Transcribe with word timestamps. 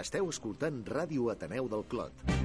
Esteu 0.00 0.30
escoltant 0.32 0.78
Ràdio 0.88 1.28
Ateneu 1.34 1.68
del 1.68 1.84
Clot. 1.92 2.39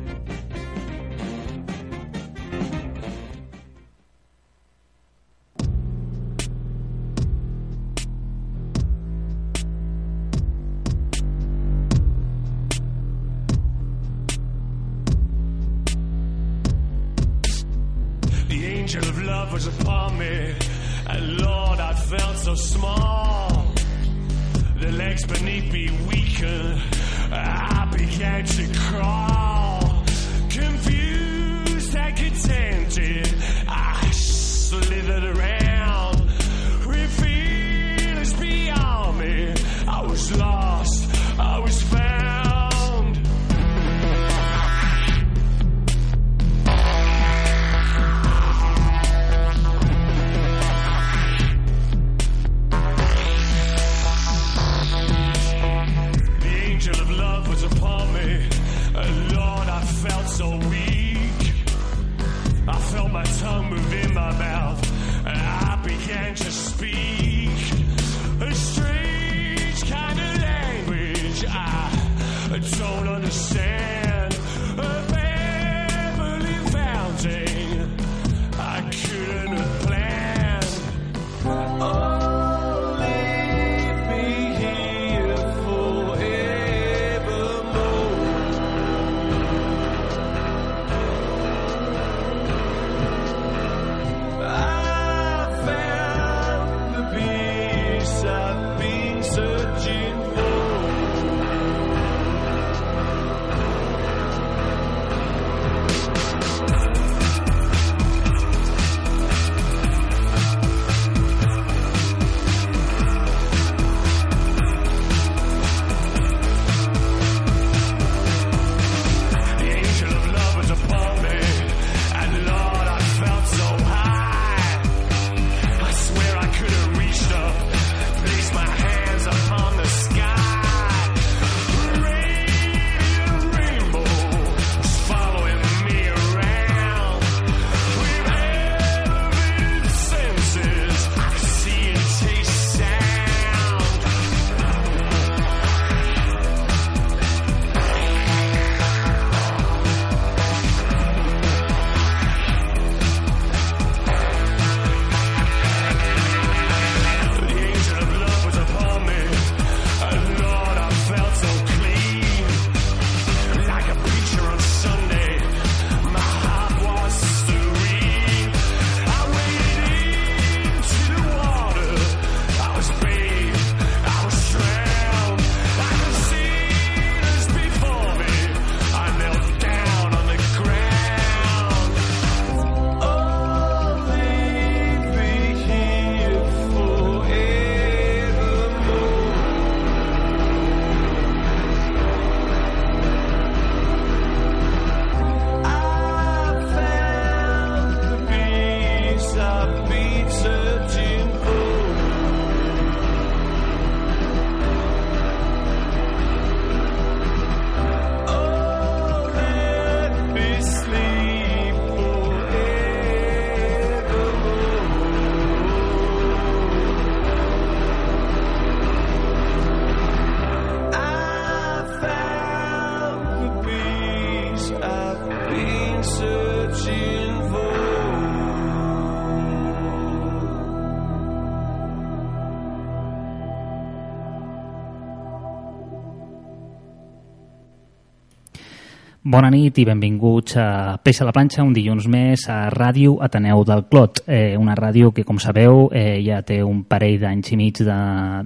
Bona 239.36 239.50
nit 239.52 239.76
i 239.82 239.84
benvinguts 239.84 240.56
a 240.56 240.96
Peix 241.04 241.18
a 241.20 241.26
la 241.28 241.34
planxa, 241.36 241.64
un 241.68 241.74
dilluns 241.76 242.06
més 242.08 242.46
a 242.48 242.70
Ràdio 242.72 243.18
Ateneu 243.26 243.66
del 243.68 243.82
Clot, 243.92 244.22
eh, 244.32 244.56
una 244.56 244.78
ràdio 244.80 245.10
que, 245.12 245.26
com 245.28 245.42
sabeu, 245.44 245.90
eh, 245.92 246.22
ja 246.24 246.38
té 246.48 246.62
un 246.64 246.86
parell 246.88 247.18
d'anys 247.20 247.52
i 247.52 247.58
mig 247.60 247.82
de... 247.84 247.98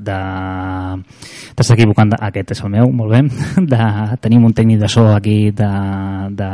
de... 0.08 0.18
T'estàs 1.54 1.76
equivocant, 1.76 2.16
de... 2.16 2.18
aquest 2.26 2.56
és 2.56 2.64
el 2.66 2.74
meu, 2.74 2.90
molt 2.90 3.14
bé. 3.14 3.22
De... 3.76 3.92
Tenim 4.24 4.50
un 4.50 4.58
tècnic 4.58 4.82
de 4.82 4.90
so 4.90 5.06
aquí 5.14 5.52
de, 5.54 5.70
de, 6.42 6.50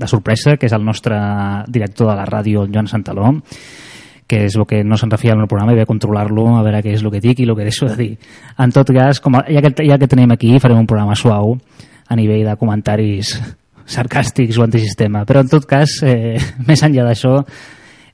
de 0.00 0.08
sorpresa, 0.14 0.56
que 0.56 0.70
és 0.72 0.78
el 0.78 0.88
nostre 0.88 1.20
director 1.68 2.08
de 2.08 2.16
la 2.22 2.26
ràdio, 2.32 2.64
el 2.64 2.72
Joan 2.72 2.88
Santaló, 2.88 3.36
que 4.32 4.46
és 4.48 4.56
el 4.56 4.64
que 4.64 4.80
no 4.80 4.96
se'n 4.96 5.12
refia 5.12 5.36
en 5.36 5.44
el 5.44 5.52
programa 5.52 5.76
i 5.76 5.82
ve 5.82 5.84
a 5.84 5.92
controlar-lo, 5.92 6.48
a 6.56 6.64
veure 6.64 6.80
què 6.80 6.96
és 6.96 7.04
el 7.04 7.12
que 7.12 7.20
dic 7.20 7.44
i 7.44 7.52
el 7.52 7.56
que 7.58 7.68
deixo 7.68 7.92
de 7.92 8.00
dir. 8.00 8.12
En 8.56 8.72
tot 8.72 8.96
cas, 8.96 9.20
com 9.20 9.42
ja, 9.44 9.60
que, 9.60 9.76
ja 9.84 10.00
que 10.00 10.08
tenim 10.08 10.32
aquí, 10.32 10.56
farem 10.56 10.86
un 10.86 10.88
programa 10.88 11.20
suau 11.20 11.58
a 12.12 12.16
nivell 12.18 12.44
de 12.46 12.56
comentaris 12.60 13.34
sarcàstics 13.88 14.58
o 14.58 14.66
antisistema. 14.66 15.24
Però 15.28 15.42
en 15.42 15.48
tot 15.50 15.66
cas, 15.68 16.00
eh, 16.04 16.38
més 16.68 16.82
enllà 16.84 17.06
d'això, 17.08 17.38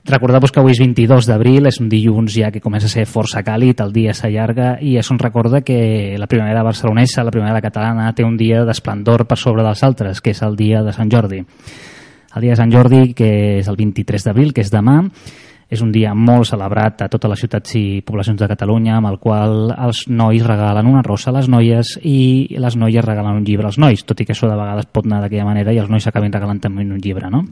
recordeu-vos 0.09 0.51
que 0.51 0.61
avui 0.61 0.73
és 0.73 0.79
22 0.81 1.27
d'abril, 1.29 1.67
és 1.69 1.79
un 1.83 1.89
dilluns 1.91 2.33
ja 2.33 2.49
que 2.51 2.63
comença 2.63 2.87
a 2.87 2.93
ser 2.93 3.05
força 3.05 3.43
càlid, 3.45 3.83
el 3.83 3.93
dia 3.93 4.15
s'allarga 4.15 4.77
i 4.81 4.95
això 4.97 5.13
ens 5.13 5.21
recorda 5.21 5.61
que 5.61 6.15
la 6.17 6.27
primavera 6.27 6.63
barcelonesa, 6.63 7.23
la 7.23 7.35
primavera 7.35 7.61
catalana, 7.61 8.13
té 8.15 8.25
un 8.25 8.37
dia 8.37 8.63
d'esplendor 8.65 9.27
per 9.27 9.37
sobre 9.37 9.63
dels 9.63 9.83
altres, 9.83 10.21
que 10.21 10.31
és 10.31 10.41
el 10.41 10.55
dia 10.55 10.81
de 10.83 10.95
Sant 10.95 11.11
Jordi. 11.11 11.43
El 12.35 12.41
dia 12.41 12.55
de 12.55 12.61
Sant 12.61 12.71
Jordi, 12.71 13.13
que 13.13 13.59
és 13.59 13.67
el 13.67 13.77
23 13.77 14.25
d'abril, 14.25 14.53
que 14.53 14.61
és 14.61 14.71
demà, 14.73 15.01
És 15.69 15.83
un 15.85 15.91
dia 15.93 16.15
molt 16.17 16.49
celebrat 16.49 17.03
a 17.05 17.09
totes 17.13 17.29
les 17.29 17.43
ciutats 17.45 17.75
i 17.77 18.01
poblacions 18.05 18.39
de 18.41 18.49
Catalunya, 18.49 18.97
amb 18.97 19.11
el 19.11 19.19
qual 19.21 19.69
els 19.75 20.07
nois 20.09 20.45
regalen 20.45 20.89
una 20.89 21.05
rosa 21.05 21.29
a 21.29 21.37
les 21.37 21.49
noies 21.51 21.95
i 22.03 22.57
les 22.57 22.75
noies 22.75 23.05
regalen 23.05 23.41
un 23.43 23.45
llibre 23.45 23.69
als 23.69 23.77
nois, 23.77 24.01
tot 24.03 24.19
i 24.19 24.25
que 24.25 24.33
això 24.33 24.49
de 24.49 24.57
vegades 24.57 24.89
pot 24.89 25.05
anar 25.05 25.21
d'aquella 25.23 25.49
manera 25.51 25.73
i 25.73 25.81
els 25.81 25.89
nois 25.93 26.03
s'acabin 26.03 26.33
regalant 26.33 26.61
també 26.63 26.87
un 26.87 26.97
llibre, 26.97 27.29
no? 27.29 27.45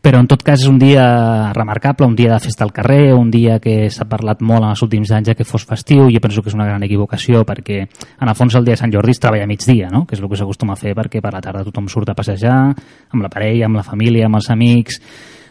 però 0.00 0.20
en 0.22 0.28
tot 0.30 0.42
cas 0.46 0.62
és 0.62 0.68
un 0.70 0.78
dia 0.78 1.52
remarcable, 1.52 2.06
un 2.06 2.14
dia 2.16 2.32
de 2.32 2.40
festa 2.42 2.64
al 2.64 2.72
carrer, 2.72 3.14
un 3.14 3.30
dia 3.30 3.58
que 3.58 3.88
s'ha 3.90 4.06
parlat 4.08 4.42
molt 4.46 4.62
en 4.62 4.70
els 4.70 4.82
últims 4.84 5.10
anys 5.14 5.32
que 5.36 5.46
fos 5.48 5.64
festiu, 5.66 6.06
jo 6.12 6.20
penso 6.22 6.42
que 6.42 6.52
és 6.52 6.56
una 6.56 6.68
gran 6.68 6.84
equivocació 6.86 7.42
perquè 7.48 7.80
en 7.82 8.28
el 8.28 8.36
fons 8.38 8.54
el 8.54 8.68
dia 8.68 8.76
de 8.76 8.82
Sant 8.82 8.94
Jordi 8.94 9.16
es 9.16 9.22
treballa 9.22 9.48
a 9.48 9.50
migdia, 9.50 9.90
no? 9.90 10.04
que 10.06 10.14
és 10.14 10.22
el 10.22 10.30
que 10.30 10.38
s'acostuma 10.38 10.76
a 10.76 10.80
fer 10.80 10.94
perquè 10.94 11.22
per 11.24 11.34
la 11.34 11.42
tarda 11.42 11.64
tothom 11.66 11.88
surt 11.90 12.12
a 12.12 12.16
passejar 12.18 12.60
amb 12.68 13.24
la 13.24 13.32
parella, 13.32 13.66
amb 13.66 13.80
la 13.80 13.86
família, 13.86 14.28
amb 14.28 14.38
els 14.38 14.50
amics, 14.54 15.00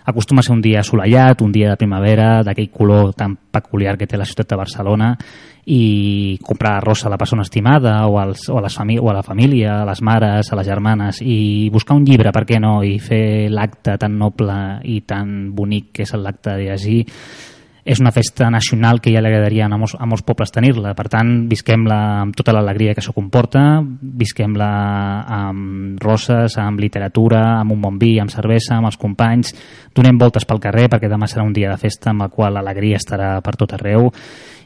acostuma 0.08 0.40
a 0.40 0.44
ser 0.44 0.54
un 0.56 0.62
dia 0.64 0.80
assolellat, 0.80 1.42
un 1.44 1.52
dia 1.52 1.74
de 1.74 1.80
primavera, 1.80 2.42
d'aquell 2.48 2.72
color 2.72 3.12
tan 3.14 3.36
peculiar 3.52 3.98
que 4.00 4.08
té 4.08 4.16
la 4.18 4.26
ciutat 4.26 4.54
de 4.54 4.60
Barcelona 4.60 5.10
i 5.68 6.40
comprar 6.48 6.78
arròs 6.78 7.04
a 7.04 7.12
la 7.12 7.18
persona 7.20 7.44
estimada 7.44 7.98
o, 8.08 8.16
als, 8.22 8.46
o, 8.48 8.56
a 8.56 8.64
les 8.64 8.78
o 8.80 9.10
a 9.12 9.18
la 9.18 9.24
família, 9.24 9.82
a 9.82 9.86
les 9.90 10.02
mares, 10.02 10.48
a 10.48 10.56
les 10.56 10.68
germanes 10.68 11.20
i 11.22 11.68
buscar 11.74 11.98
un 12.00 12.06
llibre, 12.08 12.32
per 12.32 12.46
què 12.48 12.62
no, 12.64 12.80
i 12.88 12.96
fer 13.04 13.52
l'acte 13.52 13.98
tan 14.00 14.16
noble 14.18 14.56
i 14.88 15.02
tan 15.04 15.52
bonic 15.52 15.92
que 15.92 16.08
és 16.08 16.16
l'acte 16.16 16.56
de 16.56 16.70
llegir 16.72 17.04
és 17.88 18.02
una 18.04 18.12
festa 18.12 18.50
nacional 18.52 19.00
que 19.00 19.14
ja 19.14 19.22
li 19.24 19.30
agradaria 19.30 19.66
a 19.66 19.78
molts, 19.80 19.94
a 19.96 20.06
molts 20.06 20.26
pobles 20.28 20.52
tenir-la. 20.52 20.92
Per 20.98 21.06
tant, 21.08 21.30
visquem-la 21.48 22.00
amb 22.26 22.36
tota 22.36 22.52
l'alegria 22.52 22.92
que 22.92 23.00
això 23.00 23.14
comporta, 23.16 23.62
visquem-la 24.20 24.68
amb 25.38 26.04
roses, 26.04 26.58
amb 26.60 26.84
literatura, 26.84 27.62
amb 27.62 27.78
un 27.78 27.82
bon 27.86 27.96
vi, 28.02 28.18
amb 28.20 28.34
cervesa, 28.34 28.76
amb 28.76 28.92
els 28.92 29.00
companys, 29.00 29.56
donem 29.96 30.20
voltes 30.20 30.44
pel 30.46 30.60
carrer 30.60 30.90
perquè 30.92 31.08
demà 31.08 31.32
serà 31.32 31.48
un 31.48 31.56
dia 31.56 31.72
de 31.72 31.80
festa 31.80 32.12
amb 32.12 32.28
el 32.28 32.36
qual 32.36 32.60
l'alegria 32.60 33.00
estarà 33.00 33.38
per 33.42 33.56
tot 33.56 33.78
arreu 33.80 34.12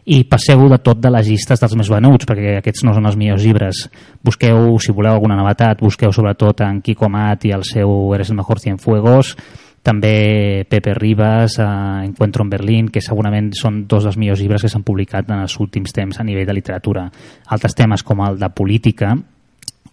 i 0.09 0.23
passeu 0.25 0.65
de 0.65 0.79
tot 0.81 0.97
de 0.97 1.11
les 1.13 1.27
llistes 1.29 1.61
dels 1.61 1.75
més 1.77 1.89
venuts, 1.93 2.25
perquè 2.25 2.57
aquests 2.57 2.87
no 2.87 2.95
són 2.97 3.05
els 3.05 3.17
millors 3.21 3.45
llibres. 3.45 3.83
Busqueu, 4.25 4.73
si 4.81 4.95
voleu 4.97 5.13
alguna 5.13 5.37
novetat, 5.37 5.83
busqueu 5.85 6.09
sobretot 6.09 6.65
en 6.65 6.81
Kiko 6.81 7.09
Mat 7.09 7.45
i 7.45 7.53
el 7.53 7.67
seu 7.69 8.15
Eres 8.15 8.33
el 8.33 8.41
mejor 8.41 8.59
Cienfuegos, 8.59 9.35
també 9.81 10.65
Pepe 10.69 10.93
Ribas, 10.93 11.57
eh, 11.59 12.05
Encuentro 12.05 12.43
en 12.43 12.49
Berlín, 12.49 12.89
que 12.89 13.01
segurament 13.01 13.51
són 13.57 13.87
dos 13.87 14.05
dels 14.05 14.17
millors 14.17 14.41
llibres 14.41 14.61
que 14.61 14.69
s'han 14.69 14.85
publicat 14.85 15.29
en 15.29 15.41
els 15.41 15.57
últims 15.59 15.93
temps 15.93 16.19
a 16.19 16.23
nivell 16.23 16.45
de 16.45 16.53
literatura. 16.53 17.07
Altres 17.47 17.75
temes 17.75 18.03
com 18.03 18.21
el 18.21 18.39
de 18.39 18.49
política 18.49 19.15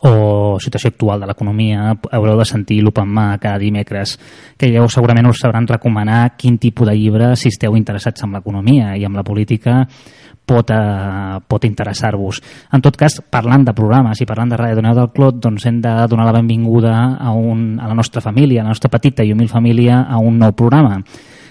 o 0.07 0.59
situació 0.63 0.93
actual 0.93 1.21
de 1.21 1.27
l'economia 1.27 1.91
haureu 2.15 2.39
de 2.39 2.47
sentir 2.47 2.79
l'Open 2.83 3.09
Mà 3.11 3.39
cada 3.43 3.59
dimecres 3.59 4.15
que 4.57 4.71
llavors 4.71 4.95
segurament 4.95 5.27
us 5.27 5.41
sabran 5.43 5.67
recomanar 5.67 6.37
quin 6.39 6.59
tipus 6.59 6.87
de 6.87 6.95
llibre 6.95 7.35
si 7.37 7.51
esteu 7.51 7.75
interessats 7.77 8.23
en 8.23 8.37
l'economia 8.37 8.95
i 8.97 9.05
amb 9.05 9.19
la 9.19 9.27
política 9.27 9.81
pot, 10.49 10.71
eh, 10.71 11.41
pot 11.47 11.65
interessar-vos. 11.65 12.41
En 12.73 12.81
tot 12.81 12.97
cas, 12.97 13.21
parlant 13.21 13.67
de 13.67 13.75
programes 13.75 14.21
i 14.21 14.27
parlant 14.27 14.55
de 14.55 14.57
Ràdio 14.57 14.79
Doneu 14.79 14.95
del 14.97 15.11
Clot, 15.13 15.41
doncs 15.43 15.67
hem 15.67 15.81
de 15.85 15.95
donar 16.09 16.25
la 16.25 16.37
benvinguda 16.39 16.95
a, 17.19 17.33
un, 17.33 17.79
a 17.81 17.89
la 17.89 17.95
nostra 17.99 18.23
família, 18.25 18.63
a 18.63 18.65
la 18.65 18.73
nostra 18.73 18.89
petita 18.89 19.27
i 19.27 19.33
humil 19.33 19.51
família, 19.51 20.07
a 20.09 20.19
un 20.19 20.39
nou 20.39 20.55
programa 20.57 21.03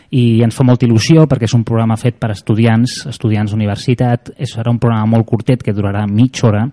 i 0.10 0.40
ens 0.40 0.56
fa 0.56 0.64
molta 0.64 0.86
il·lusió 0.88 1.26
perquè 1.28 1.50
és 1.50 1.54
un 1.58 1.66
programa 1.68 1.98
fet 2.00 2.16
per 2.16 2.32
estudiants, 2.32 3.02
estudiants 3.12 3.52
d'universitat, 3.52 4.32
serà 4.48 4.72
un 4.72 4.80
programa 4.80 5.18
molt 5.18 5.28
curtet 5.28 5.66
que 5.66 5.76
durarà 5.76 6.06
mitja 6.08 6.48
hora 6.48 6.64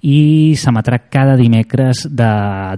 i 0.00 0.56
s'emetrà 0.56 1.02
cada 1.12 1.36
dimecres 1.36 2.06
de 2.08 2.30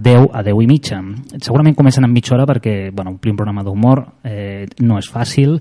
10 0.02 0.28
a 0.34 0.42
10 0.42 0.62
i 0.62 0.66
mitja. 0.66 0.98
Segurament 1.38 1.76
comencen 1.78 2.04
amb 2.04 2.14
mitja 2.14 2.34
hora 2.34 2.46
perquè 2.48 2.90
bueno, 2.90 3.14
omplir 3.14 3.32
un 3.32 3.38
programa 3.38 3.62
d'humor 3.62 4.04
eh, 4.24 4.66
no 4.82 4.98
és 4.98 5.10
fàcil 5.10 5.58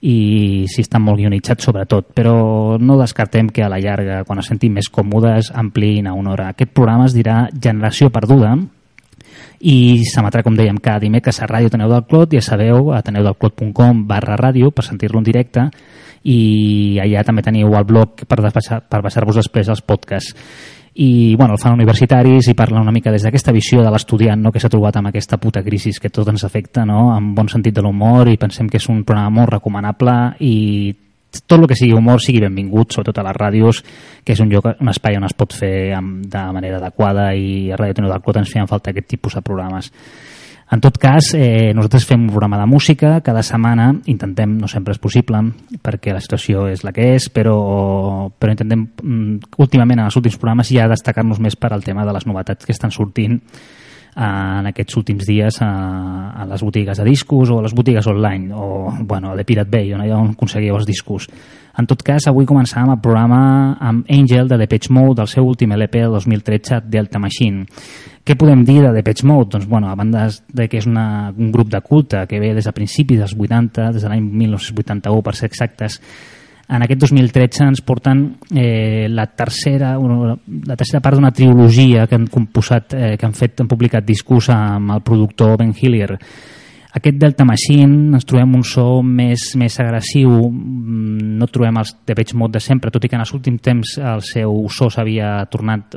i 0.00 0.64
si 0.70 0.80
estan 0.80 1.02
molt 1.04 1.18
guionitzats 1.20 1.66
sobretot, 1.66 2.14
però 2.16 2.78
no 2.80 2.96
descartem 3.00 3.50
que 3.52 3.64
a 3.64 3.68
la 3.68 3.80
llarga, 3.82 4.22
quan 4.24 4.40
es 4.40 4.48
sentin 4.48 4.72
més 4.72 4.88
còmodes, 4.88 5.50
ampliïn 5.52 6.08
a 6.08 6.14
una 6.16 6.32
hora. 6.32 6.48
Aquest 6.54 6.72
programa 6.72 7.08
es 7.10 7.16
dirà 7.16 7.42
Generació 7.52 8.08
Perduda 8.14 8.54
i 9.60 10.00
s'emetrà, 10.08 10.44
com 10.46 10.56
dèiem, 10.56 10.78
cada 10.80 11.02
dimecres 11.02 11.42
a 11.42 11.50
Ràdio 11.50 11.68
Teneu 11.74 11.90
del 11.90 12.06
Clot, 12.08 12.32
ja 12.32 12.40
sabeu, 12.40 12.94
a 12.96 13.02
teneudelclot.com 13.04 14.06
barra 14.08 14.38
ràdio 14.40 14.70
per 14.72 14.86
sentir-lo 14.86 15.20
en 15.20 15.26
directe 15.26 15.68
i 16.24 16.98
allà 17.00 17.24
també 17.24 17.44
teniu 17.44 17.72
el 17.76 17.86
blog 17.88 18.24
per, 18.28 18.40
per 18.40 19.00
passar-vos 19.04 19.40
després 19.40 19.68
els 19.72 19.80
podcasts 19.84 20.34
i 20.94 21.36
bueno, 21.36 21.54
el 21.54 21.60
fan 21.62 21.76
universitaris 21.76 22.48
i 22.50 22.56
parlen 22.58 22.82
una 22.82 22.92
mica 22.92 23.12
des 23.12 23.22
d'aquesta 23.22 23.52
visió 23.54 23.84
de 23.84 23.90
l'estudiant 23.90 24.40
no, 24.42 24.50
que 24.50 24.60
s'ha 24.60 24.72
trobat 24.72 24.96
amb 24.98 25.10
aquesta 25.10 25.38
puta 25.38 25.62
crisi 25.62 25.92
que 26.00 26.10
tot 26.10 26.28
ens 26.28 26.44
afecta 26.44 26.84
no, 26.84 27.12
amb 27.14 27.36
bon 27.36 27.48
sentit 27.48 27.74
de 27.76 27.84
l'humor 27.84 28.28
i 28.28 28.40
pensem 28.40 28.68
que 28.68 28.80
és 28.80 28.88
un 28.90 29.04
programa 29.04 29.40
molt 29.40 29.54
recomanable 29.54 30.16
i 30.40 30.56
tot 31.46 31.60
el 31.60 31.68
que 31.70 31.76
sigui 31.78 31.94
humor 31.94 32.18
sigui 32.22 32.40
benvingut, 32.42 32.90
sobretot 32.90 33.20
a 33.20 33.24
les 33.28 33.36
ràdios, 33.36 33.84
que 34.26 34.34
és 34.34 34.40
un 34.42 34.50
lloc, 34.50 34.66
un 34.80 34.90
espai 34.90 35.14
on 35.18 35.28
es 35.28 35.36
pot 35.38 35.54
fer 35.54 35.92
amb, 35.94 36.24
de 36.26 36.42
manera 36.56 36.80
adequada 36.80 37.30
i 37.38 37.70
a 37.70 37.78
Ràdio 37.78 38.00
Tenor 38.00 38.16
del 38.16 38.24
Clot 38.24 38.40
ens 38.42 38.50
feien 38.50 38.66
falta 38.70 38.90
aquest 38.90 39.06
tipus 39.14 39.38
de 39.38 39.44
programes. 39.46 39.92
En 40.70 40.80
tot 40.80 40.98
cas, 41.02 41.32
eh, 41.34 41.72
nosaltres 41.74 42.04
fem 42.06 42.20
un 42.22 42.30
programa 42.30 42.60
de 42.60 42.66
música 42.70 43.16
cada 43.26 43.42
setmana, 43.42 43.88
intentem, 44.06 44.52
no 44.56 44.68
sempre 44.70 44.94
és 44.94 45.00
possible, 45.02 45.40
perquè 45.82 46.14
la 46.14 46.22
situació 46.22 46.68
és 46.70 46.84
la 46.86 46.92
que 46.94 47.08
és, 47.16 47.26
però, 47.28 48.30
però 48.38 48.54
intentem, 48.54 48.86
mm, 49.02 49.58
últimament, 49.58 49.98
en 49.98 50.06
els 50.06 50.16
últims 50.16 50.38
programes, 50.38 50.70
ja 50.70 50.86
destacar-nos 50.86 51.40
més 51.40 51.56
per 51.56 51.72
al 51.72 51.82
tema 51.82 52.06
de 52.06 52.12
les 52.12 52.26
novetats 52.26 52.64
que 52.64 52.72
estan 52.72 52.94
sortint 52.94 53.40
en 54.16 54.66
aquests 54.66 54.96
últims 54.98 55.26
dies 55.26 55.60
a, 55.62 55.70
a 56.34 56.46
les 56.46 56.62
botigues 56.62 56.98
de 56.98 57.04
discos 57.06 57.50
o 57.50 57.60
a 57.60 57.62
les 57.62 57.74
botigues 57.74 58.06
online 58.06 58.52
o 58.54 58.92
bueno, 59.00 59.36
de 59.36 59.44
Pirate 59.44 59.70
Bay, 59.70 59.92
on 59.94 60.02
on 60.02 60.30
aconseguiu 60.34 60.76
els 60.76 60.86
discos. 60.86 61.28
En 61.80 61.86
tot 61.88 62.02
cas, 62.04 62.26
avui 62.28 62.44
començàvem 62.44 62.90
el 62.92 62.98
programa 63.00 63.36
amb 63.80 64.08
Angel 64.12 64.50
de 64.50 64.58
Depeche 64.60 64.92
Mode 64.92 65.22
del 65.22 65.28
seu 65.32 65.46
últim 65.48 65.70
LP 65.72 66.02
del 66.02 66.16
2013, 66.18 66.82
Delta 66.92 67.20
Machine. 67.22 67.64
Què 68.20 68.36
podem 68.36 68.66
dir 68.68 68.82
de 68.82 68.90
Depeche 68.92 69.24
Mode? 69.24 69.54
Doncs, 69.54 69.68
bueno, 69.70 69.88
a 69.88 69.96
banda 69.96 70.26
de 70.28 70.66
que 70.68 70.76
és 70.82 70.88
una, 70.90 71.30
un 71.32 71.48
grup 71.54 71.70
de 71.72 71.80
culte 71.80 72.26
que 72.28 72.42
ve 72.42 72.52
des 72.58 72.68
de 72.68 72.74
principis 72.76 73.22
dels 73.22 73.32
80, 73.32 73.88
des 73.94 74.04
de 74.04 74.12
l'any 74.12 74.28
1981 74.42 75.24
per 75.24 75.36
ser 75.38 75.48
exactes, 75.48 75.96
en 76.70 76.84
aquest 76.84 77.00
2013 77.00 77.64
ens 77.70 77.80
porten 77.82 78.20
eh, 78.54 79.08
la 79.10 79.24
tercera 79.26 79.96
la 79.96 80.76
tercera 80.76 81.00
part 81.02 81.16
d'una 81.16 81.32
trilogia 81.34 82.04
que 82.06 82.14
han 82.14 82.28
composat, 82.30 82.94
eh, 82.94 83.16
que 83.18 83.26
han 83.26 83.34
fet, 83.34 83.64
han 83.64 83.72
publicat 83.72 84.04
discurs 84.06 84.52
amb 84.54 84.98
el 84.98 85.02
productor 85.02 85.56
Ben 85.58 85.72
Hillier 85.72 86.12
aquest 86.92 87.18
Delta 87.20 87.44
Machine 87.46 88.16
ens 88.16 88.26
trobem 88.26 88.54
un 88.58 88.64
so 88.66 89.00
més, 89.06 89.50
més 89.60 89.78
agressiu, 89.82 90.32
mm, 90.50 91.36
no 91.38 91.46
trobem 91.46 91.78
els 91.78 91.94
Depeche 92.06 92.36
Mode 92.36 92.58
de 92.58 92.64
sempre, 92.64 92.90
tot 92.90 93.04
i 93.04 93.08
que 93.08 93.16
en 93.18 93.24
els 93.24 93.34
últims 93.36 93.62
temps 93.62 93.96
el 93.98 94.24
seu 94.26 94.66
so 94.68 94.90
s'havia 94.90 95.46
tornat, 95.50 95.94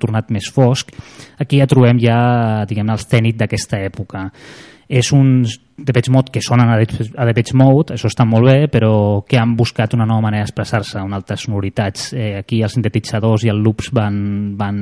tornat 0.00 0.30
més 0.34 0.50
fosc. 0.50 0.90
Aquí 1.38 1.62
ja 1.62 1.70
trobem 1.70 2.02
ja, 2.02 2.66
diguem 2.66 2.90
el 2.90 2.98
cènit 2.98 3.38
d'aquesta 3.38 3.78
època. 3.86 4.26
És 4.88 5.12
uns 5.78 5.86
Depeche 5.86 6.10
Mode 6.10 6.30
que 6.30 6.40
sonen 6.40 6.68
a 6.68 7.24
Depeche 7.26 7.56
Mode, 7.56 7.94
això 7.94 8.08
està 8.08 8.24
molt 8.28 8.46
bé, 8.46 8.68
però 8.68 9.24
que 9.28 9.38
han 9.38 9.56
buscat 9.56 9.94
una 9.94 10.06
nova 10.06 10.20
manera 10.20 10.44
d'expressar-se, 10.44 10.98
amb 11.00 11.14
altres 11.14 11.46
sonoritats. 11.46 12.12
Eh, 12.12 12.36
aquí 12.38 12.62
els 12.62 12.74
sintetitzadors 12.76 13.44
i 13.44 13.50
els 13.52 13.62
loops 13.62 13.90
van, 13.92 14.56
van, 14.58 14.78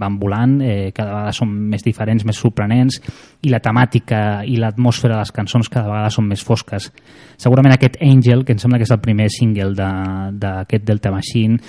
van 0.00 0.18
volant, 0.18 0.60
eh, 0.62 0.90
cada 0.96 1.12
vegada 1.12 1.36
són 1.36 1.52
més 1.70 1.84
diferents, 1.84 2.24
més 2.24 2.40
sorprenents, 2.40 3.00
i 3.42 3.52
la 3.52 3.60
temàtica 3.60 4.42
i 4.44 4.56
l'atmosfera 4.56 5.18
de 5.18 5.24
les 5.24 5.32
cançons 5.32 5.68
cada 5.68 5.88
vegada 5.88 6.10
són 6.10 6.28
més 6.28 6.42
fosques. 6.44 6.90
Segurament 7.40 7.76
aquest 7.76 8.00
Angel, 8.02 8.44
que 8.44 8.56
em 8.56 8.60
sembla 8.60 8.80
que 8.80 8.88
és 8.88 8.92
el 8.92 9.00
primer 9.00 9.30
single 9.32 9.74
d'aquest 9.76 10.84
de, 10.84 10.86
Delta 10.90 11.12
Machine, 11.14 11.60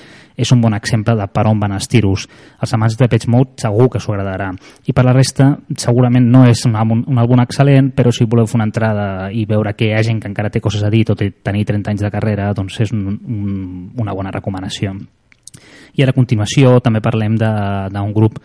és 0.42 0.52
un 0.52 0.62
bon 0.62 0.74
exemple 0.74 1.14
de 1.18 1.28
per 1.30 1.46
on 1.50 1.60
van 1.62 1.76
els 1.76 1.88
tiros. 1.92 2.26
Els 2.62 2.74
amants 2.74 2.96
de 2.98 3.06
Depeche 3.06 3.30
Mode 3.30 3.62
segur 3.62 3.90
que 3.92 4.02
s'ho 4.02 4.16
agradarà. 4.16 4.50
I 4.88 4.96
per 4.96 5.06
la 5.06 5.14
resta, 5.16 5.52
segurament 5.78 6.28
no 6.32 6.46
és 6.50 6.64
un 6.66 6.78
àlbum, 6.80 7.04
un 7.12 7.22
àlbum 7.22 7.44
excel·lent, 7.44 7.92
però 7.96 8.14
si 8.16 8.26
voleu 8.26 8.50
fer 8.50 8.61
una 8.62 8.70
entrada 8.70 9.32
i 9.34 9.48
veure 9.50 9.74
que 9.74 9.90
hi 9.90 9.96
ha 9.98 10.04
gent 10.06 10.22
que 10.22 10.30
encara 10.30 10.52
té 10.54 10.62
coses 10.62 10.84
a 10.86 10.92
dir 10.94 11.04
tot 11.10 11.24
i 11.26 11.32
tenir 11.44 11.66
30 11.66 11.92
anys 11.92 12.06
de 12.06 12.12
carrera, 12.14 12.52
doncs 12.54 12.78
és 12.86 12.94
un, 12.94 13.18
un, 13.18 13.56
una 13.98 14.14
bona 14.14 14.34
recomanació. 14.34 14.94
I 15.98 16.06
ara 16.06 16.14
a 16.14 16.16
continuació 16.16 16.78
també 16.80 17.02
parlem 17.04 17.36
d'un 17.42 18.14
grup 18.16 18.38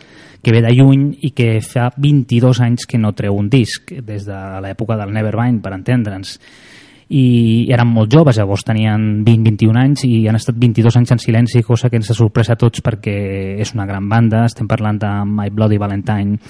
que 0.42 0.54
ve 0.54 0.62
de 0.64 0.72
lluny 0.74 1.10
i 1.28 1.30
que 1.36 1.60
fa 1.62 1.90
22 1.94 2.62
anys 2.64 2.88
que 2.88 2.98
no 2.98 3.12
treu 3.14 3.36
un 3.36 3.50
disc, 3.52 3.92
des 4.02 4.26
de 4.26 4.40
l'època 4.64 4.96
del 4.98 5.12
Nevermind, 5.14 5.62
per 5.62 5.76
entendre'ns 5.76 6.38
i 7.06 7.68
eren 7.70 7.86
molt 7.86 8.10
joves, 8.10 8.34
llavors 8.40 8.64
tenien 8.66 9.22
20-21 9.22 9.78
anys 9.78 10.02
i 10.08 10.24
han 10.26 10.38
estat 10.38 10.56
22 10.58 10.96
anys 10.98 11.12
en 11.14 11.22
silenci, 11.22 11.62
cosa 11.62 11.90
que 11.90 12.00
ens 12.00 12.10
ha 12.10 12.16
sorprès 12.18 12.50
a 12.50 12.56
tots 12.58 12.82
perquè 12.82 13.14
és 13.62 13.74
una 13.76 13.86
gran 13.86 14.08
banda, 14.10 14.42
estem 14.48 14.66
parlant 14.66 14.98
de 14.98 15.12
My 15.30 15.52
Bloody 15.54 15.78
Valentine 15.78 16.40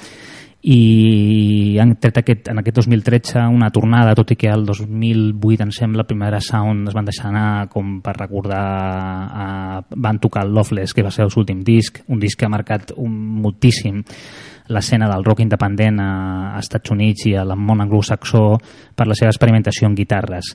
i 0.63 1.77
han 1.79 1.93
tret 2.01 2.17
aquest, 2.23 2.49
en 2.51 2.59
aquest 2.59 2.81
2013 2.81 3.45
una 3.53 3.69
tornada, 3.71 4.15
tot 4.19 4.33
i 4.33 4.37
que 4.41 4.49
el 4.51 4.65
2008 4.67 5.63
em 5.63 5.73
sembla, 5.75 6.03
la 6.03 6.09
primera 6.09 6.41
Sound 6.41 6.89
es 6.91 6.97
van 6.97 7.07
deixar 7.07 7.29
anar 7.31 7.69
com 7.71 8.01
per 8.03 8.17
recordar 8.17 8.65
eh, 9.29 9.81
van 9.95 10.19
tocar 10.19 10.47
el 10.47 10.55
Loveless, 10.57 10.95
que 10.95 11.05
va 11.07 11.13
ser 11.15 11.27
el 11.27 11.31
seu 11.31 11.45
últim 11.45 11.63
disc 11.63 12.03
un 12.09 12.21
disc 12.21 12.39
que 12.41 12.49
ha 12.49 12.53
marcat 12.53 12.93
un, 12.97 13.15
moltíssim 13.45 14.03
l'escena 14.69 15.09
del 15.13 15.25
rock 15.25 15.45
independent 15.45 16.01
a, 16.03 16.11
a 16.57 16.59
Estats 16.59 16.91
Units 16.91 17.29
i 17.31 17.37
al 17.39 17.55
món 17.57 17.85
anglosaxó 17.85 18.57
per 18.97 19.07
la 19.07 19.15
seva 19.15 19.31
experimentació 19.31 19.87
en 19.87 19.95
guitarres. 19.95 20.55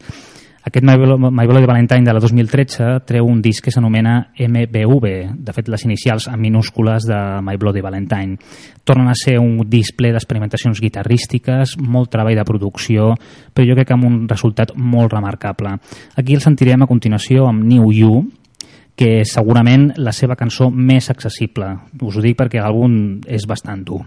Aquest 0.64 0.86
My, 0.86 1.48
Bloody 1.48 1.66
Valentine 1.66 2.06
de 2.06 2.14
la 2.14 2.20
2013 2.22 3.00
treu 3.10 3.26
un 3.26 3.40
disc 3.42 3.66
que 3.66 3.72
s'anomena 3.74 4.34
MBV, 4.38 5.08
de 5.42 5.56
fet 5.56 5.70
les 5.74 5.86
inicials 5.88 6.28
en 6.30 6.38
minúscules 6.40 7.08
de 7.10 7.18
My 7.42 7.58
Bloody 7.58 7.82
Valentine. 7.82 8.38
Tornen 8.86 9.10
a 9.10 9.16
ser 9.18 9.40
un 9.42 9.64
disc 9.70 9.98
ple 9.98 10.12
d'experimentacions 10.14 10.82
guitarrístiques, 10.84 11.80
molt 11.82 12.12
treball 12.14 12.38
de 12.38 12.46
producció, 12.46 13.16
però 13.54 13.66
jo 13.66 13.78
crec 13.80 13.90
que 13.90 13.98
amb 13.98 14.06
un 14.06 14.20
resultat 14.30 14.76
molt 14.78 15.16
remarcable. 15.18 15.74
Aquí 16.16 16.38
el 16.38 16.46
sentirem 16.46 16.86
a 16.86 16.90
continuació 16.90 17.48
amb 17.50 17.66
New 17.66 17.90
You, 17.96 18.22
que 18.94 19.22
és 19.24 19.34
segurament 19.34 19.96
la 19.98 20.14
seva 20.14 20.38
cançó 20.38 20.70
més 20.70 21.10
accessible. 21.10 21.74
Us 22.06 22.20
ho 22.20 22.22
dic 22.22 22.38
perquè 22.38 22.62
algun 22.62 23.24
és 23.26 23.50
bastant 23.50 23.82
dur. 23.88 24.04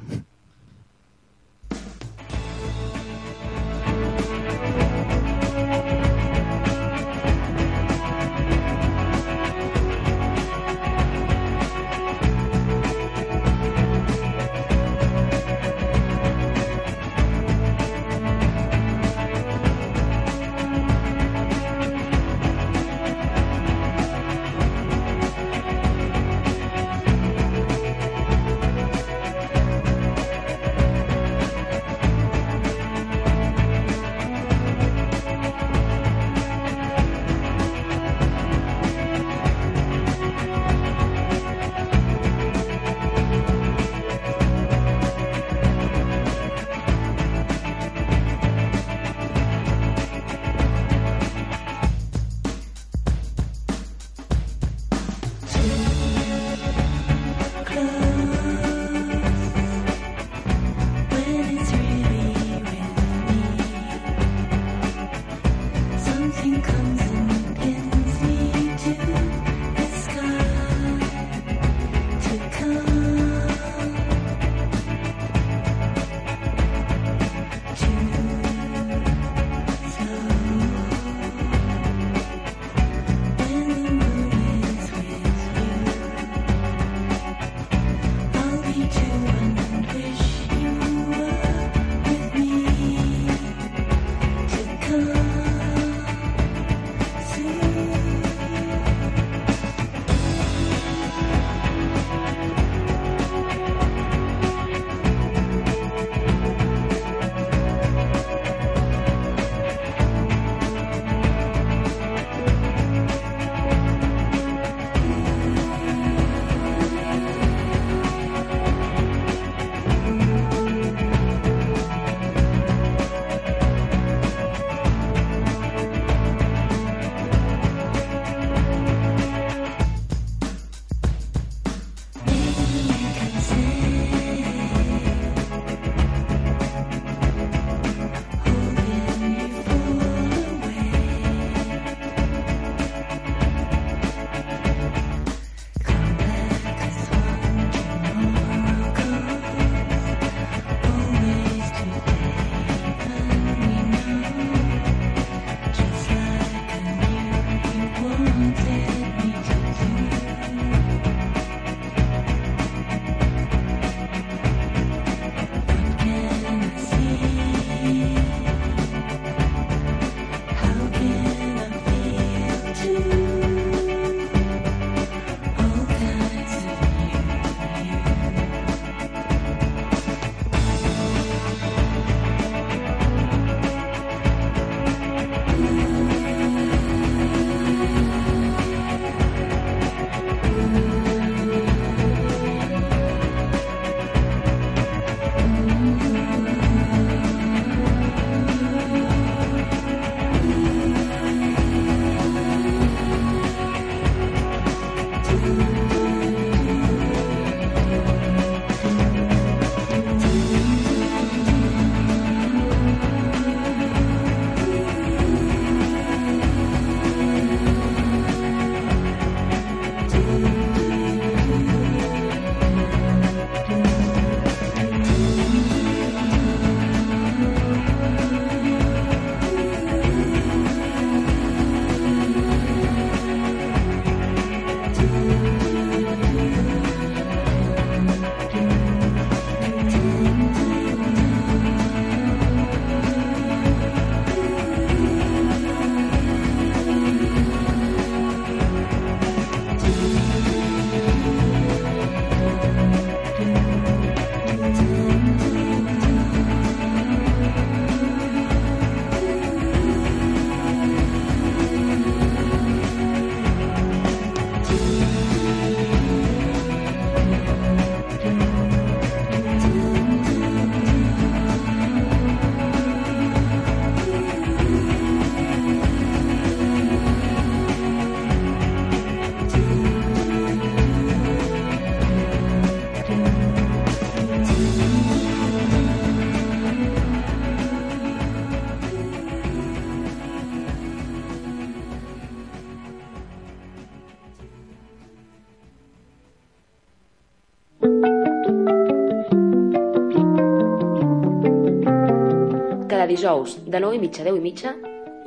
Dijous 303.14 303.58
de 303.64 303.80
9 303.80 303.96
i 303.96 303.98
mitja 303.98 304.22
a 304.22 304.26
10 304.26 304.38
i 304.38 304.42
mitja, 304.42 304.74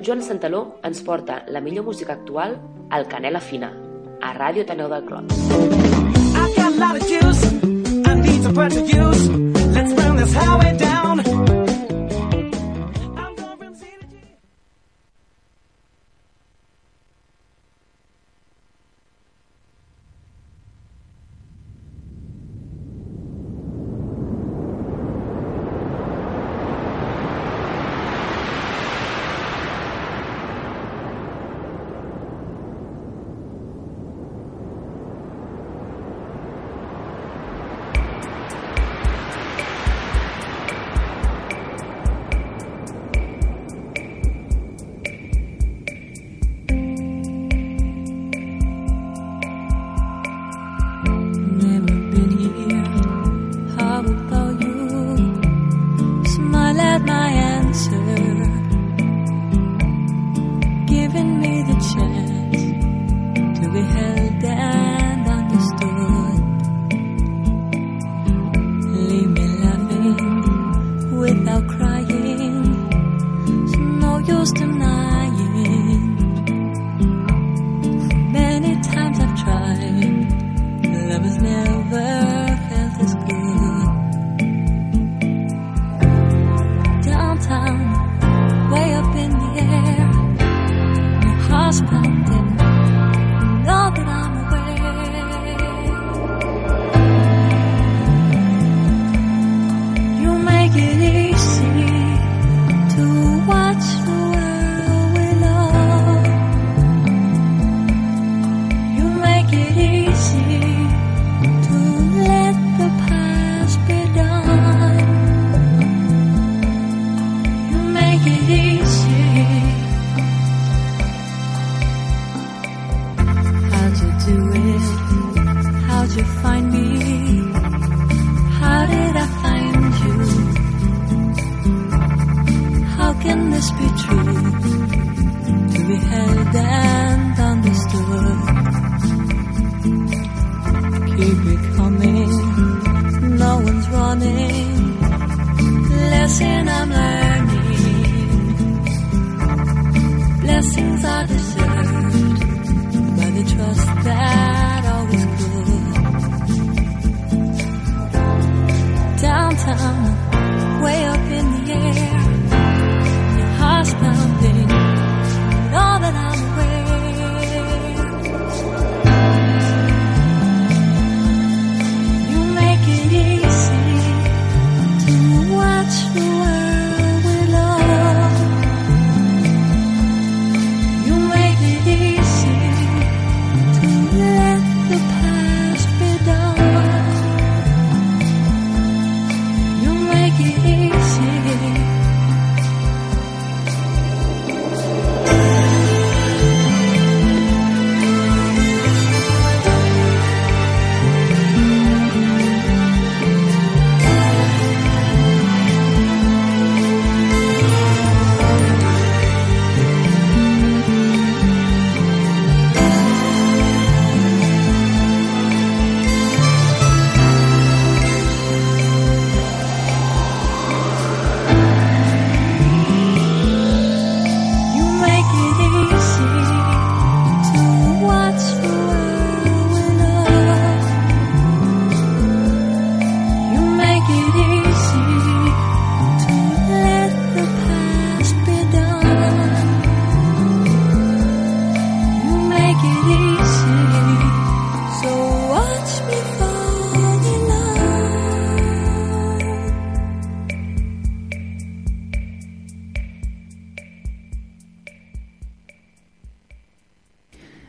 Joan 0.04 0.22
Santaló 0.22 0.62
ens 0.84 1.02
porta 1.02 1.44
la 1.48 1.62
millor 1.62 1.86
música 1.86 2.14
actual 2.14 2.58
al 2.90 3.08
Canela 3.08 3.40
Fina, 3.40 3.72
a 4.22 4.34
Ràdio 4.36 4.66
Taneu 4.66 4.90
del 4.92 5.06
Clot. 5.06 5.32
I 5.32 6.54
got 6.58 6.74
a 6.74 6.80
lot 6.84 6.96
of 7.00 7.08
juice. 7.08 7.44
I 8.06 8.14
need 8.22 8.44
to 8.44 8.52
put 8.54 8.72
to 8.72 8.84
use. 8.84 9.24
Let's 9.74 9.94
burn 9.94 10.18
this 10.18 10.34
highway 10.34 10.78
down. 10.78 10.97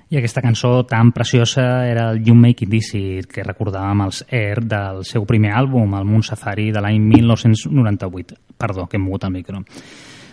I 0.08 0.16
aquesta 0.16 0.40
cançó 0.40 0.86
tan 0.88 1.12
preciosa 1.12 1.84
era 1.84 2.10
el 2.10 2.22
You 2.24 2.34
Make 2.34 2.64
It 2.64 2.72
Easy, 2.72 3.00
que 3.28 3.42
recordàvem 3.44 4.06
els 4.06 4.22
Air 4.32 4.62
del 4.64 5.02
seu 5.04 5.26
primer 5.28 5.50
àlbum, 5.52 5.98
el 5.98 6.06
Moon 6.08 6.24
Safari, 6.24 6.70
de 6.72 6.80
l'any 6.80 6.96
1998. 7.10 8.38
Perdó, 8.56 8.86
que 8.88 8.96
hem 8.96 9.04
mogut 9.04 9.26
el 9.28 9.34
micro. 9.34 9.60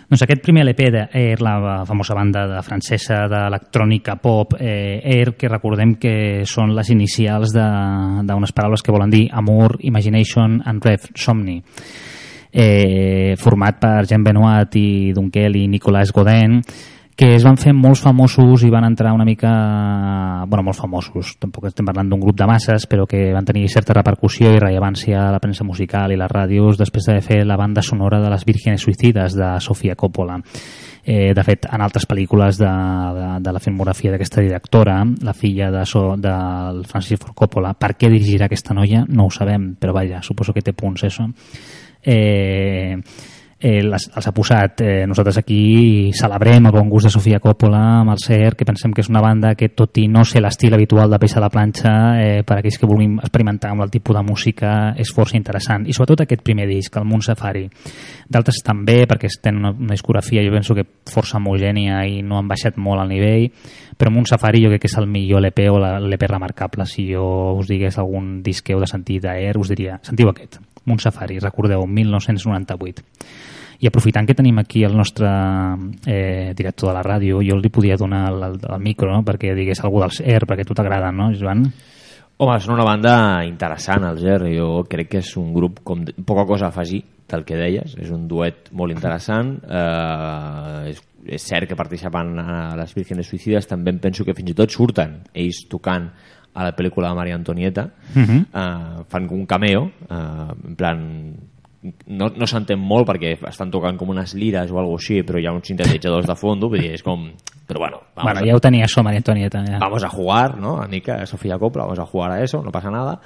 Doncs 0.06 0.22
aquest 0.22 0.40
primer 0.40 0.62
LP 0.64 0.88
d'Air, 0.94 1.42
la 1.44 1.84
famosa 1.84 2.16
banda 2.16 2.46
de 2.48 2.62
francesa 2.64 3.26
d'electrònica 3.28 4.16
pop, 4.22 4.54
eh, 4.56 5.02
Air, 5.02 5.34
que 5.36 5.52
recordem 5.52 5.96
que 6.00 6.46
són 6.46 6.72
les 6.72 6.88
inicials 6.94 7.52
d'unes 7.52 8.56
paraules 8.56 8.82
que 8.82 8.96
volen 8.96 9.10
dir 9.10 9.26
amor, 9.32 9.76
imagination 9.82 10.62
and 10.64 10.84
rev, 10.88 11.10
somni. 11.12 11.60
Eh, 12.50 13.34
format 13.36 13.76
per 13.82 14.06
Jean 14.06 14.24
Benoit 14.24 14.76
i 14.80 15.12
Dunkel 15.12 15.56
i 15.56 15.68
Nicolas 15.68 16.14
Godin, 16.14 16.62
que 17.16 17.30
es 17.34 17.44
van 17.46 17.56
fer 17.56 17.72
molts 17.72 18.02
famosos 18.04 18.60
i 18.66 18.68
van 18.70 18.84
entrar 18.84 19.14
una 19.16 19.24
mica... 19.24 19.50
bueno, 20.46 20.66
molts 20.66 20.82
famosos, 20.82 21.32
tampoc 21.40 21.64
estem 21.70 21.86
parlant 21.88 22.10
d'un 22.10 22.20
grup 22.20 22.36
de 22.36 22.46
masses, 22.46 22.84
però 22.86 23.06
que 23.08 23.30
van 23.32 23.46
tenir 23.48 23.64
certa 23.72 23.94
repercussió 23.96 24.50
i 24.52 24.60
rellevància 24.60 25.22
a 25.24 25.30
la 25.32 25.40
premsa 25.40 25.64
musical 25.64 26.12
i 26.12 26.18
les 26.20 26.30
ràdios 26.30 26.76
després 26.76 27.08
de 27.08 27.22
fer 27.24 27.38
la 27.48 27.56
banda 27.56 27.80
sonora 27.82 28.20
de 28.20 28.28
Les 28.30 28.44
Vírgenes 28.44 28.84
Suïcides 28.84 29.34
de 29.34 29.48
Sofia 29.64 29.96
Coppola. 29.96 30.36
Eh, 31.06 31.32
de 31.32 31.44
fet, 31.46 31.64
en 31.72 31.80
altres 31.80 32.04
pel·lícules 32.04 32.60
de, 32.60 32.72
de, 33.16 33.30
de 33.40 33.54
la 33.54 33.62
filmografia 33.64 34.12
d'aquesta 34.12 34.44
directora, 34.44 34.98
la 35.24 35.32
filla 35.32 35.70
de 35.72 35.86
so, 35.88 36.18
del 36.20 36.82
Francis 36.84 37.22
Ford 37.22 37.32
Coppola, 37.38 37.72
per 37.80 37.94
què 37.96 38.10
dirigirà 38.12 38.50
aquesta 38.50 38.76
noia? 38.76 39.06
No 39.08 39.30
ho 39.30 39.32
sabem, 39.32 39.70
però 39.80 39.96
vaja, 39.96 40.20
suposo 40.26 40.52
que 40.52 40.64
té 40.66 40.76
punts, 40.76 41.06
això. 41.08 41.24
Eh, 42.04 43.00
eh, 43.58 43.82
les, 43.82 44.08
els 44.14 44.26
ha 44.26 44.32
posat. 44.32 44.80
Eh, 44.80 45.06
nosaltres 45.08 45.38
aquí 45.38 46.12
celebrem 46.14 46.66
el 46.66 46.74
bon 46.74 46.90
gust 46.90 47.08
de 47.08 47.12
Sofia 47.12 47.40
Coppola 47.40 47.82
amb 48.00 48.12
el 48.12 48.20
CER, 48.22 48.54
que 48.56 48.66
pensem 48.68 48.92
que 48.92 49.02
és 49.04 49.10
una 49.10 49.22
banda 49.24 49.54
que, 49.54 49.70
tot 49.74 49.96
i 49.98 50.06
no 50.08 50.24
ser 50.24 50.42
l'estil 50.44 50.74
habitual 50.76 51.10
de 51.10 51.20
peix 51.22 51.36
a 51.36 51.42
la 51.44 51.50
planxa, 51.52 51.94
eh, 52.20 52.42
per 52.46 52.58
aquells 52.58 52.78
que 52.80 52.88
vulguin 52.88 53.18
experimentar 53.20 53.72
amb 53.72 53.86
el 53.86 53.92
tipus 53.92 54.16
de 54.16 54.24
música, 54.26 54.74
és 54.96 55.12
força 55.14 55.38
interessant. 55.38 55.86
I 55.86 55.96
sobretot 55.96 56.26
aquest 56.26 56.44
primer 56.44 56.68
disc, 56.68 56.96
el 56.96 57.08
Moon 57.08 57.24
Safari. 57.24 57.66
D'altres 58.28 58.62
també, 58.64 59.04
perquè 59.08 59.30
tenen 59.40 59.64
una, 59.64 59.72
una 59.72 59.96
discografia, 59.96 60.44
jo 60.44 60.52
penso 60.54 60.74
que 60.74 60.86
força 61.10 61.40
homogènia 61.40 62.04
i 62.06 62.22
no 62.22 62.38
han 62.38 62.48
baixat 62.48 62.76
molt 62.76 63.02
al 63.02 63.12
nivell, 63.12 63.48
però 63.96 64.12
Moon 64.12 64.28
Safari 64.28 64.62
jo 64.64 64.72
crec 64.72 64.84
que 64.84 64.90
és 64.90 64.98
el 65.00 65.08
millor 65.08 65.40
LP 65.40 65.70
o 65.72 65.80
l'LP 65.80 66.28
remarcable. 66.28 66.86
Si 66.86 67.08
jo 67.08 67.56
us 67.56 67.68
digués 67.70 67.96
algun 67.98 68.42
disc 68.44 68.66
que 68.66 68.76
heu 68.76 68.82
de 68.82 68.90
sentir 68.90 69.22
d'Air, 69.24 69.56
us 69.56 69.72
diria, 69.72 70.00
sentiu 70.04 70.28
aquest, 70.28 70.60
Moon 70.86 71.02
Safari, 71.02 71.38
recordeu, 71.42 71.84
1998. 71.86 73.04
I 73.84 73.90
aprofitant 73.90 74.24
que 74.24 74.34
tenim 74.34 74.56
aquí 74.62 74.86
el 74.86 74.96
nostre 74.96 75.28
eh, 76.08 76.54
director 76.56 76.88
de 76.88 76.94
la 76.96 77.04
ràdio, 77.04 77.42
jo 77.44 77.58
li 77.60 77.68
podia 77.68 77.98
donar 78.00 78.22
el, 78.30 78.40
el, 78.46 78.56
el 78.72 78.80
micro 78.80 79.10
no? 79.12 79.20
perquè 79.26 79.52
digués 79.58 79.82
algú 79.84 80.00
dels 80.00 80.22
Air, 80.24 80.46
perquè 80.48 80.64
a 80.64 80.68
tu 80.70 80.78
t'agrada, 80.78 81.12
no, 81.12 81.28
Joan? 81.36 81.66
Home, 82.36 82.56
són 82.60 82.74
una 82.74 82.84
banda 82.84 83.12
interessant, 83.48 84.04
el 84.04 84.18
Ger. 84.20 84.42
Jo 84.52 84.82
crec 84.92 85.08
que 85.14 85.20
és 85.22 85.30
un 85.40 85.54
grup 85.54 85.78
com 85.88 86.02
poca 86.28 86.44
cosa 86.44 86.66
a 86.66 86.68
afegir 86.68 87.00
del 87.32 87.46
que 87.48 87.56
deies. 87.56 87.94
És 87.96 88.10
un 88.12 88.26
duet 88.28 88.68
molt 88.76 88.92
interessant. 88.92 89.54
Eh, 89.64 90.90
és, 90.90 91.00
és 91.38 91.46
cert 91.48 91.70
que 91.70 91.78
participen 91.78 92.34
a 92.42 92.58
les 92.76 92.92
Vírgenes 92.92 93.32
Suïcides. 93.32 93.70
També 93.70 93.94
penso 94.04 94.26
que 94.28 94.36
fins 94.36 94.52
i 94.52 94.56
tot 94.58 94.74
surten 94.74 95.22
ells 95.32 95.62
tocant 95.72 96.10
a 96.56 96.64
la 96.64 96.72
pel·lícula 96.72 97.10
de 97.12 97.14
Maria 97.14 97.36
Antonieta. 97.36 97.90
Uh 98.14 98.24
-huh. 98.24 99.04
fan 99.08 99.28
un 99.30 99.46
cameo, 99.46 99.90
eh, 100.08 100.52
en 100.68 100.76
plan 100.76 100.98
no, 101.82 102.30
no 102.34 102.48
s'entén 102.48 102.80
molt 102.80 103.08
perquè 103.08 103.34
estan 103.50 103.70
tocant 103.74 103.98
com 103.98 104.10
unes 104.14 104.34
lires 104.38 104.72
o 104.72 104.80
alguna 104.80 105.00
així, 105.00 105.20
però 105.26 105.40
hi 105.40 105.46
ha 105.48 105.54
uns 105.54 105.68
sintetitzadors 105.68 106.28
de 106.28 106.38
fondo, 106.38 106.70
vull 106.72 106.82
dir, 106.82 106.94
és 106.96 107.04
com... 107.06 107.28
Però 107.66 107.80
bueno, 107.82 107.98
vamos, 108.14 108.30
Bueno, 108.30 108.46
ja 108.46 108.54
ho 108.54 108.62
tenia 108.62 108.86
això, 108.86 109.02
Maria 109.02 109.18
Antonieta. 109.18 109.64
Ja. 109.66 109.78
vamos 109.82 110.04
a 110.04 110.08
jugar, 110.08 110.56
¿no? 110.56 110.76
A 110.80 110.86
mica 110.86 111.24
Sofía 111.26 111.58
Coppola, 111.58 111.84
vamos 111.84 111.98
a 111.98 112.06
jugar 112.06 112.30
a 112.32 112.42
eso, 112.42 112.62
no 112.62 112.70
passa 112.70 112.90
nada. 112.90 113.20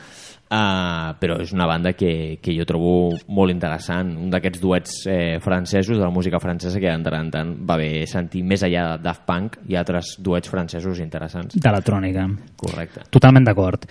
Uh, 0.51 1.13
però 1.23 1.37
és 1.39 1.53
una 1.55 1.67
banda 1.71 1.93
que, 1.95 2.41
que 2.43 2.51
jo 2.57 2.65
trobo 2.67 3.13
molt 3.31 3.53
interessant, 3.53 4.09
un 4.19 4.33
d'aquests 4.33 4.59
duets 4.59 4.97
eh, 5.07 5.37
francesos 5.39 5.95
de 5.95 6.03
la 6.03 6.11
música 6.11 6.41
francesa 6.43 6.81
que 6.83 6.91
de 6.91 7.05
tant 7.07 7.19
en 7.21 7.31
tant 7.31 7.53
va 7.69 7.77
bé 7.79 8.03
sentir 8.11 8.43
més 8.43 8.65
enllà 8.67 8.89
de 8.97 9.05
Daft 9.05 9.23
Punk 9.29 9.61
i 9.71 9.79
altres 9.79 10.17
duets 10.19 10.51
francesos 10.51 10.99
interessants. 10.99 11.55
D'electrònica. 11.55 12.27
Correcte. 12.59 13.07
Totalment 13.15 13.47
d'acord. 13.47 13.87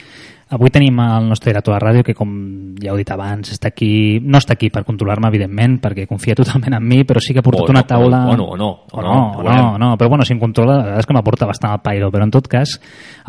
Avui 0.50 0.72
tenim 0.74 0.98
el 1.04 1.28
nostre 1.30 1.52
director 1.52 1.76
de 1.76 1.80
ràdio 1.84 2.04
que, 2.04 2.16
com 2.18 2.30
ja 2.82 2.90
heu 2.90 2.98
dit 2.98 3.10
abans, 3.14 3.52
està 3.54 3.70
aquí, 3.70 4.18
no 4.24 4.40
està 4.42 4.56
aquí 4.56 4.72
per 4.74 4.82
controlar-me, 4.88 5.30
evidentment, 5.30 5.76
perquè 5.84 6.08
confia 6.10 6.34
totalment 6.34 6.74
en 6.74 6.88
mi, 6.90 7.04
però 7.06 7.22
sí 7.22 7.36
que 7.36 7.44
ha 7.44 7.46
portat 7.46 7.68
O 7.68 7.70
una 7.70 7.84
no, 7.84 7.88
taula... 7.92 8.22
o- 8.26 8.32
o 8.34 8.38
no, 8.40 8.48
o 8.50 8.58
no, 8.58 8.70
o 8.90 8.98
o 8.98 9.04
no, 9.04 9.12
no, 9.14 9.20
o 9.20 9.44
no, 9.44 9.44
veurem. 9.44 9.78
no, 9.84 9.90
però 10.00 10.10
bueno, 10.10 10.26
si 10.26 10.34
em 10.34 10.40
controla, 10.42 10.74
la 10.80 10.84
veritat 10.88 11.04
és 11.04 11.10
que 11.12 11.14
m'aporta 11.14 11.46
bastant 11.46 11.76
el 11.76 11.84
pairo, 11.86 12.10
però 12.10 12.26
en 12.26 12.32
tot 12.34 12.48
cas 12.50 12.80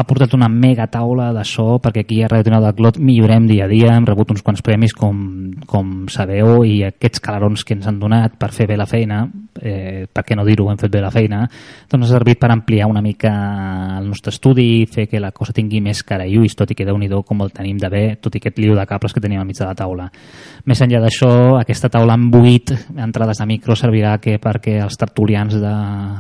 ha 0.01 0.05
portat 0.09 0.33
una 0.33 0.49
mega 0.49 0.87
taula 0.89 1.29
de 1.37 1.45
so, 1.45 1.77
perquè 1.79 2.07
aquí 2.07 2.23
a 2.25 2.29
Ràdio 2.33 2.49
Tonal 2.49 2.65
del 2.71 2.75
Clot 2.79 2.97
millorem 3.05 3.47
dia 3.51 3.67
a 3.67 3.69
dia, 3.69 3.93
hem 3.99 4.09
rebut 4.09 4.33
uns 4.33 4.41
quants 4.43 4.63
premis, 4.65 4.97
com, 4.97 5.21
com 5.69 6.07
sabeu, 6.09 6.65
i 6.65 6.81
aquests 6.89 7.21
calarons 7.21 7.67
que 7.69 7.77
ens 7.77 7.87
han 7.87 8.01
donat 8.01 8.39
per 8.41 8.49
fer 8.57 8.65
bé 8.67 8.79
la 8.81 8.89
feina, 8.89 9.27
eh, 9.61 10.07
per 10.09 10.25
què 10.25 10.39
no 10.41 10.47
dir-ho, 10.49 10.71
hem 10.73 10.81
fet 10.81 10.91
bé 10.97 11.05
la 11.05 11.13
feina, 11.13 11.43
doncs 11.91 12.09
ha 12.09 12.15
servit 12.17 12.41
per 12.41 12.49
ampliar 12.55 12.89
una 12.89 13.03
mica 13.05 13.35
el 14.01 14.09
nostre 14.09 14.33
estudi, 14.33 14.87
fer 14.89 15.05
que 15.07 15.21
la 15.21 15.33
cosa 15.37 15.53
tingui 15.53 15.83
més 15.85 16.01
cara 16.03 16.25
i 16.25 16.39
ulls, 16.41 16.57
tot 16.57 16.71
i 16.73 16.75
que 16.79 16.89
déu 16.89 16.97
nhi 16.97 17.10
com 17.27 17.43
el 17.45 17.53
tenim 17.55 17.79
de 17.81 17.91
bé, 17.93 18.03
tot 18.23 18.35
i 18.35 18.41
aquest 18.41 18.59
liu 18.63 18.75
de 18.79 18.87
cables 18.89 19.13
que 19.13 19.23
tenim 19.23 19.41
al 19.41 19.47
mig 19.49 19.59
de 19.59 19.67
la 19.67 19.75
taula. 19.77 20.09
Més 20.71 20.83
enllà 20.85 21.01
d'això, 21.03 21.31
aquesta 21.61 21.91
taula 21.93 22.17
amb 22.17 22.35
8 22.35 22.79
entrades 23.05 23.43
de 23.43 23.47
micro 23.51 23.77
servirà 23.77 24.17
que 24.23 24.39
perquè 24.43 24.79
els 24.85 24.99
tertulians 25.01 25.57
de 25.61 25.75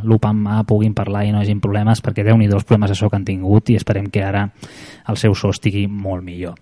l'UPAM 0.05 0.47
puguin 0.69 0.95
parlar 0.95 1.25
i 1.27 1.35
no 1.35 1.41
hagin 1.41 1.61
problemes, 1.63 2.03
perquè 2.03 2.25
déu 2.27 2.39
nhi 2.39 2.51
els 2.51 2.67
problemes 2.67 2.99
so 2.99 3.09
que 3.09 3.17
han 3.17 3.25
tingut 3.25 3.71
i 3.71 3.79
esperem 3.79 4.11
que 4.11 4.25
ara 4.25 4.49
el 5.09 5.17
seu 5.17 5.35
so 5.35 5.51
estigui 5.55 5.87
molt 5.87 6.25
millor. 6.25 6.59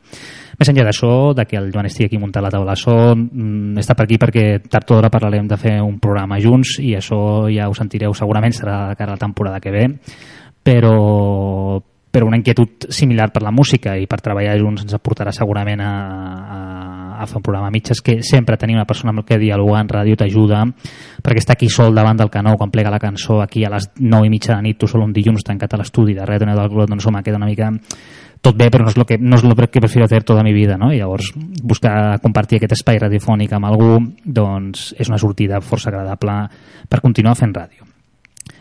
Més 0.58 0.70
enllà 0.72 0.88
d'això, 0.88 1.10
de 1.38 1.44
que 1.46 1.58
el 1.58 1.68
Joan 1.70 1.86
estigui 1.86 2.08
aquí 2.08 2.18
muntant 2.18 2.42
la 2.42 2.50
taula 2.50 2.74
de 2.74 2.80
so, 2.80 2.94
mm, 3.14 3.78
està 3.78 3.94
per 3.94 4.08
aquí 4.08 4.18
perquè 4.18 4.46
tard 4.66 4.90
o 4.90 4.96
d'hora 4.96 5.10
parlarem 5.10 5.46
de 5.46 5.56
fer 5.56 5.76
un 5.82 6.00
programa 6.02 6.40
junts 6.42 6.78
i 6.82 6.96
això 6.98 7.46
ja 7.52 7.68
ho 7.68 7.74
sentireu 7.78 8.14
segurament, 8.14 8.52
serà 8.52 8.88
de 8.88 8.96
cara 8.98 9.12
a 9.12 9.14
la 9.14 9.22
temporada 9.22 9.60
que 9.60 9.70
ve, 9.70 9.86
però, 10.62 11.80
però 12.10 12.26
una 12.26 12.38
inquietud 12.40 12.88
similar 12.88 13.30
per 13.32 13.42
la 13.44 13.52
música 13.52 13.96
i 14.00 14.06
per 14.08 14.20
treballar 14.24 14.56
junts 14.60 14.86
ens 14.86 14.96
portarà 15.04 15.32
segurament 15.34 15.82
a, 15.84 15.92
a, 15.92 16.60
a 17.20 17.26
fer 17.26 17.36
un 17.38 17.44
programa 17.44 17.68
a 17.68 17.74
mitges 17.74 18.00
que 18.02 18.22
sempre 18.22 18.56
tenir 18.56 18.78
una 18.78 18.86
persona 18.88 19.12
amb 19.12 19.26
que 19.28 19.38
dialogar 19.38 19.82
en 19.84 19.92
ràdio 19.92 20.16
t'ajuda 20.16 20.64
perquè 21.22 21.42
està 21.42 21.58
aquí 21.58 21.68
sol 21.68 21.94
davant 21.94 22.16
del 22.16 22.32
canó 22.32 22.56
quan 22.56 22.72
plega 22.72 22.90
la 22.90 23.02
cançó 23.02 23.42
aquí 23.42 23.64
a 23.64 23.72
les 23.74 23.90
9 23.98 24.26
i 24.26 24.32
mitja 24.32 24.56
de 24.56 24.62
nit 24.62 24.78
tu 24.80 24.88
sol 24.88 25.04
un 25.04 25.12
dilluns 25.12 25.44
tancat 25.44 25.74
a 25.74 25.82
l'estudi 25.82 26.16
de 26.16 26.24
Tonal 26.38 26.56
del 26.56 26.70
Clot 26.70 26.88
doncs 26.88 27.06
home, 27.06 27.22
queda 27.22 27.36
una 27.36 27.50
mica 27.50 27.72
tot 28.40 28.54
bé, 28.56 28.68
però 28.70 28.84
no 28.86 28.92
és 28.92 28.96
el 28.96 29.04
que, 29.06 29.18
no 29.18 29.36
és 29.36 29.44
el 29.44 29.54
que 29.66 29.80
prefiero 29.80 30.06
hacer 30.06 30.22
tota 30.22 30.44
mi 30.46 30.52
vida, 30.54 30.76
no? 30.78 30.92
I 30.94 31.00
llavors 31.00 31.32
buscar 31.34 32.20
compartir 32.22 32.60
aquest 32.60 32.76
espai 32.78 33.00
radiofònic 33.02 33.52
amb 33.52 33.66
algú 33.66 33.98
doncs 34.24 34.92
és 34.98 35.10
una 35.10 35.18
sortida 35.18 35.60
força 35.60 35.90
agradable 35.90 36.44
per 36.88 37.02
continuar 37.02 37.34
fent 37.34 37.56
ràdio. 37.56 37.97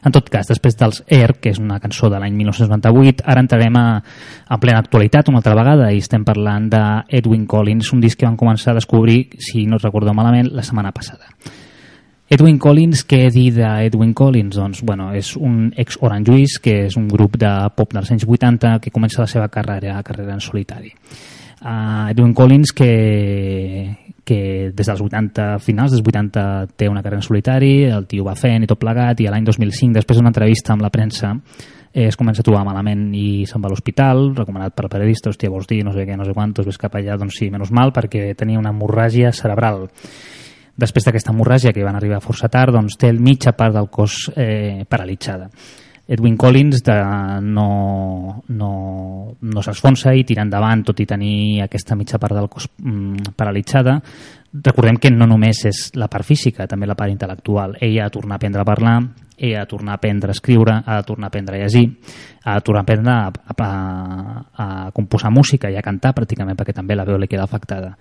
En 0.08 0.14
tot 0.16 0.30
cas, 0.32 0.48
després 0.48 0.78
dels 0.80 1.02
Air, 1.12 1.34
que 1.44 1.52
és 1.52 1.58
una 1.60 1.82
cançó 1.84 2.08
de 2.08 2.20
l'any 2.22 2.36
1998, 2.40 3.26
ara 3.28 3.42
entrarem 3.44 3.76
a, 3.76 3.86
a 4.48 4.58
plena 4.62 4.80
actualitat 4.80 5.28
una 5.28 5.42
altra 5.42 5.56
vegada 5.58 5.90
i 5.92 6.00
estem 6.00 6.24
parlant 6.24 6.70
de 6.72 6.84
Edwin 7.20 7.44
Collins, 7.50 7.92
un 7.92 8.00
disc 8.04 8.20
que 8.20 8.28
van 8.28 8.40
començar 8.40 8.72
a 8.72 8.78
descobrir, 8.80 9.34
si 9.44 9.66
no 9.68 9.82
recordo 9.84 10.16
malament, 10.16 10.54
la 10.56 10.64
setmana 10.64 10.94
passada. 10.96 11.28
Edwin 12.32 12.58
Collins, 12.60 13.04
què 13.08 13.26
dit 13.32 13.56
d'Edwin 13.56 14.14
Collins? 14.16 14.56
Doncs, 14.56 14.82
bueno, 14.88 15.10
és 15.16 15.34
un 15.40 15.74
ex-Orange 15.76 16.32
Juice, 16.32 16.64
que 16.64 16.78
és 16.88 16.98
un 17.00 17.08
grup 17.12 17.36
de 17.40 17.52
pop 17.76 17.92
dels 17.96 18.12
anys 18.16 18.24
80 18.28 18.78
que 18.84 18.92
comença 18.92 19.24
la 19.24 19.32
seva 19.32 19.48
carrera, 19.52 20.00
carrera 20.08 20.36
en 20.36 20.44
solitari. 20.44 20.92
Uh, 21.60 22.12
Edwin 22.12 22.34
Collins, 22.36 22.72
que, 22.76 22.92
que 24.28 24.74
des 24.76 24.90
dels 24.90 25.02
80, 25.02 25.48
finals 25.64 25.94
dels 25.96 26.04
80 26.04 26.44
té 26.76 26.90
una 26.92 27.02
carrera 27.02 27.22
en 27.22 27.26
solitari, 27.26 27.72
el 27.88 28.06
tio 28.12 28.26
va 28.28 28.36
fent 28.36 28.66
i 28.66 28.70
tot 28.70 28.82
plegat, 28.82 29.22
i 29.24 29.30
l'any 29.32 29.48
2005, 29.48 29.96
després 29.96 30.20
d'una 30.20 30.34
entrevista 30.34 30.76
amb 30.76 30.84
la 30.84 30.92
premsa, 30.92 31.32
es 31.98 32.18
comença 32.20 32.44
a 32.44 32.46
trobar 32.46 32.66
malament 32.68 33.08
i 33.16 33.46
se'n 33.50 33.64
va 33.64 33.72
a 33.72 33.74
l'hospital, 33.74 34.34
recomanat 34.38 34.76
per 34.76 34.90
periodista, 34.92 35.32
hòstia, 35.32 35.50
vols 35.50 35.70
dir, 35.70 35.80
no 35.88 35.96
sé 35.96 36.06
què, 36.06 36.18
no 36.20 36.28
sé 36.28 36.36
quantos, 36.36 36.68
ves 36.68 36.78
cap 36.82 37.00
allà, 37.00 37.16
doncs 37.18 37.40
sí, 37.40 37.48
menys 37.54 37.72
mal, 37.74 37.94
perquè 37.96 38.34
tenia 38.38 38.60
una 38.60 38.76
hemorràgia 38.76 39.32
cerebral. 39.34 39.88
Després 40.78 41.08
d'aquesta 41.08 41.34
hemorràgia, 41.34 41.74
que 41.74 41.86
van 41.88 41.98
arribar 41.98 42.22
força 42.22 42.52
tard, 42.54 42.76
doncs 42.76 43.00
té 43.02 43.10
el 43.10 43.24
mitja 43.24 43.56
part 43.58 43.74
del 43.74 43.88
cos 43.90 44.28
eh, 44.36 44.84
paralitzada. 44.90 45.50
Edwin 46.08 46.38
Collins 46.38 46.82
de, 46.84 46.96
no, 47.44 48.44
no, 48.48 48.72
no 49.42 49.64
s'esfonsa 49.64 50.14
i 50.16 50.24
tira 50.24 50.46
endavant, 50.46 50.86
tot 50.88 51.02
i 51.04 51.06
tenir 51.06 51.62
aquesta 51.66 51.98
mitja 52.00 52.20
part 52.22 52.38
del 52.38 52.48
cos 52.48 52.70
mm, 52.80 53.36
paralitzada. 53.36 53.98
Recordem 54.64 55.02
que 55.04 55.12
no 55.12 55.28
només 55.28 55.66
és 55.68 55.82
la 56.00 56.08
part 56.08 56.26
física, 56.26 56.66
també 56.66 56.88
la 56.88 56.96
part 56.96 57.12
intel·lectual. 57.12 57.76
Ella 57.84 58.06
ha 58.06 58.08
de 58.08 58.16
tornar 58.16 58.38
a 58.38 58.40
aprendre 58.40 58.64
a 58.64 58.70
parlar, 58.72 58.98
ella 59.38 59.62
ha 59.62 59.66
de 59.68 59.72
tornar 59.76 59.98
a 59.98 60.00
aprendre 60.00 60.32
a 60.32 60.38
escriure, 60.38 60.80
ha 60.80 61.02
de 61.02 61.08
tornar 61.12 61.28
a 61.28 61.34
aprendre 61.36 61.60
a 61.60 61.66
llegir, 61.66 61.90
ha 62.46 62.56
de 62.56 62.64
tornar 62.64 62.86
a 62.86 62.88
aprendre 62.88 63.12
a, 63.12 63.28
a, 63.28 63.58
a, 63.68 64.68
a 64.88 64.92
composar 64.96 65.34
música 65.36 65.70
i 65.70 65.76
a 65.76 65.84
cantar 65.84 66.16
pràcticament, 66.16 66.56
perquè 66.56 66.74
també 66.74 66.96
la 66.96 67.06
veu 67.06 67.20
li 67.20 67.28
queda 67.28 67.44
afectada 67.44 67.98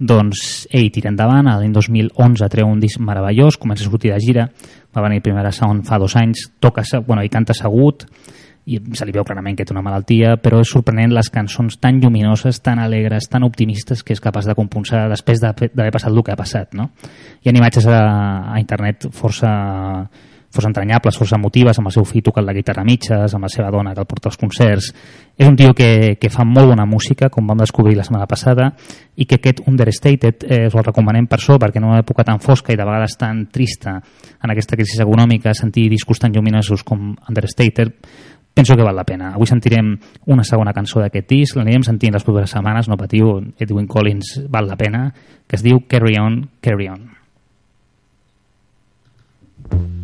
doncs 0.00 0.64
ell 0.72 0.88
tira 0.88 1.10
endavant, 1.12 1.44
l'any 1.44 1.74
2011 1.76 2.48
treu 2.48 2.68
un 2.72 2.80
disc 2.80 2.98
meravellós, 3.04 3.58
comença 3.60 3.84
a 3.84 3.90
sortir 3.90 4.14
de 4.14 4.20
gira, 4.24 4.46
va 4.96 5.06
venir 5.06 5.22
primera 5.22 5.52
sound 5.52 5.86
fa 5.86 5.98
dos 5.98 6.16
anys, 6.16 6.48
toca, 6.60 6.82
bueno, 7.06 7.22
i 7.22 7.30
canta 7.32 7.54
assegut, 7.56 8.06
i 8.70 8.78
se 8.94 9.06
li 9.06 9.14
veu 9.14 9.24
clarament 9.24 9.56
que 9.56 9.64
té 9.66 9.72
una 9.74 9.82
malaltia, 9.82 10.36
però 10.42 10.60
és 10.62 10.70
sorprenent 10.70 11.14
les 11.14 11.30
cançons 11.32 11.78
tan 11.80 11.98
lluminoses, 12.02 12.60
tan 12.62 12.78
alegres, 12.78 13.28
tan 13.30 13.46
optimistes 13.46 14.04
que 14.04 14.14
és 14.14 14.22
capaç 14.22 14.46
de 14.46 14.54
componsar 14.58 15.06
després 15.10 15.40
d'haver 15.42 15.90
passat 15.94 16.12
el 16.12 16.22
que 16.22 16.34
ha 16.34 16.38
passat, 16.38 16.74
no? 16.78 16.90
Hi 17.40 17.50
ha 17.50 17.56
imatges 17.56 17.88
a, 17.88 18.02
a 18.54 18.60
internet 18.60 19.08
força 19.16 19.50
força 20.50 20.68
entranyables, 20.68 21.16
força 21.16 21.36
emotives, 21.38 21.78
amb 21.78 21.88
el 21.90 21.94
seu 21.94 22.04
fill 22.04 22.24
tocant 22.26 22.46
la 22.46 22.54
guitarra 22.54 22.82
a 22.82 22.86
mitges, 22.86 23.34
amb 23.34 23.46
la 23.46 23.50
seva 23.52 23.70
dona 23.70 23.94
que 23.94 24.02
el 24.02 24.08
porta 24.10 24.28
als 24.30 24.38
concerts. 24.40 24.90
És 25.38 25.46
un 25.48 25.56
tio 25.56 25.72
que, 25.74 26.16
que 26.20 26.30
fa 26.30 26.44
molt 26.44 26.72
bona 26.72 26.86
música, 26.86 27.30
com 27.30 27.46
vam 27.46 27.62
descobrir 27.62 27.94
la 27.96 28.04
setmana 28.06 28.26
passada, 28.30 28.72
i 29.16 29.26
que 29.30 29.38
aquest 29.38 29.62
Understated 29.70 30.44
eh, 30.48 30.66
us 30.66 30.74
el 30.74 30.84
recomanem 30.84 31.28
per 31.30 31.38
això, 31.38 31.56
perquè 31.60 31.78
en 31.78 31.86
una 31.88 32.00
època 32.02 32.26
tan 32.26 32.42
fosca 32.42 32.74
i 32.74 32.78
de 32.80 32.86
vegades 32.86 33.16
tan 33.20 33.46
trista 33.52 33.94
en 33.96 34.50
aquesta 34.50 34.76
crisi 34.76 34.98
econòmica, 35.00 35.54
sentir 35.54 35.88
discos 35.92 36.18
tan 36.18 36.34
lluminosos 36.34 36.84
com 36.84 37.14
Understated 37.28 37.94
penso 38.52 38.74
que 38.74 38.82
val 38.82 38.96
la 38.96 39.06
pena. 39.06 39.30
Avui 39.34 39.46
sentirem 39.46 39.94
una 40.26 40.44
segona 40.44 40.74
cançó 40.76 41.00
d'aquest 41.00 41.30
disc, 41.30 41.56
l'anirem 41.56 41.86
sentint 41.86 42.12
les 42.12 42.26
properes 42.26 42.50
setmanes, 42.50 42.90
no 42.90 42.98
patiu, 42.98 43.38
Edwin 43.56 43.86
Collins 43.86 44.40
val 44.50 44.68
la 44.68 44.76
pena, 44.76 45.06
que 45.46 45.56
es 45.56 45.64
diu 45.64 45.86
Carry 45.88 46.18
On, 46.20 46.42
Carry 46.60 46.90
On. 46.90 47.08
The 49.70 49.99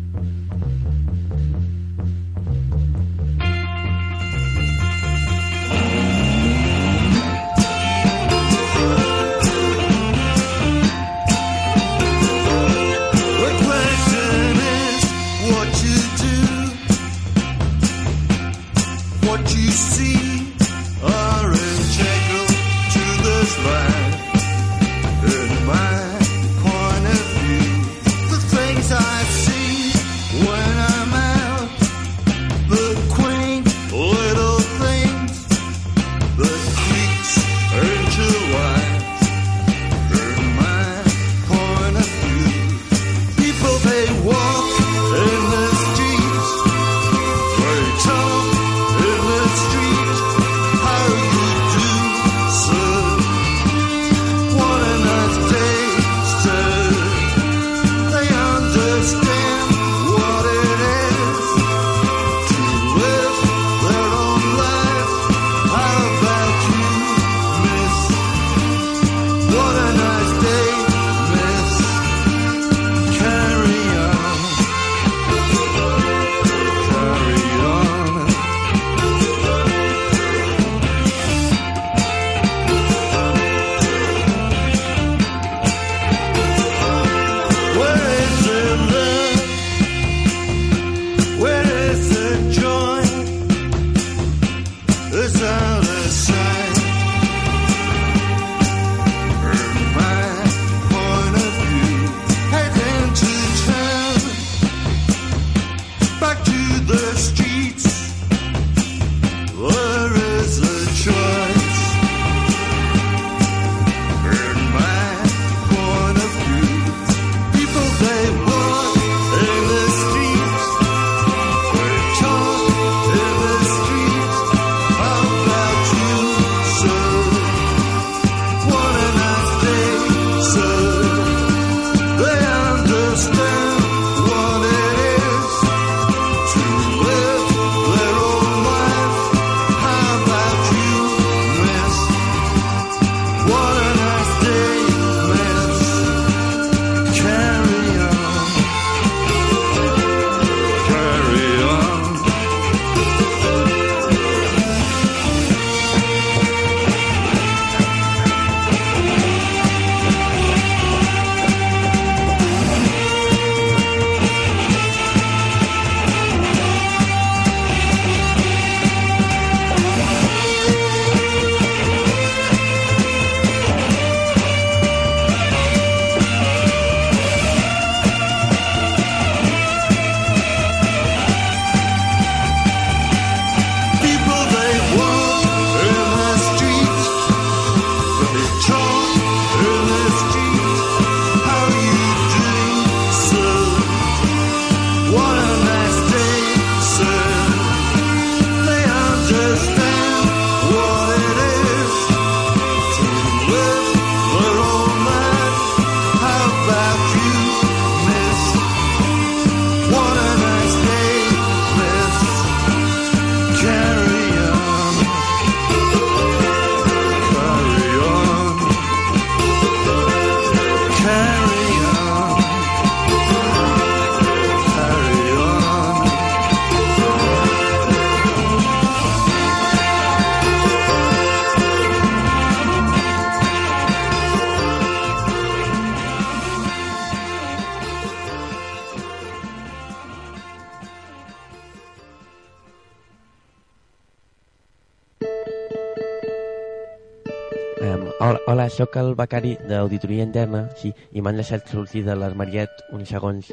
sóc 248.77 248.95
el 249.01 249.15
becari 249.17 249.55
d'auditoria 249.65 250.25
interna, 250.27 250.67
sí, 250.77 250.91
i 251.11 251.21
m'han 251.23 251.39
deixat 251.41 251.65
sortir 251.71 252.03
de 252.05 252.13
l'armariet 252.13 252.83
uns 252.93 253.09
segons 253.09 253.49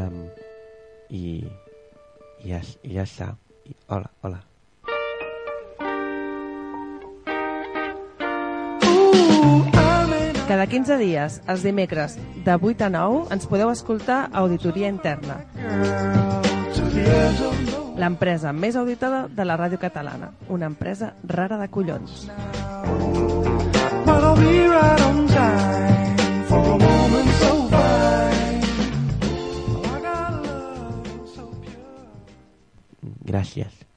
um, 0.00 0.24
i, 1.12 1.44
i, 2.40 2.48
ja, 2.48 2.62
i 2.80 2.96
ja 2.96 3.04
està. 3.04 3.34
I, 3.68 3.76
hola, 3.92 4.08
hola. 4.24 4.40
Cada 10.48 10.66
15 10.68 10.96
dies, 11.00 11.38
els 11.48 11.64
dimecres, 11.64 12.16
de 12.44 12.56
8 12.56 12.86
a 12.86 12.90
9, 12.92 13.22
ens 13.36 13.48
podeu 13.48 13.72
escoltar 13.72 14.26
a 14.30 14.44
Auditoria 14.44 14.88
Interna. 14.92 15.40
L'empresa 18.00 18.52
més 18.52 18.76
auditada 18.76 19.26
de 19.28 19.44
la 19.44 19.56
ràdio 19.60 19.80
catalana. 19.80 20.32
Una 20.48 20.68
empresa 20.72 21.14
rara 21.24 21.60
de 21.60 21.68
collons. 21.72 22.24
Oh. 24.76 25.04
Gràcies. 33.34 33.93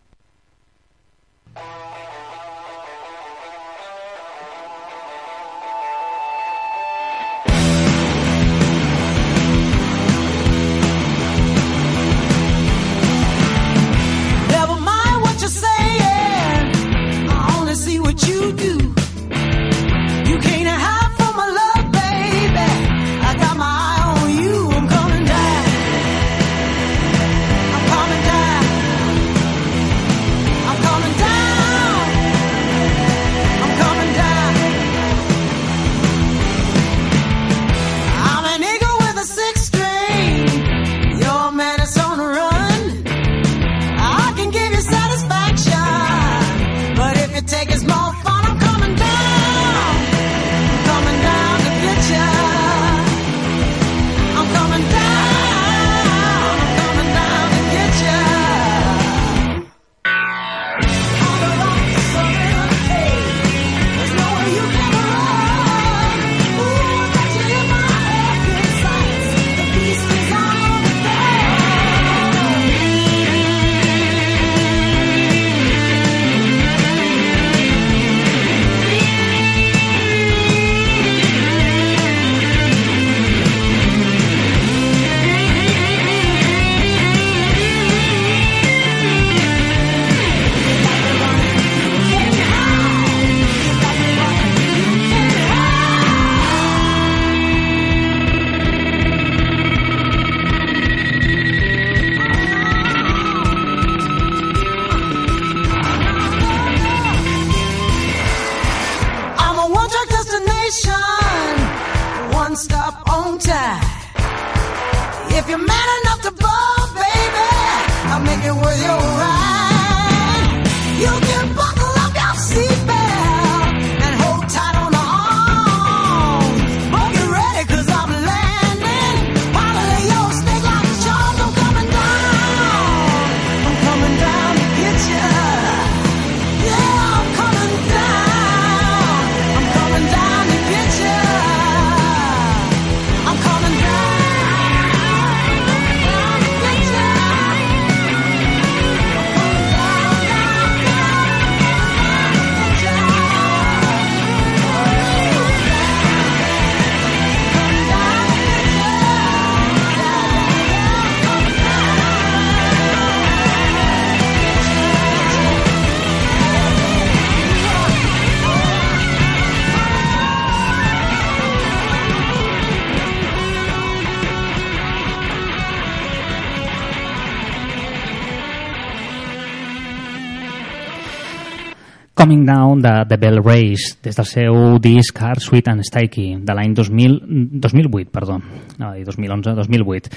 Coming 182.27 182.45
Down 182.45 182.81
de 182.81 183.05
The 183.07 183.15
Bell 183.15 183.41
Race 183.41 183.95
des 184.03 184.17
del 184.17 184.25
seu 184.27 184.79
disc 184.83 185.15
Hard, 185.23 185.39
Sweet 185.39 185.69
and 185.71 185.85
Sticky 185.87 186.35
de 186.43 186.55
l'any 186.57 186.73
2000 186.75 187.21
2008, 187.55 188.11
perdó. 188.11 188.35
No, 188.77 188.89
2011, 188.91 189.53
2008 189.55 190.09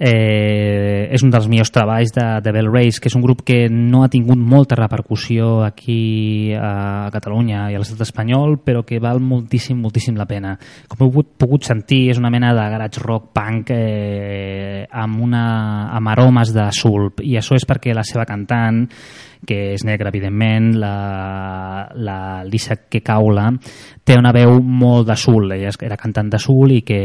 eh, 0.00 1.12
és 1.12 1.26
un 1.26 1.28
dels 1.28 1.44
millors 1.44 1.68
treballs 1.68 2.14
de 2.16 2.24
The 2.40 2.56
Bell 2.56 2.72
Race 2.72 2.96
que 2.96 3.12
és 3.12 3.18
un 3.20 3.26
grup 3.26 3.44
que 3.44 3.68
no 3.68 4.00
ha 4.00 4.08
tingut 4.08 4.40
molta 4.40 4.80
repercussió 4.80 5.60
aquí 5.66 6.56
a 6.56 7.12
Catalunya 7.12 7.66
i 7.68 7.76
a 7.76 7.84
l'estat 7.84 8.00
espanyol 8.08 8.56
però 8.64 8.86
que 8.88 8.96
val 8.96 9.20
moltíssim, 9.20 9.76
moltíssim 9.76 10.16
la 10.16 10.24
pena. 10.24 10.56
Com 10.88 11.04
heu 11.04 11.28
pogut 11.36 11.68
sentir 11.68 12.06
és 12.14 12.16
una 12.16 12.32
mena 12.32 12.56
de 12.56 12.68
garage 12.72 13.04
rock 13.04 13.34
punk 13.36 13.76
eh, 13.76 14.86
amb, 14.88 15.20
una, 15.20 15.46
amb 15.92 16.16
aromes 16.16 16.56
de 16.56 16.70
sulp 16.72 17.20
i 17.20 17.36
això 17.36 17.60
és 17.60 17.68
perquè 17.68 17.92
la 17.92 18.08
seva 18.08 18.24
cantant 18.24 18.86
que 19.46 19.74
és 19.74 19.84
negra, 19.86 20.10
evidentment, 20.12 20.72
la, 20.80 21.88
la 21.94 22.18
Lisa 22.44 22.76
Kekaula 22.88 23.48
té 24.08 24.16
una 24.16 24.32
veu 24.32 24.56
molt 24.64 25.06
de 25.10 25.16
sul, 25.20 25.52
ella 25.52 25.70
era 25.84 25.98
cantant 26.00 26.30
de 26.32 26.40
sul 26.40 26.72
i 26.72 26.80
que 26.86 27.00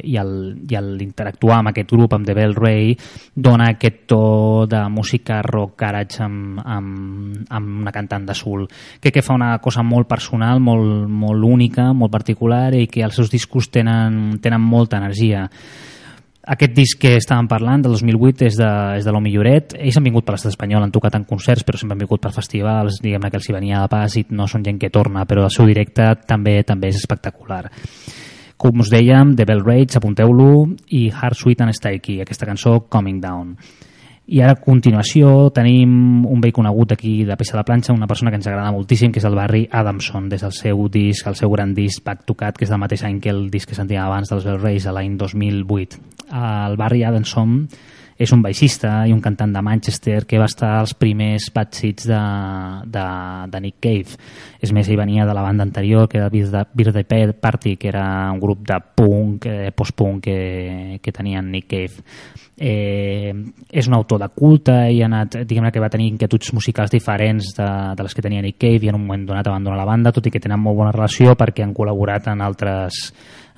i 0.00 0.16
el, 0.16 0.32
i 0.64 0.78
interactuar 1.04 1.58
amb 1.60 1.72
aquest 1.72 1.92
grup, 1.92 2.14
amb 2.16 2.26
The 2.26 2.36
Bell 2.36 2.56
Ray, 2.56 2.94
dona 3.34 3.70
aquest 3.74 4.06
to 4.08 4.66
de 4.70 4.80
música 4.88 5.42
rock 5.44 5.76
garage 5.84 6.22
amb, 6.24 6.62
amb, 6.64 7.44
amb 7.48 7.84
una 7.84 7.92
cantant 7.92 8.24
de 8.26 8.34
sul. 8.34 8.64
Crec 9.00 9.18
que 9.18 9.26
fa 9.26 9.36
una 9.36 9.52
cosa 9.60 9.84
molt 9.84 10.08
personal, 10.08 10.60
molt, 10.64 11.06
molt 11.08 11.44
única, 11.44 11.90
molt 11.92 12.12
particular 12.12 12.72
i 12.78 12.86
que 12.88 13.04
els 13.04 13.20
seus 13.20 13.30
discos 13.30 13.68
tenen, 13.70 14.40
tenen 14.40 14.64
molta 14.64 14.98
energia. 14.98 15.46
Aquest 16.40 16.72
disc 16.72 16.96
que 17.02 17.18
estàvem 17.18 17.44
parlant, 17.50 17.82
del 17.84 17.92
2008, 17.92 18.46
és 18.48 18.56
de, 18.56 18.68
és 18.96 19.04
de 19.04 19.12
l'Homi 19.12 19.32
Lloret. 19.34 19.74
Ells 19.76 19.98
han 19.98 20.06
vingut 20.06 20.24
per 20.24 20.34
l'estat 20.34 20.54
espanyol, 20.54 20.86
han 20.86 20.94
tocat 20.94 21.18
en 21.18 21.26
concerts, 21.28 21.66
però 21.68 21.76
sempre 21.76 21.98
han 21.98 22.00
vingut 22.06 22.22
per 22.24 22.32
festivals, 22.32 23.02
diguem 23.04 23.26
que 23.28 23.36
els 23.36 23.48
hi 23.50 23.56
venia 23.58 23.82
de 23.82 23.90
pas 23.92 24.16
i 24.16 24.24
no 24.32 24.48
són 24.48 24.64
gent 24.64 24.80
que 24.80 24.88
torna, 24.88 25.26
però 25.28 25.44
el 25.44 25.52
seu 25.52 25.68
directe 25.68 26.08
també 26.26 26.62
també 26.64 26.88
és 26.88 27.02
espectacular. 27.02 27.66
Com 28.60 28.80
us 28.80 28.88
dèiem, 28.92 29.34
The 29.36 29.44
Bell 29.48 29.62
Rage, 29.66 30.00
apunteu-lo, 30.00 30.50
i 30.96 31.06
Hard, 31.12 31.36
Sweet 31.36 31.60
and 31.64 31.76
Sticky, 31.76 32.18
aquesta 32.24 32.48
cançó, 32.48 32.78
Coming 32.88 33.20
Down. 33.20 33.54
I 34.30 34.38
ara, 34.44 34.54
a 34.54 34.60
continuació, 34.62 35.48
tenim 35.50 36.22
un 36.22 36.42
vell 36.42 36.52
conegut 36.54 36.92
aquí 36.94 37.24
de 37.26 37.34
Peix 37.34 37.50
a 37.50 37.56
la 37.58 37.64
planxa, 37.66 37.96
una 37.96 38.06
persona 38.06 38.30
que 38.30 38.38
ens 38.38 38.46
agrada 38.46 38.70
moltíssim, 38.70 39.10
que 39.10 39.18
és 39.18 39.26
el 39.26 39.34
barri 39.34 39.64
Adamson, 39.74 40.28
des 40.30 40.44
del 40.46 40.54
seu 40.54 40.84
disc, 40.86 41.26
el 41.26 41.34
seu 41.34 41.50
gran 41.50 41.72
disc 41.74 42.04
Back 42.06 42.22
to 42.28 42.36
Cat, 42.38 42.54
que 42.54 42.62
és 42.68 42.70
del 42.70 42.78
mateix 42.78 43.02
any 43.08 43.18
que 43.18 43.32
el 43.34 43.48
disc 43.50 43.66
que 43.66 43.74
sentíem 43.74 44.04
abans 44.04 44.30
dels 44.30 44.46
Bell 44.46 44.86
a 44.86 44.94
l'any 44.94 45.16
2008. 45.18 45.98
El 46.30 46.78
barri 46.78 47.02
Adamson 47.02 47.64
és 48.20 48.32
un 48.36 48.42
baixista 48.44 49.06
i 49.08 49.14
un 49.14 49.22
cantant 49.24 49.52
de 49.54 49.62
Manchester 49.64 50.26
que 50.28 50.38
va 50.38 50.48
estar 50.50 50.74
als 50.76 50.92
primers 50.92 51.46
bad 51.54 51.72
seats 51.72 52.04
de, 52.10 52.18
de, 52.92 53.04
de 53.48 53.62
Nick 53.64 53.78
Cave. 53.80 54.18
És 54.60 54.74
més, 54.76 54.90
ell 54.92 55.00
venia 55.00 55.24
de 55.24 55.36
la 55.36 55.44
banda 55.46 55.64
anterior, 55.64 56.04
que 56.08 56.20
era 56.20 56.28
Birthday 56.28 57.32
Party, 57.32 57.78
que 57.80 57.88
era 57.88 58.04
un 58.30 58.42
grup 58.42 58.66
de 58.68 58.76
punk, 58.94 59.48
eh, 59.48 59.72
post-punk 59.72 60.20
que, 60.28 61.00
que 61.00 61.16
tenia 61.16 61.40
Nick 61.40 61.70
Cave. 61.72 62.04
Eh, 62.60 63.32
és 63.72 63.88
un 63.88 63.96
autor 63.96 64.20
de 64.20 64.28
culte 64.36 64.74
i 64.92 65.00
ha 65.00 65.08
anat, 65.08 65.40
diguem 65.48 65.70
que 65.72 65.80
va 65.80 65.88
tenir 65.88 66.10
inquietuds 66.12 66.52
musicals 66.52 66.92
diferents 66.92 67.54
de, 67.56 67.68
de 67.96 68.04
les 68.04 68.14
que 68.14 68.28
tenia 68.28 68.44
Nick 68.44 68.60
Cave 68.60 68.84
i 68.84 68.92
en 68.92 69.00
un 69.00 69.06
moment 69.06 69.24
donat 69.32 69.48
abandona 69.48 69.80
la 69.80 69.88
banda, 69.88 70.12
tot 70.12 70.28
i 70.28 70.34
que 70.34 70.44
tenen 70.44 70.60
molt 70.60 70.76
bona 70.76 70.92
relació 70.92 71.32
perquè 71.40 71.64
han 71.64 71.72
col·laborat 71.72 72.28
en 72.28 72.44
altres 72.44 73.06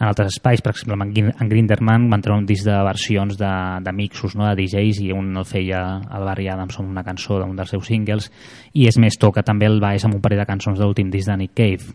en 0.03 0.09
altres 0.09 0.33
espais, 0.35 0.59
per 0.61 0.73
exemple 0.75 0.97
en, 0.99 1.13
Grin- 1.15 1.33
en 1.39 1.49
Grinderman 1.49 2.09
van 2.11 2.21
treure 2.25 2.41
un 2.43 2.47
disc 2.49 2.67
de 2.67 2.75
versions 2.85 3.37
de, 3.39 3.53
de 3.87 3.93
mixos, 3.95 4.35
no? 4.35 4.49
de 4.51 4.57
DJs 4.59 4.99
i 5.07 5.13
un 5.15 5.31
el 5.39 5.47
feia 5.47 5.85
el 6.11 6.27
Barry 6.27 6.49
amb 6.51 6.75
una 6.91 7.05
cançó 7.07 7.39
d'un 7.39 7.55
dels 7.57 7.71
seus 7.71 7.87
singles 7.87 8.27
i 8.75 8.89
és 8.91 8.99
més, 8.99 9.15
toca 9.17 9.45
també 9.47 9.71
el 9.71 9.79
baix 9.81 10.05
amb 10.05 10.19
un 10.19 10.21
parell 10.25 10.43
de 10.43 10.49
cançons 10.51 10.79
de 10.79 10.85
l'últim 10.85 11.11
disc 11.15 11.31
de 11.31 11.37
Nick 11.39 11.55
Cave 11.55 11.95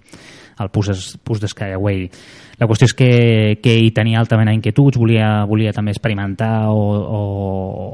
el 0.60 0.70
Push, 0.74 1.18
Push 1.24 1.41
the 1.43 1.47
Sky 1.51 1.74
Away 1.78 2.10
la 2.58 2.66
qüestió 2.66 2.88
és 2.89 2.93
que, 2.97 3.10
que 3.62 3.74
ell 3.78 3.91
tenia 3.93 4.18
altament 4.18 4.49
inquietuds, 4.49 4.97
volia, 4.97 5.43
volia 5.45 5.70
també 5.76 5.91
experimentar 5.93 6.72
o, 6.74 6.80
o, 6.97 7.20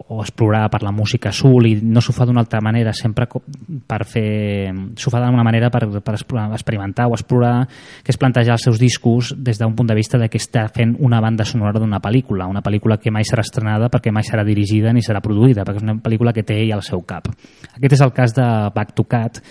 o 0.07 0.21
explorar 0.23 0.69
per 0.71 0.79
la 0.85 0.93
música 0.95 1.33
soul 1.35 1.67
i 1.67 1.73
no 1.83 1.99
s'ho 1.99 2.15
fa 2.15 2.23
d'una 2.29 2.45
altra 2.45 2.61
manera, 2.63 2.93
sempre 2.95 3.27
per 3.27 3.99
fer... 4.07 4.71
s'ho 4.95 5.11
fa 5.11 5.19
d'una 5.25 5.43
manera 5.43 5.67
per, 5.73 5.83
per 5.99 6.15
experimentar 6.15 7.09
o 7.11 7.17
explorar, 7.17 7.67
que 8.07 8.15
és 8.15 8.21
plantejar 8.21 8.55
els 8.55 8.63
seus 8.69 8.79
discos 8.79 9.33
des 9.35 9.59
d'un 9.59 9.75
punt 9.75 9.91
de 9.91 9.99
vista 9.99 10.21
de 10.21 10.31
que 10.31 10.39
està 10.39 10.69
fent 10.71 10.95
una 11.03 11.19
banda 11.19 11.43
sonora 11.43 11.83
d'una 11.83 11.99
pel·lícula, 11.99 12.47
una 12.47 12.63
pel·lícula 12.63 13.01
que 13.03 13.11
mai 13.11 13.27
serà 13.27 13.43
estrenada 13.43 13.91
perquè 13.91 14.15
mai 14.15 14.23
serà 14.23 14.47
dirigida 14.47 14.95
ni 14.95 15.03
serà 15.03 15.19
produïda, 15.19 15.67
perquè 15.67 15.83
és 15.83 15.89
una 15.89 15.99
pel·lícula 15.99 16.31
que 16.31 16.47
té 16.47 16.61
ell 16.63 16.77
al 16.77 16.87
seu 16.87 17.03
cap. 17.03 17.27
Aquest 17.75 17.99
és 17.99 18.07
el 18.07 18.15
cas 18.15 18.31
de 18.39 18.47
Back 18.71 18.95
to 18.95 19.03
Cat, 19.11 19.43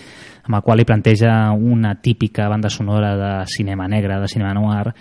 amb 0.43 0.57
el 0.57 0.63
qual 0.63 0.81
hi 0.81 0.87
planteja 0.87 1.51
una 1.51 1.95
típica 2.01 2.49
banda 2.51 2.69
sonora 2.69 3.13
de 3.15 3.31
cinema 3.47 3.87
negre, 3.87 4.19
de 4.19 4.27
cinema 4.27 4.53
noir, 4.53 4.91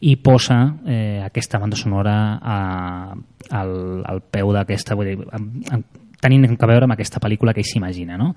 i 0.00 0.16
posa 0.16 0.60
eh, 0.86 1.22
aquesta 1.24 1.58
banda 1.58 1.76
sonora 1.76 2.36
a, 2.36 3.14
al, 3.50 3.72
al 4.04 4.20
peu 4.30 4.52
d'aquesta, 4.52 4.96
vull 4.98 5.08
dir, 5.08 5.18
amb, 5.32 5.72
amb, 5.72 6.04
tenint 6.20 6.44
a 6.52 6.68
veure 6.68 6.84
amb 6.84 6.94
aquesta 6.94 7.20
pel·lícula 7.22 7.54
que 7.56 7.64
s'imagina, 7.64 8.18
no? 8.20 8.34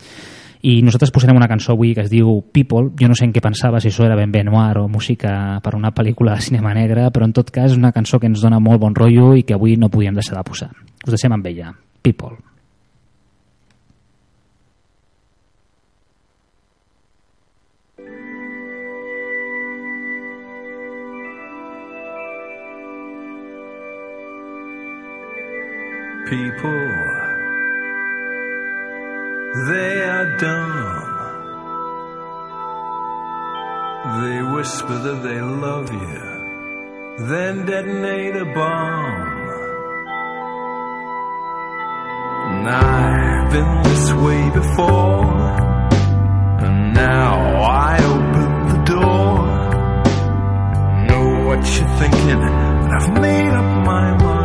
I 0.64 0.78
nosaltres 0.80 1.12
posarem 1.12 1.36
una 1.36 1.50
cançó 1.52 1.74
avui 1.74 1.92
que 1.92 2.06
es 2.06 2.12
diu 2.12 2.38
People. 2.56 2.94
Jo 2.96 3.10
no 3.12 3.18
sé 3.20 3.26
en 3.28 3.34
què 3.36 3.42
pensava, 3.44 3.82
si 3.84 3.90
això 3.92 4.06
era 4.08 4.16
ben 4.16 4.32
bé 4.32 4.46
noir 4.48 4.80
o 4.80 4.86
música 4.88 5.60
per 5.64 5.76
una 5.76 5.92
pel·lícula 5.92 6.38
de 6.38 6.48
cinema 6.48 6.72
negre, 6.78 7.10
però 7.12 7.28
en 7.28 7.36
tot 7.36 7.52
cas 7.52 7.74
és 7.74 7.78
una 7.78 7.92
cançó 7.92 8.22
que 8.22 8.32
ens 8.32 8.40
dona 8.40 8.64
molt 8.64 8.80
bon 8.80 8.96
rotllo 8.96 9.34
i 9.36 9.44
que 9.44 9.60
avui 9.60 9.76
no 9.76 9.92
podíem 9.92 10.16
deixar 10.16 10.40
de 10.40 10.48
posar. 10.48 10.72
Us 11.04 11.12
deixem 11.12 11.36
amb 11.36 11.52
ella. 11.52 11.76
People. 12.02 12.53
People. 26.26 26.88
They 29.68 30.02
are 30.04 30.38
dumb. 30.38 31.14
They 34.22 34.42
whisper 34.42 34.98
that 35.06 35.20
they 35.24 35.42
love 35.42 35.92
you, 35.92 37.26
then 37.28 37.66
detonate 37.66 38.36
a 38.36 38.46
bomb. 38.46 39.44
And 42.50 42.68
I've 42.68 43.52
been 43.52 43.84
this 43.84 44.14
way 44.14 44.50
before, 44.50 45.24
and 46.66 46.94
now 46.94 47.62
I 47.64 47.98
open 48.16 48.52
the 48.74 48.82
door. 48.94 49.38
Know 51.08 51.46
what 51.48 51.62
you're 51.76 51.96
thinking, 52.02 52.42
but 52.82 52.92
I've 52.98 53.22
made 53.22 53.54
up 53.62 53.86
my 53.86 54.18
mind. 54.24 54.43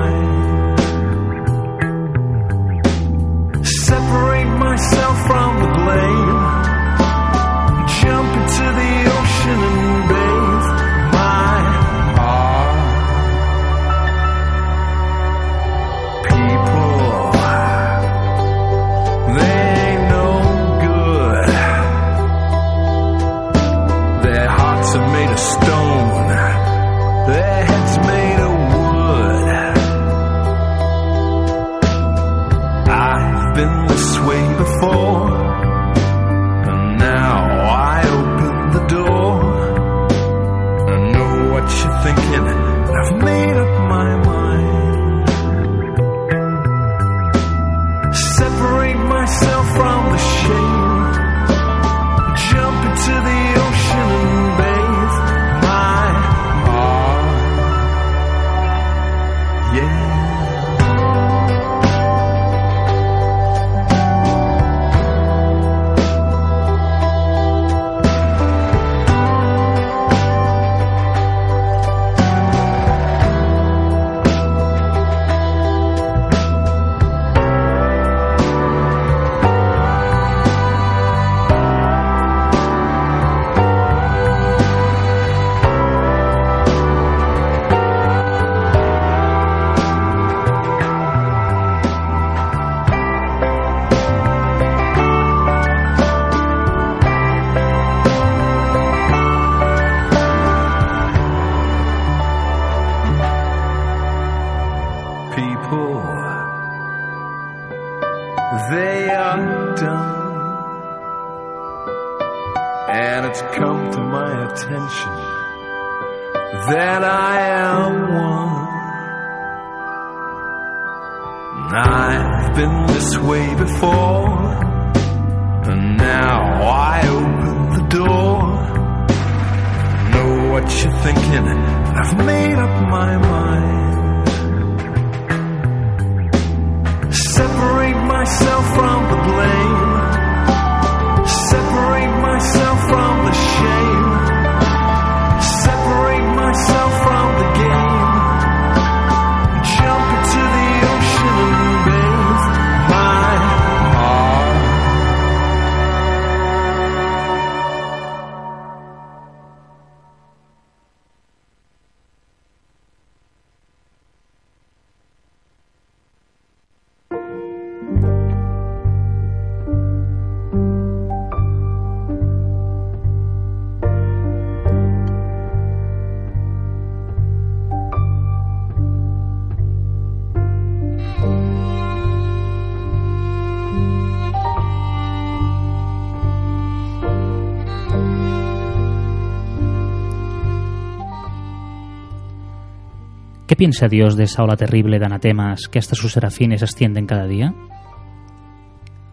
Piensa 193.58 193.88
Dios 193.88 194.16
de 194.16 194.24
esa 194.24 194.44
ola 194.44 194.56
terrible 194.56 195.00
de 195.00 195.04
anatemas 195.04 195.66
que 195.66 195.80
hasta 195.80 195.96
sus 195.96 196.12
serafines 196.12 196.62
ascienden 196.62 197.06
cada 197.06 197.26
día? 197.26 197.52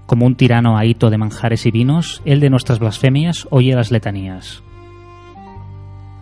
Como 0.06 0.28
un 0.28 0.36
tirano 0.36 0.78
ahito 0.78 1.10
de 1.10 1.18
manjares 1.18 1.66
y 1.66 1.72
vinos, 1.72 2.22
él 2.26 2.40
de 2.40 2.52
nuestras 2.52 2.78
blasfemias 2.78 3.48
oye 3.50 3.74
las 3.74 3.92
letanías. 3.92 4.62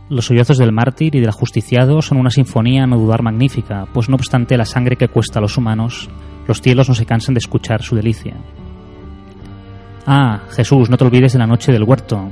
Los 0.09 0.25
sollozos 0.25 0.57
del 0.57 0.71
mártir 0.71 1.15
y 1.15 1.19
del 1.19 1.29
ajusticiado 1.29 2.01
son 2.01 2.17
una 2.17 2.29
sinfonía 2.29 2.83
a 2.83 2.87
no 2.87 2.97
dudar 2.97 3.23
magnífica, 3.23 3.87
pues 3.93 4.07
no 4.07 4.15
obstante 4.15 4.55
la 4.57 4.65
sangre 4.65 4.95
que 4.95 5.09
cuesta 5.09 5.39
a 5.39 5.41
los 5.41 5.57
humanos, 5.57 6.09
los 6.47 6.61
cielos 6.61 6.87
no 6.87 6.95
se 6.95 7.05
cansan 7.05 7.35
de 7.35 7.39
escuchar 7.39 7.81
su 7.81 7.95
delicia. 7.95 8.35
Ah, 10.07 10.43
Jesús, 10.51 10.89
no 10.89 10.95
te 10.95 11.03
olvides 11.03 11.33
de 11.33 11.39
la 11.39 11.47
noche 11.47 11.73
del 11.73 11.83
huerto. 11.83 12.29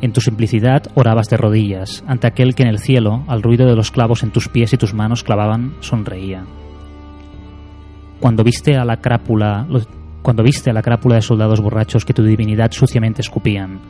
En 0.00 0.12
tu 0.12 0.20
simplicidad 0.20 0.82
orabas 0.94 1.28
de 1.28 1.36
rodillas, 1.36 2.04
ante 2.06 2.26
aquel 2.26 2.54
que 2.54 2.62
en 2.62 2.68
el 2.68 2.78
cielo, 2.78 3.24
al 3.26 3.42
ruido 3.42 3.66
de 3.66 3.76
los 3.76 3.90
clavos 3.90 4.22
en 4.22 4.30
tus 4.30 4.48
pies 4.48 4.72
y 4.72 4.76
tus 4.76 4.92
manos 4.92 5.22
clavaban, 5.22 5.74
sonreía. 5.80 6.44
Cuando 8.20 8.44
viste 8.44 8.76
a 8.76 8.84
la 8.84 8.98
crápula, 8.98 9.66
cuando 10.22 10.42
viste 10.42 10.70
a 10.70 10.74
la 10.74 10.82
crápula 10.82 11.16
de 11.16 11.22
soldados 11.22 11.60
borrachos 11.60 12.04
que 12.04 12.14
tu 12.14 12.22
divinidad 12.22 12.72
suciamente 12.72 13.22
escupían, 13.22 13.80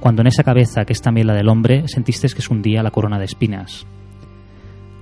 cuando 0.00 0.22
en 0.22 0.28
esa 0.28 0.44
cabeza 0.44 0.84
que 0.84 0.92
es 0.92 1.02
también 1.02 1.26
la 1.26 1.34
del 1.34 1.48
hombre 1.48 1.88
sentiste 1.88 2.28
que 2.28 2.42
se 2.42 2.52
hundía 2.52 2.82
la 2.82 2.90
corona 2.90 3.18
de 3.18 3.24
espinas, 3.24 3.86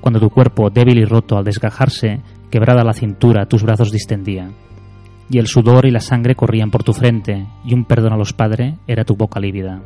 cuando 0.01 0.21
tu 0.21 0.31
cuerpo, 0.31 0.71
débil 0.71 0.99
y 0.99 1.05
roto 1.05 1.37
al 1.37 1.45
desgajarse, 1.45 2.21
quebrada 2.49 2.85
la 2.85 2.93
cintura, 2.93 3.47
tus 3.47 3.65
brazos 3.65 3.91
distendía, 3.91 4.53
y 5.29 5.39
el 5.39 5.49
sudor 5.49 5.85
y 5.85 5.91
la 5.91 5.99
sangre 5.99 6.37
corrían 6.37 6.71
por 6.71 6.85
tu 6.85 6.93
frente, 6.93 7.47
y 7.65 7.75
un 7.75 7.85
perdón 7.85 8.13
a 8.13 8.17
los 8.17 8.33
padres 8.33 8.75
era 8.87 9.05
tu 9.05 9.17
boca 9.17 9.41
lívida. 9.41 9.83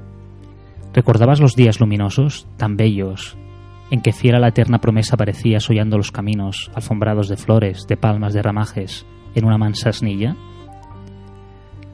¿Recordabas 0.92 1.40
los 1.40 1.54
días 1.54 1.78
luminosos, 1.78 2.48
tan 2.56 2.76
bellos, 2.76 3.36
en 3.90 4.00
que 4.02 4.12
fiera 4.12 4.40
la 4.40 4.48
eterna 4.48 4.80
promesa 4.80 5.16
parecía 5.16 5.60
sollando 5.60 5.96
los 5.96 6.10
caminos, 6.10 6.70
alfombrados 6.74 7.28
de 7.28 7.36
flores, 7.36 7.86
de 7.86 7.96
palmas, 7.96 8.34
de 8.34 8.42
ramajes, 8.42 9.06
en 9.34 9.44
una 9.44 9.56
mansa 9.56 9.90
asnilla? 9.90 10.36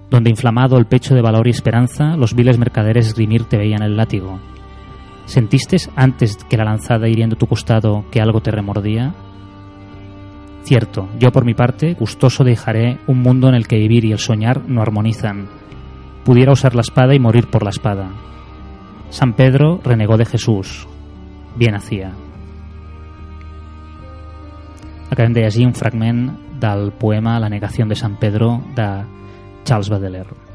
Donde 0.09 0.31
inflamado 0.31 0.79
el 0.79 0.87
pecho 0.87 1.15
de 1.15 1.21
valor 1.21 1.47
y 1.47 1.51
esperanza, 1.51 2.17
los 2.17 2.35
viles 2.35 2.59
mercaderes 2.59 3.09
esgrimir 3.09 3.45
te 3.45 3.59
veían 3.59 3.83
el 3.83 3.97
látigo. 3.97 4.39
¿Sentiste 5.27 5.77
antes 5.97 6.37
que 6.49 6.57
la 6.57 6.65
lanzada 6.65 7.09
hiriendo 7.09 7.37
tu 7.37 7.47
costado 7.47 8.05
que 8.11 8.21
algo 8.21 8.41
te 8.41 8.53
remordía? 8.53 9.15
Cierto, 10.63 11.09
yo 11.19 11.33
por 11.33 11.45
mi 11.45 11.55
parte, 11.55 11.95
gustoso 11.95 12.45
dejaré 12.45 12.99
un 13.07 13.21
mundo 13.21 13.49
en 13.49 13.55
el 13.55 13.67
que 13.67 13.79
vivir 13.79 14.05
y 14.05 14.13
el 14.13 14.19
soñar 14.19 14.63
no 14.69 14.81
armonizan. 14.81 15.49
Pudiera 16.25 16.53
usar 16.53 16.75
la 16.75 16.81
espada 16.81 17.15
y 17.15 17.19
morir 17.19 17.49
por 17.49 17.63
la 17.63 17.71
espada. 17.71 18.11
San 19.11 19.35
Pedro 19.35 19.81
renegó 19.83 20.17
de 20.17 20.27
Jesús. 20.27 20.87
Bien 21.57 21.75
hacía. 21.75 22.13
Acabem 25.11 25.33
de 25.33 25.43
llegir 25.43 25.67
un 25.67 25.75
fragment 25.75 26.61
del 26.61 26.93
poema 26.93 27.39
La 27.41 27.49
negació 27.49 27.87
de 27.87 27.97
Sant 27.97 28.19
Pedro 28.19 28.61
de 28.75 29.05
Charles 29.65 29.89
Baudelaire. 29.89 30.46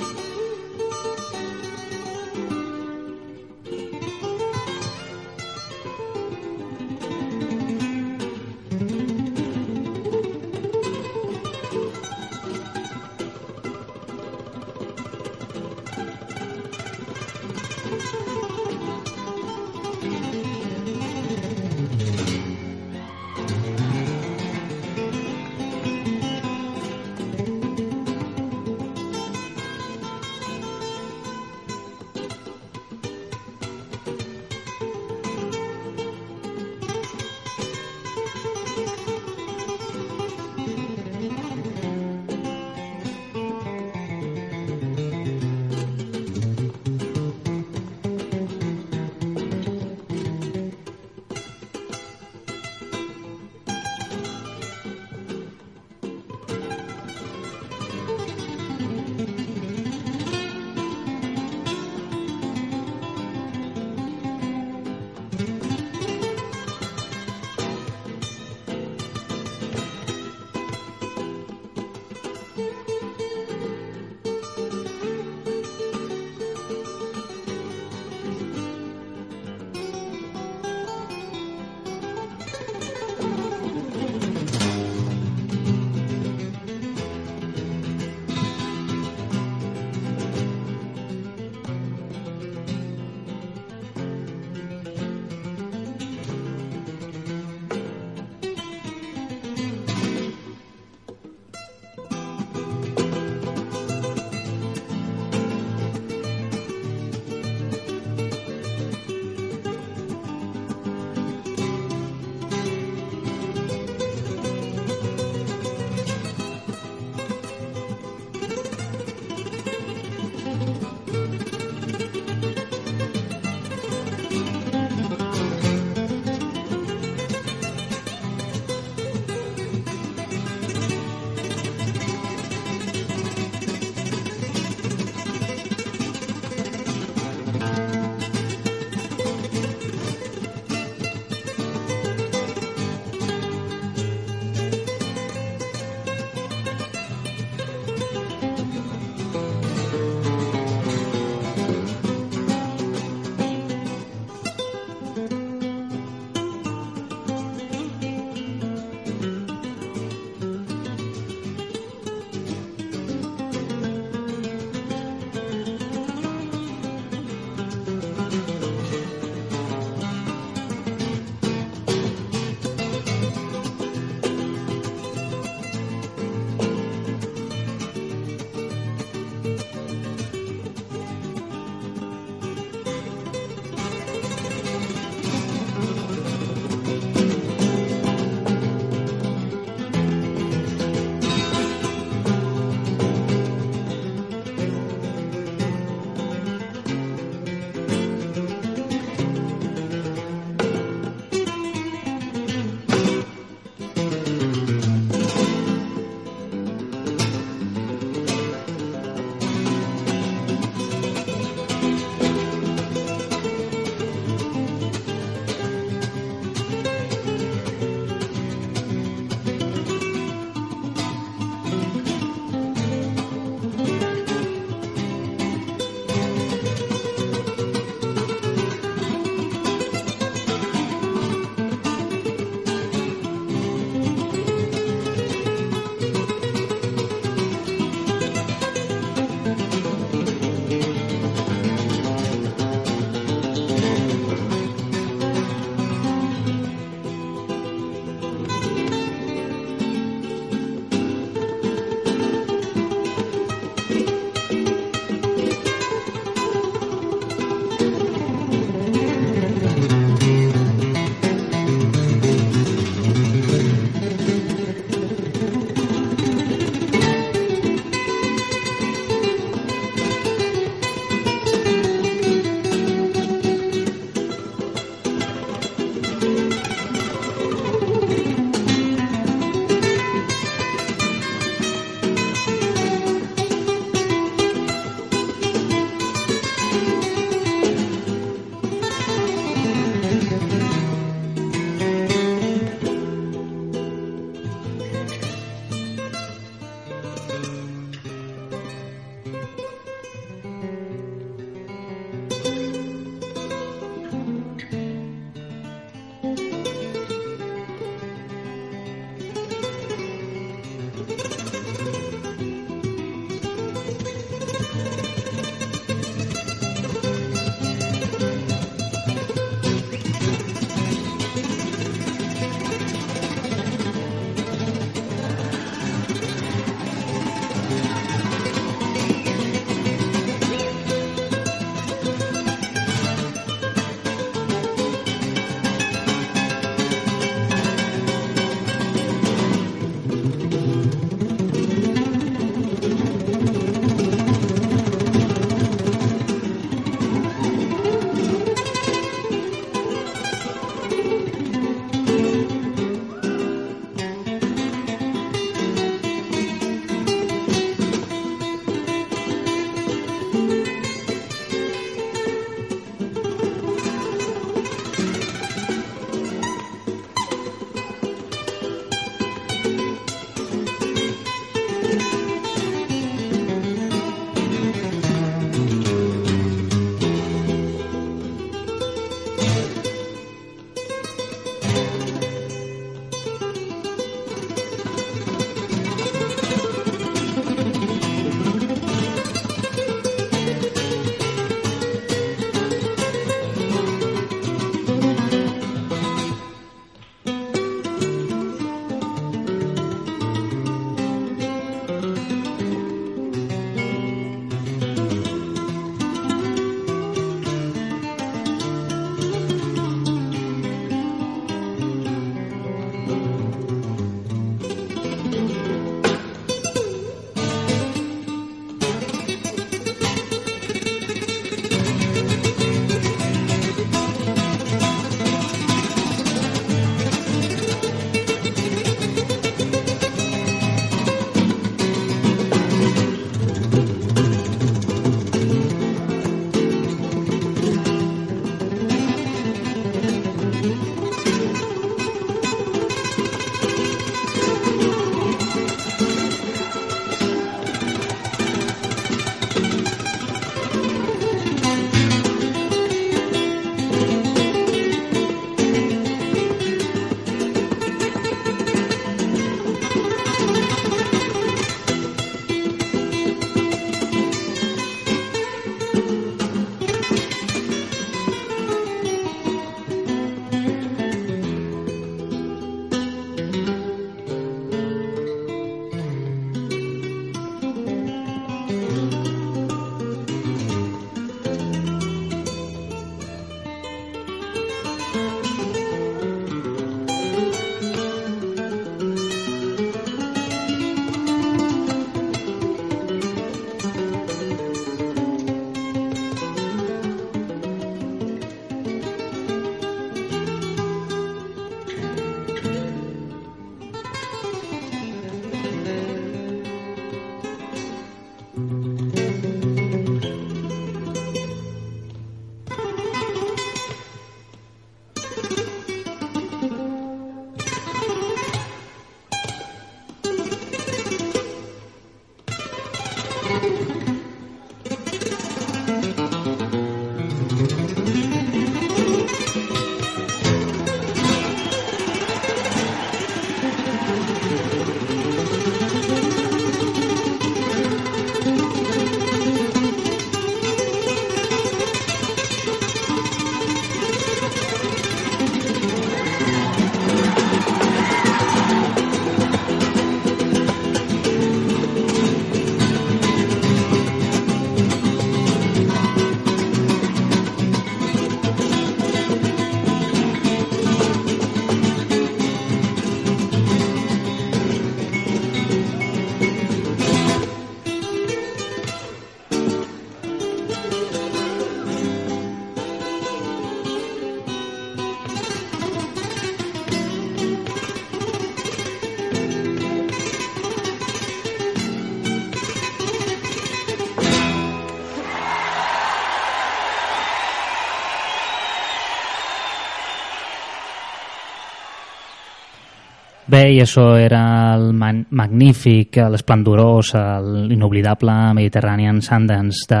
I 593.68 593.80
això 593.82 594.14
era 594.16 594.40
el 594.76 594.94
magnífic, 594.96 596.16
l'esplendorós, 596.32 597.10
el 597.18 597.72
inoblidable 597.74 598.34
Mediterranean 598.56 599.20
Sundance 599.20 599.84
de, 599.90 600.00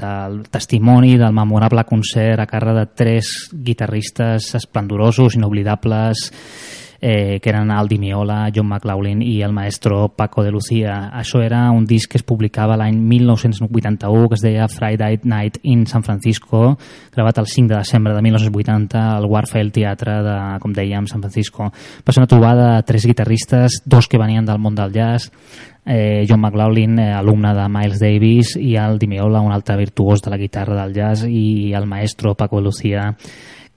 del 0.00 0.38
testimoni 0.48 1.16
del 1.20 1.36
memorable 1.36 1.84
concert 1.88 2.40
a 2.40 2.48
càrrec 2.48 2.78
de 2.78 2.86
tres 2.96 3.32
guitarristes 3.52 4.54
esplendorosos, 4.56 5.36
inoblidables, 5.36 6.30
eh, 7.00 7.40
que 7.40 7.50
eren 7.50 7.70
Aldi 7.70 7.98
Miola, 7.98 8.50
John 8.54 8.68
McLaughlin 8.68 9.22
i 9.24 9.40
el 9.42 9.52
maestro 9.52 10.08
Paco 10.14 10.44
de 10.44 10.50
Lucía. 10.52 11.10
Això 11.16 11.40
era 11.42 11.62
un 11.72 11.86
disc 11.88 12.10
que 12.12 12.20
es 12.20 12.26
publicava 12.26 12.76
l'any 12.76 12.98
1981, 13.00 14.28
que 14.28 14.36
es 14.36 14.44
deia 14.44 14.68
Friday 14.68 15.20
Night 15.24 15.58
in 15.62 15.86
San 15.86 16.04
Francisco, 16.04 16.76
gravat 17.14 17.40
el 17.40 17.48
5 17.48 17.72
de 17.72 17.78
desembre 17.78 18.14
de 18.14 18.22
1980 18.22 19.06
al 19.16 19.24
Warfield 19.24 19.72
Teatre 19.72 20.20
de, 20.26 20.36
com 20.60 20.76
dèiem, 20.76 21.08
San 21.08 21.24
Francisco. 21.24 21.70
Va 22.04 22.12
ser 22.12 22.20
una 22.20 22.30
trobada 22.30 22.76
de 22.76 22.82
tres 22.84 23.06
guitarristes, 23.08 23.82
dos 23.86 24.08
que 24.08 24.20
venien 24.20 24.44
del 24.44 24.60
món 24.60 24.76
del 24.76 24.92
jazz, 24.92 25.30
eh, 25.86 26.26
John 26.28 26.40
McLaughlin, 26.40 26.98
eh, 26.98 27.12
alumne 27.12 27.54
de 27.54 27.68
Miles 27.68 28.00
Davis, 28.00 28.56
i 28.56 28.76
el 28.76 28.98
Di 28.98 29.08
Meola, 29.08 29.40
un 29.40 29.52
altre 29.52 29.78
virtuós 29.80 30.20
de 30.22 30.30
la 30.30 30.38
guitarra 30.38 30.82
del 30.82 30.94
jazz, 30.94 31.24
i 31.26 31.72
el 31.72 31.86
maestro 31.86 32.34
Paco 32.34 32.60
de 32.60 32.68
Lucía, 32.68 33.16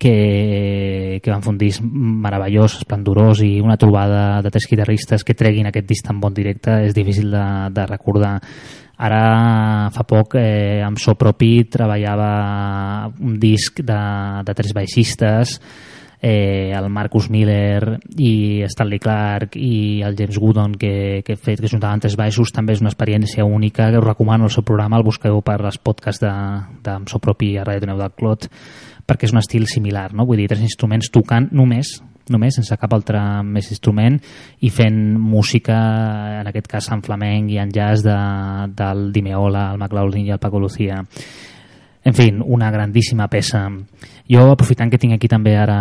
que, 0.04 1.20
que 1.24 1.32
van 1.32 1.44
fer 1.46 1.54
un 1.54 1.60
disc 1.62 1.84
meravellós, 1.84 2.76
esplendorós 2.82 3.44
i 3.46 3.56
una 3.64 3.78
trobada 3.80 4.42
de 4.44 4.52
tres 4.52 4.68
guitarristes 4.68 5.24
que 5.24 5.38
treguin 5.38 5.70
aquest 5.70 5.88
disc 5.88 6.04
tan 6.10 6.20
bon 6.20 6.36
directe 6.36 6.82
és 6.90 6.96
difícil 6.98 7.32
de, 7.32 7.46
de 7.72 7.88
recordar. 7.88 8.36
Ara, 9.04 9.24
fa 9.96 10.04
poc, 10.08 10.36
eh, 10.38 10.84
amb 10.84 11.00
so 11.02 11.16
propi, 11.20 11.64
treballava 11.72 13.10
un 13.24 13.40
disc 13.40 13.80
de, 13.82 14.04
de 14.46 14.56
tres 14.60 14.76
baixistes, 14.76 15.58
eh, 16.24 16.72
el 16.76 16.88
Marcus 16.94 17.30
Miller 17.32 17.98
i 18.16 18.64
Stanley 18.72 19.02
Clark 19.04 19.58
i 19.60 20.04
el 20.08 20.16
James 20.20 20.38
Woodon 20.40 20.78
que, 20.80 21.22
que 21.26 21.36
fet, 21.36 21.60
que 21.60 21.72
juntaven 21.72 22.04
tres 22.04 22.16
baixos. 22.20 22.54
També 22.56 22.76
és 22.76 22.84
una 22.84 22.94
experiència 22.94 23.44
única, 23.44 23.90
que 23.92 24.00
us 24.00 24.08
recomano 24.08 24.48
el 24.48 24.54
seu 24.56 24.64
programa 24.64 25.00
el 25.00 25.08
busqueu 25.08 25.42
per 25.44 25.60
les 25.66 25.80
podcasts 25.80 26.24
de, 26.24 26.34
de, 26.86 27.00
so 27.12 27.20
propi 27.24 27.58
a 27.58 27.68
Ràdio 27.68 27.88
Toneu 27.88 28.00
del 28.00 28.16
Clot 28.16 28.52
perquè 29.08 29.28
és 29.28 29.36
un 29.36 29.42
estil 29.42 29.68
similar, 29.68 30.12
no? 30.14 30.26
vull 30.26 30.42
dir, 30.42 30.50
tres 30.52 30.64
instruments 30.64 31.12
tocant 31.14 31.50
només 31.52 31.98
només, 32.32 32.56
sense 32.56 32.76
cap 32.80 32.94
altre 32.96 33.20
més 33.44 33.68
instrument 33.74 34.16
i 34.64 34.70
fent 34.72 35.00
música, 35.20 35.76
en 36.40 36.48
aquest 36.48 36.70
cas 36.72 36.88
en 36.96 37.02
flamenc 37.04 37.52
i 37.52 37.58
en 37.60 37.74
jazz 37.74 38.06
de, 38.06 38.16
del 38.78 39.10
Dimeola, 39.12 39.72
el 39.74 39.82
McLaughlin 39.82 40.30
i 40.30 40.32
el 40.32 40.40
Paco 40.40 40.62
Lucía 40.64 41.02
en 42.04 42.14
fi, 42.14 42.34
una 42.36 42.70
grandíssima 42.72 43.30
peça. 43.32 43.62
Jo, 44.28 44.50
aprofitant 44.52 44.90
que 44.92 45.00
tinc 45.00 45.16
aquí 45.16 45.30
també 45.32 45.54
ara 45.56 45.78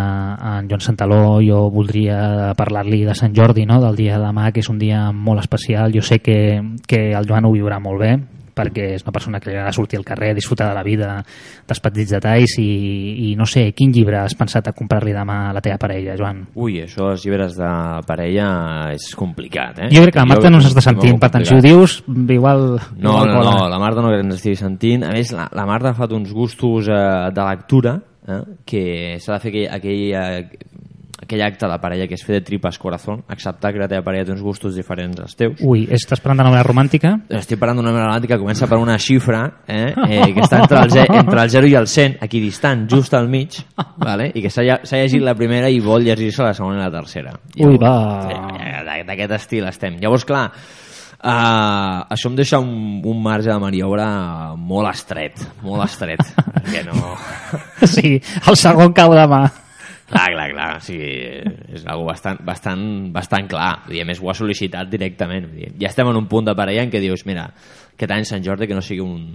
en 0.52 0.68
Joan 0.70 0.82
Santaló, 0.84 1.40
jo 1.42 1.64
voldria 1.74 2.52
parlar-li 2.58 3.02
de 3.06 3.16
Sant 3.18 3.34
Jordi, 3.34 3.66
no? 3.66 3.80
del 3.82 3.98
dia 3.98 4.18
de 4.18 4.28
demà, 4.28 4.52
que 4.54 4.62
és 4.62 4.70
un 4.70 4.78
dia 4.78 5.08
molt 5.12 5.42
especial. 5.42 5.94
Jo 5.94 6.02
sé 6.06 6.20
que, 6.22 6.62
que 6.86 7.10
el 7.10 7.26
Joan 7.26 7.48
ho 7.48 7.52
viurà 7.54 7.80
molt 7.82 8.02
bé, 8.02 8.12
perquè 8.54 8.92
és 8.96 9.06
una 9.06 9.14
persona 9.14 9.40
que 9.40 9.50
li 9.50 9.56
agrada 9.56 9.74
sortir 9.76 9.98
al 9.98 10.06
carrer, 10.06 10.32
disfrutar 10.36 10.68
de 10.70 10.76
la 10.76 10.84
vida, 10.86 11.14
dels 11.68 11.82
petits 11.84 12.14
detalls 12.16 12.56
i, 12.60 12.68
i 13.30 13.34
no 13.38 13.46
sé, 13.48 13.68
quin 13.76 13.92
llibre 13.94 14.20
has 14.22 14.36
pensat 14.38 14.68
a 14.68 14.74
comprar-li 14.76 15.14
demà 15.16 15.38
a 15.48 15.56
la 15.56 15.64
teva 15.64 15.80
parella, 15.82 16.16
Joan? 16.18 16.44
Ui, 16.54 16.78
això 16.84 17.10
dels 17.10 17.26
llibres 17.26 17.56
de 17.58 17.72
parella 18.08 18.48
és 18.92 19.10
complicat, 19.18 19.84
eh? 19.86 19.90
Jo 19.94 20.04
crec 20.06 20.16
que 20.16 20.22
la 20.22 20.28
Marta 20.34 20.52
no 20.52 20.60
ens 20.60 20.70
està 20.70 20.84
sentint, 20.84 21.18
per 21.22 21.32
tant, 21.32 21.46
si 21.48 21.56
ho 21.56 21.64
dius, 21.64 22.00
igual... 22.08 22.66
No, 22.96 23.18
igual 23.18 23.28
no, 23.28 23.40
cola. 23.40 23.56
no, 23.56 23.68
la 23.72 23.82
Marta 23.82 24.04
no 24.04 24.12
crec 24.12 24.22
que 24.22 24.28
ens 24.28 24.38
estigui 24.40 24.60
sentint. 24.60 25.06
A 25.08 25.12
més, 25.14 25.32
la, 25.36 25.48
la 25.56 25.66
Marta 25.68 25.92
ha 25.92 25.98
fet 25.98 26.14
uns 26.16 26.32
gustos 26.36 26.90
eh, 26.92 27.02
de 27.34 27.46
lectura 27.48 27.96
eh, 28.28 28.42
que 28.68 28.84
s'ha 29.22 29.38
de 29.38 29.42
fer 29.44 29.52
aquell, 29.52 29.68
aquell, 29.78 30.04
eh, 30.12 30.90
aquell 31.22 31.42
acte 31.46 31.68
de 31.70 31.78
parella 31.78 32.06
que 32.10 32.14
és 32.18 32.24
fer 32.26 32.34
de 32.40 32.44
tripes 32.44 32.78
corazón, 32.82 33.22
acceptar 33.28 33.70
que 33.72 33.78
la 33.78 33.86
teva 33.88 34.02
parella 34.02 34.24
té 34.26 34.32
uns 34.34 34.42
gustos 34.42 34.74
diferents 34.74 35.20
als 35.22 35.36
teus. 35.38 35.60
Ui, 35.62 35.84
estàs 35.90 36.20
parlant 36.20 36.42
de 36.42 36.46
novel·la 36.48 36.64
romàntica? 36.66 37.12
Estic 37.38 37.60
parlant 37.60 37.78
d'una 37.78 37.90
novel·la 37.92 38.08
romàntica 38.10 38.34
que 38.36 38.42
comença 38.42 38.66
per 38.68 38.78
una 38.82 38.98
xifra 38.98 39.44
eh, 39.66 39.94
eh, 40.08 40.28
que 40.34 40.42
està 40.42 40.60
entre 40.64 40.82
el, 40.82 40.90
ze- 40.90 41.06
entre 41.08 41.42
el 41.46 41.50
0 41.54 41.70
i 41.70 41.74
el 41.78 41.86
100, 41.86 42.18
aquí 42.26 42.40
distant, 42.42 42.84
just 42.90 43.14
al 43.14 43.28
mig, 43.32 43.60
vale? 43.96 44.30
i 44.34 44.42
que 44.42 44.50
s'ha 44.50 44.62
lle- 44.66 44.80
s'ha 44.84 44.98
llegit 45.04 45.22
la 45.22 45.34
primera 45.38 45.70
i 45.70 45.78
vol 45.80 46.02
llegir-se 46.04 46.42
la 46.42 46.52
segona 46.54 46.80
i 46.80 46.84
la 46.84 46.90
tercera. 46.90 47.32
Ui, 47.58 47.78
va. 47.78 47.96
Eh, 48.28 48.82
d'a- 48.84 49.00
D'aquest 49.02 49.32
estil 49.38 49.64
estem. 49.70 49.96
Llavors, 50.02 50.24
clar, 50.28 50.48
Uh, 51.22 52.02
això 52.10 52.26
em 52.32 52.34
deixa 52.34 52.58
un, 52.58 53.00
un 53.06 53.20
marge 53.22 53.46
de 53.46 53.58
maniobra 53.62 54.56
molt 54.58 54.88
estret, 54.90 55.38
molt 55.62 55.84
estret, 55.84 56.18
perquè 56.56 56.80
no... 56.88 57.12
Sí, 57.86 58.16
el 58.50 58.56
segon 58.58 58.90
cau 58.92 59.14
de 59.14 59.22
mà. 59.30 59.38
Clar, 60.12 60.28
clar, 60.34 60.48
clar, 60.52 60.68
o 60.76 60.80
sigui, 60.84 61.08
és 61.72 61.84
algo 61.88 62.04
bastant, 62.04 62.42
bastant, 62.44 62.82
bastant 63.14 63.46
clar, 63.48 63.70
Vull 63.86 63.96
dir, 63.96 64.02
a 64.04 64.08
més 64.10 64.20
ho 64.20 64.28
ha 64.28 64.34
sol·licitat 64.36 64.90
directament, 64.92 65.46
Vull 65.48 65.62
dir, 65.62 65.70
ja 65.80 65.88
estem 65.88 66.10
en 66.10 66.18
un 66.20 66.26
punt 66.28 66.50
de 66.50 66.54
parella 66.58 66.82
en 66.84 66.92
què 66.92 67.00
dius, 67.00 67.24
mira, 67.24 67.46
aquest 67.94 68.12
any 68.12 68.26
Sant 68.28 68.44
Jordi 68.44 68.68
que 68.68 68.76
no 68.76 68.82
sigui 68.84 69.00
un, 69.00 69.30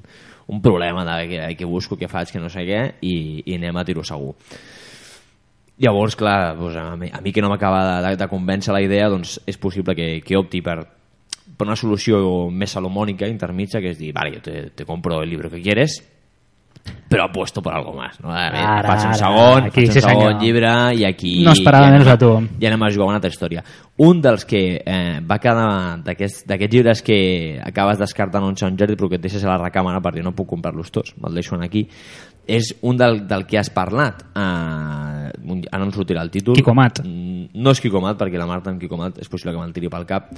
un 0.53 0.61
problema 0.61 1.05
de 1.07 1.15
que, 1.32 1.39
que 1.57 1.65
busco, 1.65 1.97
que 1.97 2.09
faig, 2.11 2.30
que 2.32 2.41
no 2.43 2.51
sé 2.53 2.61
què, 2.67 2.82
i, 3.01 3.15
i 3.45 3.55
anem 3.57 3.80
a 3.80 3.86
tiro 3.88 4.03
segur. 4.05 4.36
Llavors, 5.82 6.17
clar, 6.17 6.53
doncs 6.57 6.78
a, 6.82 6.86
mi, 6.97 7.09
a 7.13 7.21
mi 7.25 7.34
que 7.34 7.41
no 7.41 7.49
m'acaba 7.49 8.03
de, 8.05 8.13
de, 8.17 8.30
convèncer 8.30 8.73
la 8.73 8.84
idea, 8.86 9.09
doncs 9.09 9.39
és 9.49 9.57
possible 9.61 9.97
que, 9.97 10.07
que 10.25 10.38
opti 10.38 10.61
per, 10.65 10.78
per 11.57 11.65
una 11.65 11.78
solució 11.78 12.21
més 12.53 12.78
salomònica, 12.78 13.30
intermitja, 13.30 13.82
que 13.82 13.95
és 13.95 13.97
dir, 13.97 14.13
vale, 14.13 14.38
yo 14.38 14.45
te, 14.45 14.69
te 14.78 14.86
compro 14.86 15.23
el 15.23 15.30
libro 15.34 15.49
que 15.49 15.61
quieres, 15.61 15.99
però 17.08 17.26
apuesto 17.30 17.62
por 17.62 17.74
algo 17.74 17.94
más. 17.94 18.20
No? 18.20 18.32
A 18.32 18.50
veure, 18.50 18.60
Ara, 18.60 18.90
faig 18.90 19.06
un 19.06 19.14
ara, 19.14 19.20
segon, 19.22 19.64
aquí 19.70 19.82
faig 19.82 19.92
sí, 19.92 19.98
un 19.98 20.04
segon 20.10 20.24
senyor. 20.24 20.42
llibre 20.42 20.72
i 20.96 21.06
aquí... 21.08 21.34
No 21.46 21.54
esperava 21.56 21.92
menys 21.94 22.10
a 22.12 22.18
tu. 22.20 22.32
Ja 22.62 22.68
anem 22.72 22.84
a 22.84 22.92
jugar 22.92 23.08
una 23.08 23.20
altra 23.22 23.32
història. 23.32 23.64
Un 24.04 24.22
dels 24.22 24.44
que 24.46 24.62
eh, 24.84 25.20
va 25.26 25.40
quedar 25.42 25.98
d'aquests 26.06 26.46
llibres 26.72 27.02
que 27.02 27.20
acabes 27.64 27.98
descartant 27.98 28.44
un 28.46 28.58
Sant 28.60 28.76
Jordi 28.78 28.96
però 29.00 29.10
que 29.10 29.18
et 29.22 29.24
deixes 29.24 29.44
a 29.46 29.54
la 29.54 29.60
recàmera 29.64 30.04
perquè 30.04 30.22
no 30.26 30.36
puc 30.38 30.50
comprar-los 30.52 30.92
tots, 30.92 31.16
me'l 31.18 31.34
deixo 31.34 31.56
aquí, 31.58 31.88
és 32.48 32.76
un 32.82 32.96
del, 32.98 33.26
del 33.28 33.46
que 33.48 33.58
has 33.60 33.70
parlat. 33.74 34.24
Un, 34.36 35.64
ara 35.72 35.80
no 35.82 35.88
em 35.90 35.94
sortirà 35.96 36.22
el 36.24 36.32
títol. 36.32 36.56
Quico 36.56 36.74
Mat. 36.76 37.02
Mm, 37.04 37.36
No 37.58 37.72
és 37.72 37.80
Quico 37.82 38.02
Mat, 38.04 38.18
perquè 38.20 38.38
la 38.40 38.46
Marta 38.48 38.70
amb 38.70 38.80
Quico 38.82 38.98
Mat 39.00 39.18
és 39.24 39.30
possible 39.32 39.54
que 39.56 39.60
me'l 39.62 39.74
tiri 39.76 39.90
pel 39.92 40.06
cap, 40.08 40.30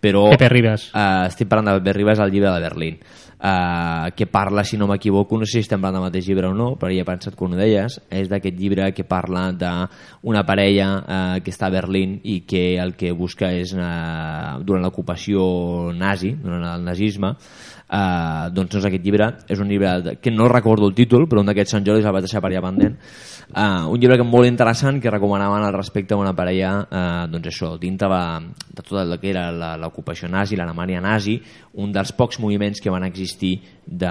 però... 0.00 0.26
Pepe 0.32 0.48
Ribas. 0.52 0.88
Uh, 0.92 1.26
estic 1.28 1.48
parlant 1.50 1.70
de 1.70 1.78
Pepe 1.80 1.94
Ribas, 1.98 2.18
el 2.24 2.32
llibre 2.32 2.50
de 2.52 2.60
Berlín, 2.64 2.98
uh, 3.44 4.10
que 4.16 4.26
parla, 4.26 4.64
si 4.64 4.78
no 4.80 4.88
m'equivoco, 4.88 5.38
no 5.38 5.46
sé 5.46 5.58
si 5.58 5.66
estem 5.66 5.82
parlant 5.82 6.00
del 6.00 6.08
mateix 6.08 6.28
llibre 6.30 6.48
o 6.48 6.54
no, 6.56 6.70
però 6.80 6.92
ja 6.94 7.04
he 7.04 7.08
pensat 7.08 7.36
que 7.36 7.44
ho 7.44 7.50
deies, 7.52 8.00
és 8.08 8.30
d'aquest 8.30 8.56
llibre 8.58 8.88
que 8.96 9.04
parla 9.04 9.50
d'una 9.52 10.44
parella 10.48 10.88
uh, 10.96 11.36
que 11.44 11.52
està 11.52 11.68
a 11.68 11.74
Berlín 11.74 12.18
i 12.24 12.40
que 12.48 12.64
el 12.80 12.96
que 12.96 13.12
busca 13.12 13.52
és, 13.52 13.76
uh, 13.76 14.58
durant 14.64 14.84
l'ocupació 14.84 15.92
nazi, 15.92 16.34
durant 16.40 16.64
el 16.74 16.84
nazisme, 16.88 17.34
Uh, 17.84 18.48
doncs, 18.48 18.72
doncs 18.72 18.86
aquest 18.88 19.02
llibre 19.04 19.26
és 19.52 19.60
un 19.60 19.68
llibre 19.68 20.14
que 20.24 20.30
no 20.32 20.46
recordo 20.48 20.88
el 20.88 20.94
títol 20.96 21.26
però 21.28 21.42
un 21.42 21.50
d'aquests 21.50 21.74
Sant 21.76 21.84
Jordi 21.84 22.00
el 22.00 22.14
vaig 22.16 22.24
deixar 22.24 22.40
per 22.40 22.48
allà 22.48 22.62
pendent 22.64 22.94
uh, 23.52 23.90
un 23.90 23.98
llibre 24.00 24.16
que 24.16 24.24
molt 24.24 24.46
interessant 24.48 25.00
que 25.02 25.10
recomanaven 25.10 25.64
al 25.64 25.74
respecte 25.74 26.14
a 26.14 26.16
una 26.20 26.32
parella 26.34 26.72
uh, 26.84 27.26
doncs 27.30 27.48
això, 27.52 27.74
dintre 27.78 28.08
va, 28.08 28.40
de 28.40 28.82
tot 28.82 29.00
el 29.02 29.18
que 29.20 29.30
era 29.30 29.50
la- 29.52 29.76
l'ocupació 29.76 30.28
nazi, 30.28 30.56
l'Alemanya 30.56 31.00
nazi 31.00 31.40
un 31.74 31.90
dels 31.92 32.12
pocs 32.12 32.38
moviments 32.40 32.80
que 32.80 32.90
van 32.90 33.04
existir 33.04 33.56
de, 33.84 34.08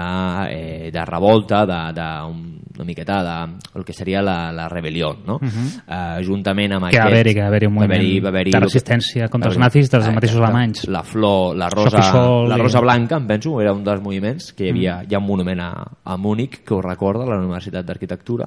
eh, 0.50 0.90
de 0.92 1.04
revolta 1.04 1.64
de, 1.66 1.78
de 1.96 2.08
un, 2.28 2.60
una 2.76 2.84
miqueta 2.84 3.22
de 3.24 3.58
el 3.78 3.84
que 3.84 3.92
seria 3.92 4.20
la, 4.22 4.52
la 4.52 4.68
rebel·lió 4.68 5.14
no? 5.26 5.38
Mhm. 5.40 5.66
uh, 5.88 6.22
juntament 6.24 6.72
amb 6.76 6.88
Que 6.90 6.98
va 6.98 7.04
aquest 7.06 7.12
haver-hi, 7.14 7.34
que 7.34 7.40
va 7.40 7.46
haver-hi 7.48 7.66
un 7.66 7.74
va 7.74 7.80
moviment 7.86 8.22
va 8.24 8.28
haver-hi 8.28 8.52
de 8.54 8.60
resistència 8.60 9.28
contra 9.28 9.50
els 9.50 9.58
nazis 9.58 9.90
dels 9.90 10.06
eh, 10.06 10.12
mateixos 10.14 10.40
alemanys. 10.40 10.86
La 10.88 11.02
flor, 11.02 11.56
la 11.56 11.68
rosa, 11.72 11.90
Sofisol 11.96 12.48
la 12.48 12.56
rosa 12.60 12.80
blanca, 12.84 13.16
em 13.16 13.26
penso, 13.26 13.56
era 13.60 13.72
un 13.72 13.82
dels 13.84 14.02
moviments 14.02 14.52
que 14.52 14.66
hi 14.66 14.70
havia, 14.70 14.94
Mm. 15.02 15.10
hi 15.10 15.14
ha 15.14 15.18
un 15.18 15.26
monument 15.26 15.60
a, 15.60 15.70
a 16.04 16.16
Múnich 16.16 16.60
que 16.64 16.74
ho 16.74 16.80
recorda, 16.82 17.24
la 17.26 17.38
Universitat 17.40 17.84
d'Arquitectura, 17.86 18.46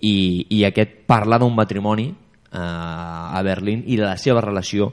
i, 0.00 0.46
i 0.50 0.64
aquest 0.64 1.04
parla 1.06 1.38
d'un 1.38 1.54
matrimoni 1.54 2.08
eh, 2.10 2.58
a 2.58 3.42
Berlín 3.44 3.84
i 3.86 3.98
de 4.00 4.06
la 4.06 4.16
seva 4.20 4.42
relació 4.44 4.92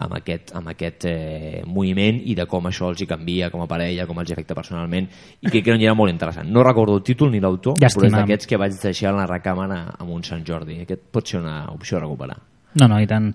amb 0.00 0.16
aquest, 0.16 0.54
amb 0.56 0.70
aquest 0.72 1.04
eh, 1.08 1.62
moviment 1.68 2.20
i 2.24 2.34
de 2.36 2.46
com 2.48 2.66
això 2.70 2.88
els 2.88 3.02
hi 3.02 3.08
canvia 3.08 3.50
com 3.52 3.64
a 3.64 3.68
parella, 3.68 4.06
com 4.08 4.20
els 4.22 4.32
afecta 4.32 4.56
personalment 4.56 5.08
i 5.40 5.50
crec 5.50 5.66
que 5.66 5.76
era 5.76 5.94
molt 5.94 6.12
interessant. 6.12 6.48
No 6.48 6.64
recordo 6.64 6.96
el 6.96 7.04
títol 7.04 7.32
ni 7.32 7.40
l'autor, 7.40 7.76
però 7.80 8.06
és 8.08 8.16
d'aquests 8.16 8.48
que 8.48 8.60
vaig 8.60 8.78
deixar 8.80 9.12
en 9.12 9.20
la 9.20 9.28
recàmera 9.28 9.82
amb 9.98 10.14
un 10.16 10.24
Sant 10.24 10.44
Jordi. 10.46 10.80
Aquest 10.86 11.10
pot 11.12 11.28
ser 11.28 11.42
una 11.42 11.66
opció 11.74 11.98
a 11.98 12.04
recuperar. 12.06 12.38
No, 12.80 12.86
no, 12.86 13.00
i 13.02 13.08
tant. 13.10 13.32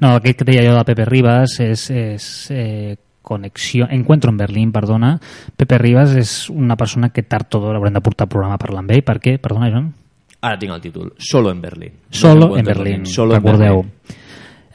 No, 0.00 0.14
aquest 0.16 0.40
que 0.40 0.48
deia 0.48 0.64
jo 0.64 0.74
de 0.74 0.84
Pepe 0.88 1.04
Ribas 1.06 1.58
és, 1.60 1.84
és 1.92 2.28
eh, 2.50 2.96
connexió, 3.22 3.86
Encuentro 3.92 4.32
en 4.32 4.38
Berlín, 4.40 4.72
perdona. 4.72 5.18
Pepe 5.56 5.78
Ribas 5.78 6.16
és 6.16 6.34
una 6.50 6.76
persona 6.80 7.12
que 7.12 7.22
tard 7.22 7.54
o 7.54 7.60
d'hora 7.62 7.78
haurem 7.78 7.98
de 7.98 8.02
portar 8.02 8.30
programa 8.32 8.58
parlant 8.58 8.86
amb 8.86 8.96
ell. 8.96 9.04
Per 9.04 9.18
què? 9.20 9.36
Perdona, 9.42 9.70
Joan? 9.70 9.92
Ara 10.40 10.58
tinc 10.58 10.72
el 10.72 10.80
títol. 10.80 11.12
Solo 11.18 11.50
en 11.50 11.60
Berlín. 11.60 11.92
No 11.94 12.16
Solo 12.16 12.32
en 12.32 12.64
s'encuentra 12.64 12.74
Berlín, 12.74 13.06
Solo 13.06 13.34
en 13.34 13.42
recordeu. 13.42 13.76
Berlín. 13.82 13.92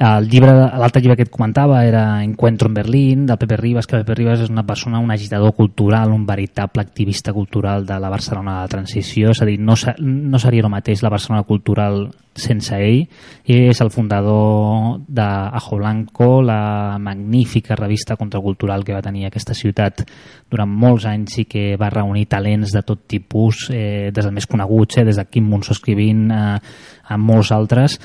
El 0.04 0.26
llibre, 0.28 0.52
l'altre 0.52 1.00
llibre 1.00 1.16
que 1.16 1.24
et 1.24 1.32
comentava 1.32 1.78
era 1.88 2.02
Encuentro 2.26 2.68
en 2.68 2.74
Berlín, 2.76 3.22
del 3.26 3.38
Pepe 3.40 3.56
Ribas, 3.56 3.88
que 3.88 4.02
Pepe 4.02 4.18
Ribas 4.18 4.42
és 4.44 4.50
una 4.52 4.66
persona, 4.68 5.00
un 5.00 5.14
agitador 5.14 5.54
cultural, 5.56 6.12
un 6.12 6.26
veritable 6.28 6.84
activista 6.84 7.32
cultural 7.32 7.86
de 7.88 8.02
la 8.04 8.10
Barcelona 8.12 8.58
de 8.58 8.66
la 8.66 8.74
transició, 8.74 9.32
és 9.32 9.40
a 9.40 9.48
dir, 9.48 9.62
no, 9.64 9.78
no 10.04 10.42
seria 10.44 10.66
el 10.66 10.74
mateix 10.74 11.06
la 11.06 11.14
Barcelona 11.14 11.48
cultural 11.48 12.10
sense 12.36 12.76
ell. 12.76 13.06
Ell 13.48 13.70
és 13.70 13.80
el 13.80 13.94
fundador 13.96 15.00
d'Ajo 15.08 15.80
Blanco, 15.80 16.30
la 16.44 17.00
magnífica 17.00 17.80
revista 17.80 18.20
contracultural 18.20 18.84
que 18.84 18.98
va 18.98 19.06
tenir 19.06 19.30
aquesta 19.30 19.56
ciutat 19.56 20.04
durant 20.52 20.68
molts 20.68 21.08
anys 21.08 21.40
i 21.46 21.48
que 21.48 21.68
va 21.80 21.94
reunir 21.94 22.28
talents 22.28 22.76
de 22.76 22.84
tot 22.84 23.08
tipus, 23.08 23.70
eh, 23.72 24.12
des 24.12 24.20
dels 24.20 24.36
més 24.36 24.52
coneguts, 24.52 25.00
eh, 25.00 25.08
des 25.08 25.16
de 25.16 25.30
Quim 25.32 25.48
Monsó 25.48 25.72
escrivint 25.72 26.28
a, 26.34 26.46
a 27.08 27.18
molts 27.18 27.56
altres, 27.56 28.02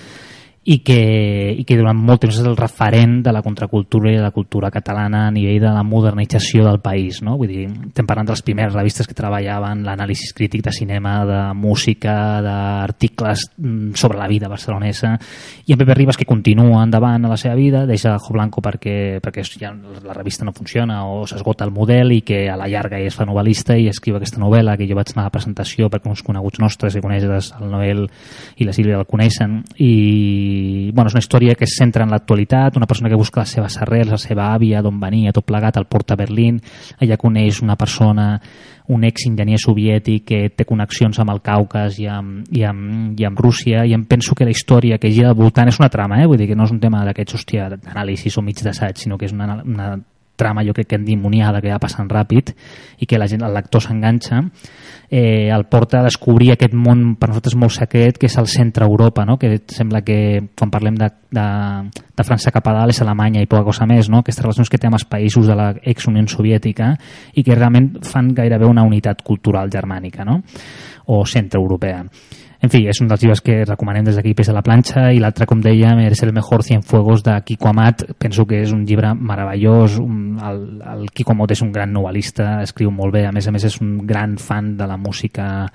i 0.68 0.80
que, 0.84 1.54
i 1.56 1.64
que 1.64 1.78
durant 1.78 1.96
molt 1.96 2.20
temps 2.20 2.36
és 2.36 2.44
el 2.44 2.56
referent 2.58 3.22
de 3.24 3.32
la 3.32 3.40
contracultura 3.40 4.10
i 4.12 4.18
de 4.18 4.24
la 4.24 4.34
cultura 4.36 4.68
catalana 4.68 5.22
a 5.26 5.30
nivell 5.32 5.62
de 5.62 5.70
la 5.72 5.82
modernització 5.82 6.66
del 6.66 6.82
país. 6.84 7.22
No? 7.24 7.38
Vull 7.40 7.48
dir, 7.48 7.62
estem 7.88 8.04
parlant 8.08 8.28
de 8.28 8.34
les 8.34 8.44
primeres 8.44 8.74
revistes 8.76 9.08
que 9.08 9.16
treballaven 9.16 9.80
l'anàlisi 9.86 10.28
crític 10.36 10.66
de 10.66 10.74
cinema, 10.76 11.14
de 11.24 11.38
música, 11.56 12.16
d'articles 12.44 13.46
mm, 13.56 13.94
sobre 13.96 14.20
la 14.20 14.28
vida 14.28 14.50
barcelonesa, 14.52 15.14
i 15.64 15.72
en 15.72 15.80
Pepe 15.80 15.96
Ribas 15.96 16.20
que 16.20 16.28
continua 16.28 16.82
endavant 16.84 17.24
a 17.24 17.32
la 17.32 17.40
seva 17.40 17.56
vida, 17.56 17.86
deixa 17.88 18.18
Jo 18.20 18.36
Blanco 18.36 18.60
perquè, 18.60 19.22
perquè 19.24 19.46
ja 19.48 19.72
la 19.72 20.12
revista 20.12 20.44
no 20.44 20.52
funciona 20.52 21.00
o 21.08 21.24
s'esgota 21.24 21.64
el 21.64 21.72
model 21.72 22.12
i 22.12 22.20
que 22.20 22.42
a 22.52 22.58
la 22.60 22.68
llarga 22.68 23.00
es 23.00 23.16
fa 23.16 23.24
novel·lista 23.24 23.78
i 23.78 23.88
escriu 23.88 24.20
aquesta 24.20 24.42
novel·la 24.42 24.76
que 24.76 24.90
jo 24.90 25.00
vaig 25.00 25.14
anar 25.14 25.24
a 25.24 25.30
la 25.30 25.34
presentació 25.34 25.88
perquè 25.88 26.12
uns 26.12 26.26
coneguts 26.26 26.60
nostres 26.60 26.92
que 26.92 27.04
coneixes 27.04 27.54
el 27.56 27.72
Noel 27.72 28.04
i 28.60 28.68
la 28.68 28.76
Sílvia 28.76 29.00
el 29.00 29.08
coneixen 29.08 29.62
i 29.80 30.57
bueno, 30.92 31.08
és 31.08 31.16
una 31.16 31.22
història 31.22 31.54
que 31.58 31.66
es 31.66 31.76
centra 31.78 32.04
en 32.04 32.12
l'actualitat, 32.12 32.76
una 32.76 32.86
persona 32.86 33.10
que 33.10 33.18
busca 33.18 33.42
les 33.42 33.54
seves 33.56 33.76
arrels, 33.82 34.10
la 34.10 34.18
seva 34.20 34.48
àvia, 34.54 34.82
d'on 34.82 34.98
venia, 35.00 35.32
tot 35.32 35.46
plegat, 35.48 35.76
al 35.76 35.88
Porta 35.90 36.16
Berlín, 36.18 36.60
allà 37.00 37.18
coneix 37.20 37.62
una 37.62 37.76
persona, 37.76 38.28
un 38.88 39.04
ex-enginyer 39.04 39.58
soviètic 39.60 40.26
que 40.28 40.42
té 40.56 40.66
connexions 40.68 41.18
amb 41.20 41.34
el 41.34 41.42
Caucas 41.44 41.98
i 42.00 42.08
amb, 42.10 42.46
i 42.54 42.64
amb, 42.64 43.18
i 43.20 43.26
amb 43.28 43.40
Rússia, 43.40 43.84
i 43.84 43.96
em 43.96 44.04
penso 44.08 44.34
que 44.34 44.48
la 44.48 44.54
història 44.54 44.98
que 44.98 45.12
gira 45.12 45.32
al 45.32 45.38
voltant 45.38 45.68
és 45.68 45.80
una 45.80 45.90
trama, 45.92 46.22
eh? 46.22 46.28
vull 46.28 46.40
dir 46.40 46.48
que 46.50 46.56
no 46.56 46.68
és 46.68 46.74
un 46.74 46.80
tema 46.80 47.04
d'aquests, 47.08 47.40
hòstia, 47.40 47.68
d'anàlisis 47.76 48.38
o 48.38 48.44
mig 48.44 48.62
d'assaig, 48.64 48.96
sinó 49.00 49.18
que 49.18 49.28
és 49.28 49.36
una, 49.36 49.60
una 49.64 49.90
trama 50.38 50.64
jo 50.64 50.72
crec 50.72 50.92
que 50.92 50.96
endimoniada 50.96 51.60
que 51.60 51.72
va 51.72 51.82
passant 51.82 52.08
ràpid 52.08 52.54
i 53.02 53.10
que 53.10 53.18
la 53.18 53.26
gent, 53.28 53.42
el 53.44 53.56
lector 53.58 53.82
s'enganxa 53.84 54.44
eh, 55.10 55.48
el 55.50 55.64
porta 55.64 56.00
a 56.00 56.04
descobrir 56.04 56.52
aquest 56.52 56.74
món 56.76 57.16
per 57.16 57.30
nosaltres 57.30 57.56
molt 57.56 57.72
secret 57.74 58.18
que 58.20 58.28
és 58.28 58.36
el 58.40 58.48
centre 58.50 58.84
Europa 58.84 59.24
no? 59.24 59.38
que 59.38 59.62
sembla 59.72 60.02
que 60.04 60.50
quan 60.58 60.70
parlem 60.70 60.98
de, 61.00 61.08
de, 61.32 61.46
de 62.16 62.26
França 62.26 62.52
cap 62.54 62.68
a 62.68 62.74
dalt 62.76 62.92
és 62.94 63.00
Alemanya 63.02 63.42
i 63.42 63.48
poca 63.48 63.64
cosa 63.70 63.86
més 63.88 64.10
no? 64.12 64.20
aquestes 64.22 64.44
relacions 64.44 64.68
que 64.68 64.80
té 64.80 64.90
amb 64.90 64.98
els 65.00 65.08
països 65.08 65.48
de 65.48 65.56
l'ex-Unió 65.56 66.26
Soviètica 66.28 66.92
i 67.34 67.44
que 67.44 67.56
realment 67.56 67.94
fan 68.04 68.34
gairebé 68.36 68.68
una 68.68 68.84
unitat 68.84 69.22
cultural 69.24 69.72
germànica 69.72 70.26
no? 70.28 70.42
o 71.08 71.24
centre-europea 71.24 72.04
en 72.60 72.72
fi, 72.72 72.80
és 72.90 72.98
un 72.98 73.06
dels 73.06 73.22
llibres 73.22 73.40
que 73.44 73.60
recomanem 73.62 74.06
des 74.08 74.16
d'aquí 74.18 74.34
a 74.34 74.54
la 74.56 74.64
planxa 74.66 75.12
i 75.14 75.20
l'altre, 75.22 75.46
com 75.46 75.60
dèiem, 75.62 76.00
és 76.08 76.22
El 76.24 76.32
mejor 76.34 76.64
Cienfuegos 76.66 77.22
de 77.22 77.36
Kiko 77.46 77.68
Amat. 77.68 78.02
Penso 78.18 78.44
que 78.46 78.62
és 78.62 78.72
un 78.72 78.84
llibre 78.84 79.14
meravellós. 79.14 79.98
Un, 80.02 80.38
el, 80.42 80.60
el 80.82 81.06
Kiko 81.14 81.36
Amat 81.36 81.54
és 81.54 81.62
un 81.62 81.70
gran 81.70 81.92
novel·lista, 81.94 82.58
escriu 82.66 82.90
molt 82.90 83.14
bé. 83.14 83.26
A 83.28 83.32
més 83.32 83.46
a 83.46 83.54
més, 83.54 83.64
és 83.64 83.78
un 83.80 83.98
gran 84.06 84.36
fan 84.42 84.76
de 84.76 84.90
la 84.90 84.98
música 84.98 85.68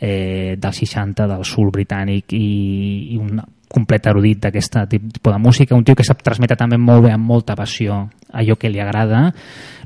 eh, 0.00 0.54
dels 0.56 0.82
60, 0.84 1.26
del 1.26 1.44
sul 1.44 1.72
britànic 1.74 2.32
i, 2.38 3.14
i 3.14 3.18
un 3.18 3.42
complet 3.68 4.06
erudit 4.10 4.40
d'aquest 4.42 4.78
tipus 4.88 5.32
de 5.32 5.38
música, 5.38 5.76
un 5.76 5.84
tio 5.84 5.96
que 5.96 6.06
sap 6.06 6.22
transmetre 6.24 6.56
també 6.56 6.78
molt 6.80 7.04
bé, 7.04 7.12
amb 7.12 7.28
molta 7.28 7.56
passió, 7.56 8.00
allò 8.32 8.56
que 8.56 8.70
li 8.72 8.80
agrada, 8.80 9.26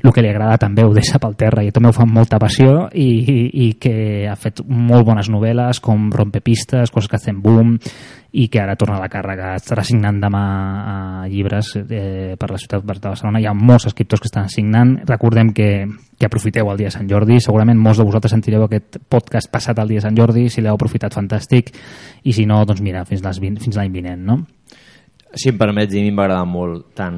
el 0.03 0.11
que 0.11 0.23
li 0.23 0.31
agrada 0.31 0.57
també 0.59 0.83
ho 0.83 0.93
deixa 0.95 1.19
pel 1.19 1.35
terra 1.39 1.63
i 1.63 1.71
també 1.71 1.89
ho 1.91 1.95
fa 1.95 2.03
amb 2.07 2.17
molta 2.17 2.39
passió 2.39 2.89
i, 2.91 3.07
i, 3.23 3.37
i 3.67 3.69
que 3.79 3.95
ha 4.27 4.35
fet 4.39 4.63
molt 4.67 5.07
bones 5.07 5.29
novel·les 5.31 5.79
com 5.83 6.09
Rompepistes, 6.11 6.91
coses 6.91 7.09
que 7.09 7.19
hacen 7.19 7.41
boom 7.43 7.77
i 8.33 8.47
que 8.49 8.59
ara 8.59 8.75
torna 8.75 8.97
a 8.97 9.01
la 9.03 9.09
càrrega. 9.13 9.51
Estarà 9.59 9.83
signant 9.85 10.17
demà 10.21 10.43
eh, 10.43 11.29
llibres 11.29 11.75
eh, 11.77 12.33
per 12.39 12.49
la 12.49 12.57
ciutat 12.57 12.81
de 12.81 12.89
Barcelona. 12.89 13.41
Hi 13.41 13.45
ha 13.45 13.53
molts 13.53 13.85
escriptors 13.91 14.23
que 14.23 14.29
estan 14.31 14.49
signant. 14.49 14.95
Recordem 15.05 15.51
que, 15.53 15.67
que 16.17 16.25
aprofiteu 16.25 16.71
el 16.71 16.81
dia 16.81 16.89
de 16.89 16.95
Sant 16.95 17.09
Jordi. 17.09 17.37
Segurament 17.45 17.77
molts 17.77 18.01
de 18.01 18.07
vosaltres 18.07 18.33
sentireu 18.33 18.65
aquest 18.65 18.97
podcast 19.05 19.51
passat 19.53 19.77
el 19.83 19.93
dia 19.93 20.01
de 20.01 20.07
Sant 20.07 20.17
Jordi 20.17 20.47
si 20.49 20.65
l'heu 20.65 20.73
aprofitat 20.73 21.13
fantàstic. 21.13 21.69
I 22.25 22.33
si 22.33 22.47
no, 22.49 22.63
doncs 22.65 22.81
mira, 22.81 23.05
fins 23.05 23.21
les 23.21 23.41
20 23.43 23.61
fins 23.61 23.77
l'any 23.77 23.93
vinent 23.93 24.25
no? 24.25 24.41
Si 25.33 25.49
em 25.49 25.57
permets, 25.57 25.93
a 25.97 26.01
mi 26.01 26.11
m'agrada 26.13 26.45
molt 26.45 26.91
tant 26.97 27.15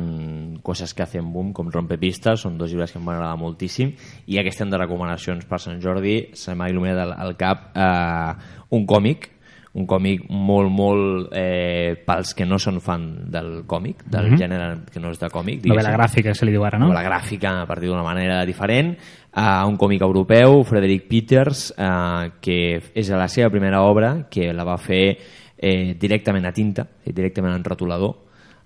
Coses 0.63 0.93
que 0.95 1.03
hacen 1.03 1.33
boom 1.33 1.49
com 1.55 1.67
Rompepistes, 1.71 2.45
són 2.45 2.55
dos 2.57 2.71
llibres 2.71 2.93
que 2.93 2.99
em 2.99 3.07
van 3.07 3.17
agradar 3.17 3.39
moltíssim. 3.41 3.91
I 4.31 4.39
aquest 4.39 4.63
hem 4.63 4.71
de 4.71 4.79
recomanacions 4.79 5.47
per 5.47 5.59
Sant 5.59 5.81
Jordi, 5.83 6.15
se 6.35 6.55
m'ha 6.55 6.69
il·luminat 6.71 7.01
al, 7.03 7.11
al 7.25 7.35
cap 7.39 7.71
eh, 7.75 8.59
un 8.75 8.87
còmic 8.87 9.34
un 9.75 9.85
còmic 9.87 10.29
molt, 10.31 10.71
molt 10.71 11.33
eh, 11.35 11.97
pels 12.07 12.31
que 12.37 12.45
no 12.47 12.57
són 12.61 12.79
fan 12.83 13.05
del 13.31 13.65
còmic, 13.67 14.05
del 14.05 14.29
mm. 14.29 14.31
-hmm. 14.31 14.39
gènere 14.39 14.67
que 14.91 14.99
no 14.99 15.11
és 15.11 15.19
de 15.19 15.29
còmic. 15.29 15.65
novel·la 15.65 15.91
diguéssim. 15.91 15.99
gràfica 15.99 16.33
se 16.33 16.45
li 16.45 16.51
diu 16.51 16.63
ara, 16.63 16.79
no? 16.79 16.87
Novel·la 16.87 17.03
gràfica, 17.03 17.61
a 17.61 17.65
partir 17.65 17.89
d'una 17.89 18.03
manera 18.03 18.45
diferent, 18.45 18.97
uh, 19.35 19.67
un 19.67 19.75
còmic 19.77 20.01
europeu, 20.01 20.63
Frederick 20.63 21.07
Peters, 21.09 21.73
uh, 21.77 22.31
que 22.39 22.81
és 22.93 23.09
la 23.09 23.27
seva 23.27 23.49
primera 23.49 23.81
obra, 23.81 24.27
que 24.29 24.53
la 24.53 24.63
va 24.63 24.77
fer 24.77 25.17
eh, 25.57 25.95
directament 25.99 26.45
a 26.45 26.51
tinta, 26.51 26.87
eh, 27.03 27.11
directament 27.11 27.55
en 27.55 27.63
rotulador, 27.63 28.15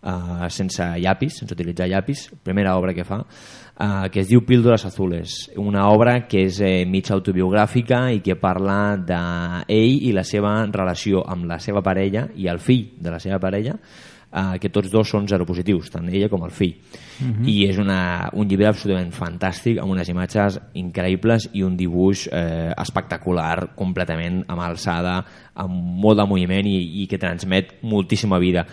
uh, 0.04 0.48
sense 0.50 0.84
llapis, 1.00 1.40
sense 1.40 1.54
utilitzar 1.54 1.88
llapis, 1.88 2.30
primera 2.44 2.76
obra 2.78 2.94
que 2.94 3.04
fa, 3.04 3.26
uh, 3.80 4.10
que 4.12 4.22
es 4.22 4.30
diu 4.30 4.44
Píldores 4.46 4.86
Azules, 4.86 5.50
una 5.58 5.88
obra 5.90 6.28
que 6.28 6.44
és 6.50 6.60
eh, 6.62 6.86
mig 6.86 7.10
autobiogràfica 7.12 8.06
i 8.14 8.22
que 8.26 8.38
parla 8.40 8.98
d'ell 9.00 10.06
i 10.10 10.14
la 10.16 10.26
seva 10.28 10.54
relació 10.68 11.24
amb 11.26 11.48
la 11.50 11.60
seva 11.64 11.84
parella 11.86 12.28
i 12.36 12.50
el 12.52 12.60
fill 12.60 12.90
de 13.00 13.16
la 13.16 13.20
seva 13.24 13.40
parella, 13.40 13.78
uh, 14.32 14.58
que 14.62 14.70
tots 14.70 14.92
dos 14.92 15.10
són 15.10 15.28
seropositius, 15.28 15.90
tant 15.94 16.10
ella 16.12 16.30
com 16.30 16.44
el 16.46 16.54
fill. 16.56 16.76
Mhm. 17.20 17.48
I 17.52 17.56
és 17.68 17.78
una, 17.82 18.30
un 18.34 18.48
llibre 18.48 18.70
absolutament 18.70 19.12
fantàstic, 19.12 19.80
amb 19.82 19.92
unes 19.92 20.10
imatges 20.10 20.60
increïbles 20.80 21.50
i 21.54 21.64
un 21.64 21.76
dibuix 21.76 22.28
eh, 22.32 22.72
espectacular, 22.78 23.76
completament 23.76 24.46
amb 24.48 24.64
alçada, 24.64 25.18
amb 25.60 25.74
molt 26.00 26.22
de 26.22 26.26
moviment 26.30 26.68
i, 26.70 27.04
i 27.04 27.08
que 27.12 27.20
transmet 27.20 27.80
moltíssima 27.84 28.40
vida. 28.40 28.66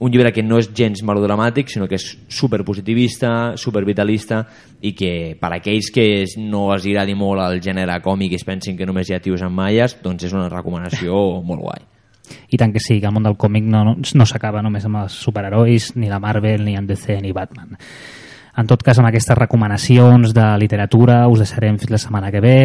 Un 0.00 0.10
llibre 0.10 0.32
que 0.34 0.42
no 0.42 0.58
és 0.58 0.72
gens 0.74 1.04
melodramàtic, 1.06 1.68
sinó 1.70 1.86
que 1.86 1.94
és 2.00 2.06
superpositivista, 2.26 3.54
supervitalista 3.60 4.40
i 4.82 4.90
que 4.98 5.36
per 5.38 5.52
aquells 5.54 5.92
que 5.94 6.06
no 6.42 6.66
els 6.74 6.88
agradi 6.90 7.14
molt 7.14 7.44
el 7.44 7.60
gènere 7.62 8.00
còmic 8.02 8.34
i 8.34 8.40
es 8.40 8.46
pensin 8.46 8.76
que 8.76 8.88
només 8.88 9.08
hi 9.08 9.14
ha 9.14 9.22
tios 9.22 9.44
amb 9.46 9.54
malles, 9.60 9.94
doncs 10.02 10.26
és 10.26 10.34
una 10.34 10.48
recomanació 10.50 11.22
molt 11.48 11.62
guai. 11.62 11.86
i 12.50 12.58
tant 12.58 12.72
que 12.72 12.80
sí, 12.80 12.98
que 13.00 13.06
el 13.06 13.14
món 13.14 13.22
del 13.22 13.38
còmic 13.38 13.64
no, 13.70 13.84
no, 13.84 13.96
no 14.00 14.26
s'acaba 14.26 14.62
només 14.64 14.84
amb 14.88 15.04
els 15.04 15.14
superherois, 15.14 15.92
ni 15.94 16.10
la 16.10 16.18
Marvel, 16.18 16.64
ni 16.64 16.74
en 16.74 16.86
DC, 16.88 17.20
ni 17.22 17.32
Batman. 17.36 17.76
En 18.56 18.66
tot 18.70 18.82
cas, 18.86 18.98
amb 18.98 19.10
aquestes 19.10 19.36
recomanacions 19.38 20.34
de 20.34 20.44
literatura 20.62 21.24
us 21.28 21.42
deixarem 21.42 21.78
fins 21.78 21.90
la 21.90 21.98
setmana 21.98 22.30
que 22.30 22.42
ve. 22.42 22.58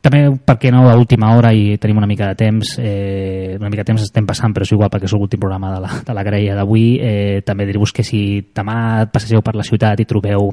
També, 0.00 0.22
per 0.32 0.54
què 0.56 0.70
no, 0.72 0.86
a 0.88 0.94
última 0.96 1.34
hora 1.36 1.50
i 1.52 1.74
tenim 1.76 1.98
una 2.00 2.08
mica 2.08 2.30
de 2.30 2.36
temps, 2.40 2.70
eh, 2.80 3.56
una 3.58 3.68
mica 3.68 3.82
de 3.82 3.90
temps 3.90 4.04
estem 4.06 4.24
passant, 4.24 4.54
però 4.56 4.64
és 4.64 4.72
igual 4.72 4.88
perquè 4.88 5.04
és 5.04 5.12
l'últim 5.12 5.42
programa 5.42 5.74
de 5.74 5.80
la, 5.84 5.90
de 6.06 6.14
la 6.16 6.24
greia 6.24 6.54
d'avui, 6.56 6.84
eh, 7.04 7.42
també 7.44 7.66
dir-vos 7.68 7.92
que 7.92 8.04
si 8.06 8.22
demà 8.56 9.10
passegeu 9.12 9.44
per 9.44 9.54
la 9.58 9.66
ciutat 9.66 10.00
i 10.00 10.06
trobeu 10.08 10.48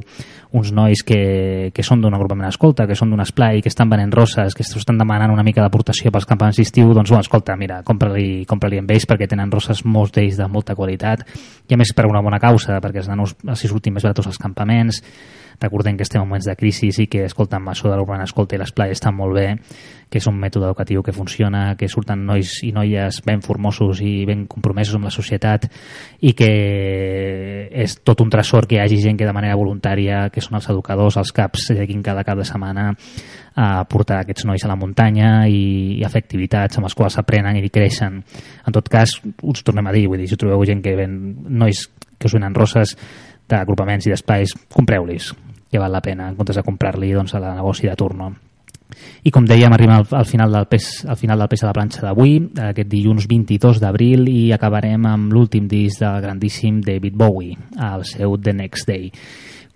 uns 0.52 0.74
nois 0.76 1.00
que, 1.08 1.72
que 1.72 1.88
són 1.88 2.04
d'un 2.04 2.20
agrupament 2.20 2.50
escolta, 2.50 2.90
que 2.92 3.00
són 3.00 3.16
d'un 3.16 3.24
esplai, 3.24 3.62
que 3.64 3.72
estan 3.72 3.88
venent 3.88 4.12
roses, 4.12 4.52
que 4.52 4.68
estan 4.68 5.00
demanant 5.00 5.32
una 5.32 5.48
mica 5.48 5.64
d'aportació 5.64 6.12
pels 6.12 6.28
campaments 6.28 6.60
d'estiu, 6.60 6.92
doncs, 6.92 7.16
bueno, 7.16 7.24
escolta, 7.24 7.56
mira, 7.56 7.80
compra-li 7.88 8.44
compra 8.52 8.68
amb 8.76 8.92
ells 8.92 9.08
perquè 9.08 9.32
tenen 9.32 9.52
roses 9.54 9.86
molts 9.88 10.12
d'ells 10.18 10.44
de 10.44 10.52
molta 10.52 10.76
qualitat. 10.76 11.24
I 11.72 11.76
a 11.76 11.80
més 11.80 11.96
per 11.96 12.10
una 12.12 12.20
bona 12.20 12.44
causa, 12.44 12.82
perquè 12.84 13.00
els 13.00 13.08
nanos 13.08 13.38
els 13.48 13.64
surtin 13.64 13.96
més 13.96 14.04
baratos 14.04 14.28
als 14.28 14.44
campaments 14.44 15.00
recordem 15.62 15.98
que 15.98 16.04
estem 16.06 16.22
en 16.22 16.28
moments 16.28 16.46
de 16.46 16.56
crisi 16.56 16.90
i 16.90 17.08
que, 17.10 17.26
escolta, 17.26 17.58
això 17.58 17.90
de 17.90 17.98
l'Urban 17.98 18.22
Escolta 18.22 18.56
i 18.56 18.60
l'esplai 18.62 18.92
estan 18.94 19.16
molt 19.18 19.34
bé, 19.36 19.48
que 20.10 20.22
és 20.22 20.28
un 20.30 20.38
mètode 20.40 20.70
educatiu 20.70 21.02
que 21.04 21.12
funciona, 21.12 21.76
que 21.76 21.90
surten 21.92 22.22
nois 22.26 22.62
i 22.64 22.72
noies 22.72 23.20
ben 23.26 23.42
formosos 23.44 24.00
i 24.06 24.24
ben 24.28 24.46
compromesos 24.48 24.96
amb 24.96 25.10
la 25.10 25.12
societat 25.12 25.68
i 26.24 26.32
que 26.38 26.52
és 27.68 27.98
tot 28.08 28.22
un 28.24 28.32
tresor 28.32 28.68
que 28.68 28.78
hi 28.78 28.82
hagi 28.84 29.02
gent 29.04 29.18
que 29.20 29.28
de 29.28 29.36
manera 29.36 29.58
voluntària, 29.60 30.28
que 30.32 30.44
són 30.44 30.60
els 30.62 30.70
educadors, 30.72 31.18
els 31.20 31.34
caps, 31.36 31.68
dediquin 31.74 32.06
cada 32.06 32.24
cap 32.24 32.40
de 32.40 32.48
setmana 32.48 32.94
a 33.58 33.84
portar 33.90 34.22
aquests 34.22 34.46
nois 34.46 34.64
a 34.64 34.70
la 34.70 34.78
muntanya 34.78 35.48
i, 35.50 35.98
i 35.98 36.04
a 36.06 36.12
amb 36.78 36.86
les 36.86 36.96
quals 36.96 37.18
aprenen 37.18 37.58
i 37.58 37.70
creixen. 37.70 38.22
En 38.68 38.74
tot 38.74 38.88
cas, 38.88 39.18
us 39.42 39.64
tornem 39.64 39.88
a 39.88 39.92
dir, 39.96 40.08
vull 40.08 40.22
dir, 40.22 40.30
si 40.30 40.38
trobeu 40.38 40.64
gent 40.66 40.84
que 40.86 40.96
ven 40.96 41.18
nois 41.50 41.88
que 42.18 42.30
us 42.30 42.34
venen 42.38 42.56
roses 42.56 42.96
d'agrupaments 43.50 44.08
i 44.08 44.12
d'espais, 44.12 44.54
compreu-lis, 44.74 45.34
que 45.72 45.80
val 45.80 45.92
la 45.92 46.02
pena, 46.02 46.30
en 46.30 46.36
comptes 46.36 46.58
de 46.58 46.66
comprar-li 46.66 47.14
doncs, 47.14 47.36
a 47.36 47.42
la 47.44 47.56
negoci 47.56 47.88
de 47.90 47.96
turno. 48.00 48.32
I 49.28 49.32
com 49.36 49.46
dèiem, 49.46 49.74
arribem 49.76 49.98
al, 49.98 50.06
al, 50.16 50.26
final 50.26 50.54
del 50.54 50.66
pes, 50.72 51.04
al 51.06 51.18
final 51.20 51.42
del 51.42 51.50
pes 51.52 51.64
a 51.64 51.68
la 51.68 51.76
planxa 51.76 52.06
d'avui, 52.06 52.38
aquest 52.70 52.90
dilluns 52.90 53.28
22 53.30 53.82
d'abril, 53.84 54.28
i 54.32 54.48
acabarem 54.56 55.06
amb 55.10 55.34
l'últim 55.36 55.68
disc 55.70 56.00
del 56.02 56.22
grandíssim 56.24 56.80
David 56.86 57.18
Bowie, 57.20 57.58
el 57.92 58.08
seu 58.08 58.38
The 58.40 58.56
Next 58.56 58.88
Day. 58.88 59.12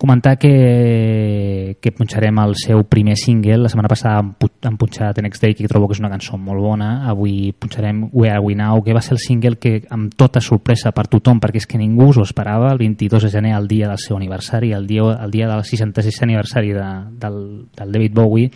Comentar 0.02 0.34
que, 0.36 1.76
que 1.78 1.92
punxarem 1.94 2.34
el 2.42 2.56
seu 2.58 2.80
primer 2.90 3.14
single. 3.14 3.54
La 3.62 3.68
setmana 3.70 3.86
passada 3.86 4.18
hem 4.18 4.32
pu- 4.34 4.48
hem 4.66 4.74
punxat 4.74 5.14
The 5.14 5.22
Next 5.22 5.44
Day, 5.44 5.54
que 5.54 5.68
trobo 5.70 5.86
que 5.86 5.94
és 5.94 6.00
una 6.02 6.10
cançó 6.10 6.34
molt 6.34 6.58
bona. 6.58 6.88
Avui 7.06 7.52
punxarem 7.54 8.08
Where 8.10 8.32
Are 8.34 8.42
We 8.42 8.56
Now, 8.58 8.82
que 8.82 8.96
va 8.96 9.00
ser 9.00 9.14
el 9.14 9.20
single 9.22 9.60
que 9.62 9.84
amb 9.94 10.10
tota 10.18 10.42
sorpresa 10.42 10.90
per 10.90 11.06
tothom, 11.06 11.38
perquè 11.38 11.62
és 11.62 11.68
que 11.70 11.78
ningú 11.78 12.10
s'ho 12.10 12.26
esperava, 12.26 12.72
el 12.74 12.82
22 12.82 13.28
de 13.28 13.30
gener, 13.30 13.54
el 13.54 13.68
dia 13.70 13.86
del 13.86 14.02
seu 14.02 14.18
aniversari, 14.18 14.72
el 14.74 14.88
dia, 14.90 15.06
el 15.22 15.30
dia 15.30 15.46
del 15.46 15.62
66 15.62 16.18
aniversari 16.26 16.74
de, 16.74 16.88
del, 17.22 17.38
del 17.70 17.92
David 17.94 18.18
Bowie, 18.18 18.50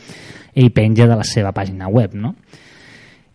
ell 0.53 0.73
penja 0.75 1.07
de 1.07 1.15
la 1.15 1.23
seva 1.23 1.55
pàgina 1.55 1.87
web, 1.87 2.19
no? 2.19 2.35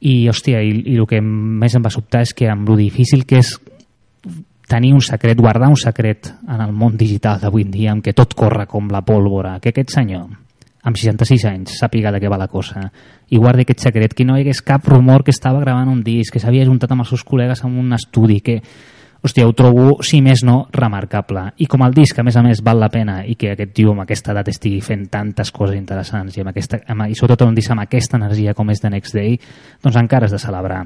I, 0.01 0.27
hòstia, 0.27 0.59
i, 0.65 0.81
i 0.83 0.99
el 0.99 1.07
que 1.07 1.23
més 1.23 1.79
em 1.79 1.83
va 1.85 1.93
sobtar 1.93 2.25
és 2.27 2.35
que 2.35 2.51
amb 2.51 2.67
lo 2.67 2.75
difícil 2.75 3.23
que 3.23 3.39
és 3.39 3.55
tenir 4.71 4.93
un 4.95 5.03
secret, 5.03 5.39
guardar 5.39 5.69
un 5.69 5.79
secret 5.79 6.31
en 6.47 6.63
el 6.63 6.71
món 6.71 6.95
digital 6.99 7.41
d'avui 7.41 7.65
en 7.67 7.73
dia, 7.73 7.91
en 7.91 7.99
què 8.03 8.15
tot 8.15 8.35
corre 8.37 8.65
com 8.71 8.87
la 8.91 9.03
pólvora, 9.03 9.57
que 9.59 9.73
aquest 9.73 9.91
senyor, 9.97 10.29
amb 10.87 10.97
66 10.97 11.45
anys, 11.49 11.75
sàpiga 11.81 12.13
de 12.13 12.21
què 12.23 12.31
va 12.31 12.39
la 12.39 12.47
cosa, 12.51 12.85
i 13.29 13.39
guardi 13.39 13.67
aquest 13.67 13.83
secret, 13.89 14.15
que 14.15 14.25
no 14.27 14.37
hi 14.37 14.45
hagués 14.45 14.63
cap 14.65 14.87
rumor 14.87 15.25
que 15.27 15.35
estava 15.35 15.61
gravant 15.63 15.91
un 15.91 16.01
disc, 16.05 16.33
que 16.33 16.41
s'havia 16.41 16.65
juntat 16.67 16.93
amb 16.93 17.03
els 17.03 17.11
seus 17.13 17.25
col·legues 17.27 17.65
en 17.67 17.77
un 17.83 17.97
estudi, 17.97 18.39
que, 18.39 18.61
hòstia, 19.21 19.45
ho 19.45 19.53
trobo, 19.53 19.99
si 20.01 20.17
més 20.25 20.41
no, 20.43 20.65
remarcable. 20.73 21.43
I 21.61 21.67
com 21.69 21.83
el 21.85 21.93
disc, 21.93 22.17
a 22.17 22.23
més 22.25 22.35
a 22.37 22.41
més, 22.41 22.63
val 22.65 22.79
la 22.81 22.89
pena 22.89 23.19
i 23.27 23.35
que 23.37 23.51
aquest 23.53 23.73
tio 23.77 23.93
amb 23.93 24.01
aquesta 24.03 24.33
edat 24.33 24.49
estigui 24.49 24.81
fent 24.81 25.05
tantes 25.13 25.51
coses 25.53 25.77
interessants 25.77 26.37
i, 26.37 26.41
amb 26.41 26.49
aquesta, 26.51 26.81
amb, 26.89 27.05
i 27.11 27.17
sobretot 27.17 27.45
un 27.45 27.57
disc 27.57 27.71
amb 27.71 27.83
aquesta 27.83 28.17
energia 28.17 28.55
com 28.57 28.71
és 28.73 28.81
The 28.81 28.89
Next 28.89 29.17
Day, 29.17 29.37
doncs 29.83 29.99
encara 30.01 30.25
és 30.25 30.33
de 30.33 30.41
celebrar. 30.41 30.81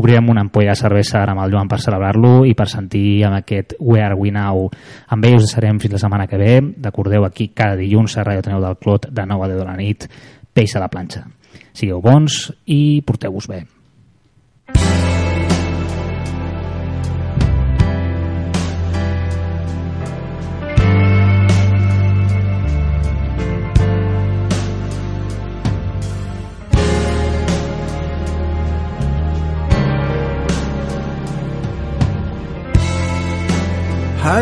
Obrirem 0.00 0.32
una 0.32 0.46
ampolla 0.46 0.72
de 0.72 0.80
cervesa 0.80 1.20
ara 1.20 1.36
amb 1.36 1.44
el 1.44 1.52
Joan 1.52 1.68
per 1.68 1.82
celebrar-lo 1.84 2.32
i 2.48 2.56
per 2.56 2.70
sentir 2.72 3.24
amb 3.28 3.42
aquest 3.42 3.76
Where 3.80 4.08
Are 4.08 4.18
We 4.18 4.32
Now. 4.32 4.70
Amb 5.12 5.28
ell 5.28 5.38
us 5.38 5.48
deixarem 5.50 5.78
fins 5.82 5.98
la 5.98 6.02
setmana 6.06 6.28
que 6.30 6.40
ve. 6.40 6.56
Recordeu 6.88 7.28
aquí 7.28 7.50
cada 7.52 7.76
dilluns 7.76 8.16
a 8.16 8.24
Ràdio 8.24 8.48
Teneu 8.48 8.64
del 8.64 8.80
Clot 8.80 9.10
de 9.12 9.28
9 9.28 9.44
a 9.44 9.52
10 9.52 9.60
de 9.60 9.68
la 9.68 9.76
nit. 9.76 10.08
Peix 10.54 10.76
a 10.76 10.82
la 10.82 10.88
planxa. 10.88 11.26
Sigueu 11.74 12.00
bons 12.00 12.48
i 12.64 13.02
porteu-vos 13.04 13.50
bé. 13.50 13.64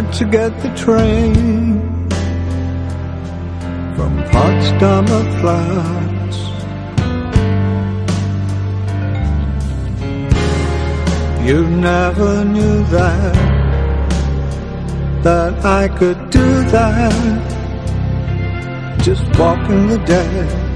Had 0.02 0.12
to 0.14 0.24
get 0.24 0.60
the 0.62 0.68
train 0.74 1.80
from 3.94 4.12
Potsdamer 4.32 5.24
Platz. 5.40 6.36
You 11.46 11.66
never 11.68 12.44
knew 12.44 12.84
that, 12.84 13.34
that 15.22 15.64
I 15.64 15.88
could 15.88 16.30
do 16.30 16.62
that, 16.76 17.42
just 19.02 19.24
walking 19.38 19.88
the 19.88 19.98
dead. 19.98 20.71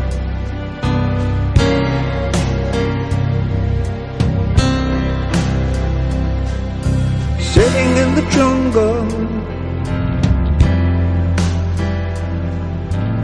The 8.17 8.23
jungle 8.31 9.01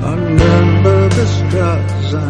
on 0.09 0.19
Nürnberger 0.39 1.29
Straße. 1.37 2.25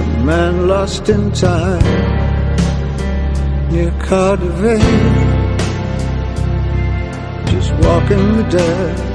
A 0.00 0.24
man 0.24 0.68
lost 0.68 1.08
in 1.08 1.32
time 1.32 1.82
near 3.70 3.92
Cardiff, 4.06 4.82
just 7.50 7.72
walking 7.84 8.36
the 8.36 8.46
dead. 8.50 9.09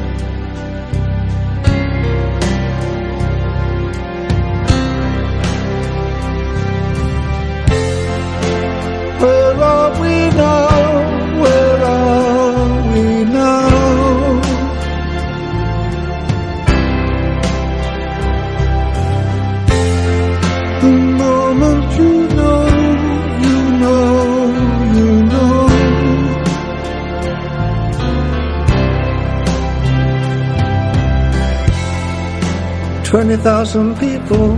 Thousand 33.45 33.95
people 33.99 34.57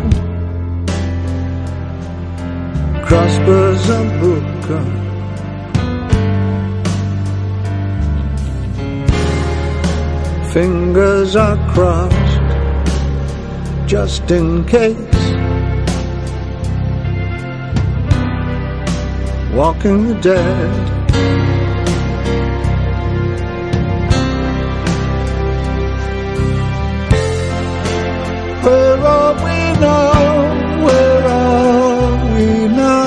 crossbows 3.05 3.89
and 3.89 4.11
Buka. 4.21 4.79
Fingers 10.53 11.35
are 11.35 11.57
crossed 11.73 12.39
just 13.89 14.31
in 14.31 14.63
case. 14.63 14.95
Walking 19.53 20.07
the 20.07 20.17
dead. 20.21 20.96
Where 28.67 28.99
are 28.99 29.33
we 29.45 29.79
now? 29.79 30.83
Where 30.85 31.23
are 31.23 32.33
we 32.33 32.67
now? 32.75 33.06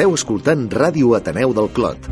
Esteu 0.00 0.14
escoltant 0.16 0.62
Ràdio 0.80 1.12
Ateneu 1.18 1.52
del 1.60 1.68
Clot. 1.76 2.09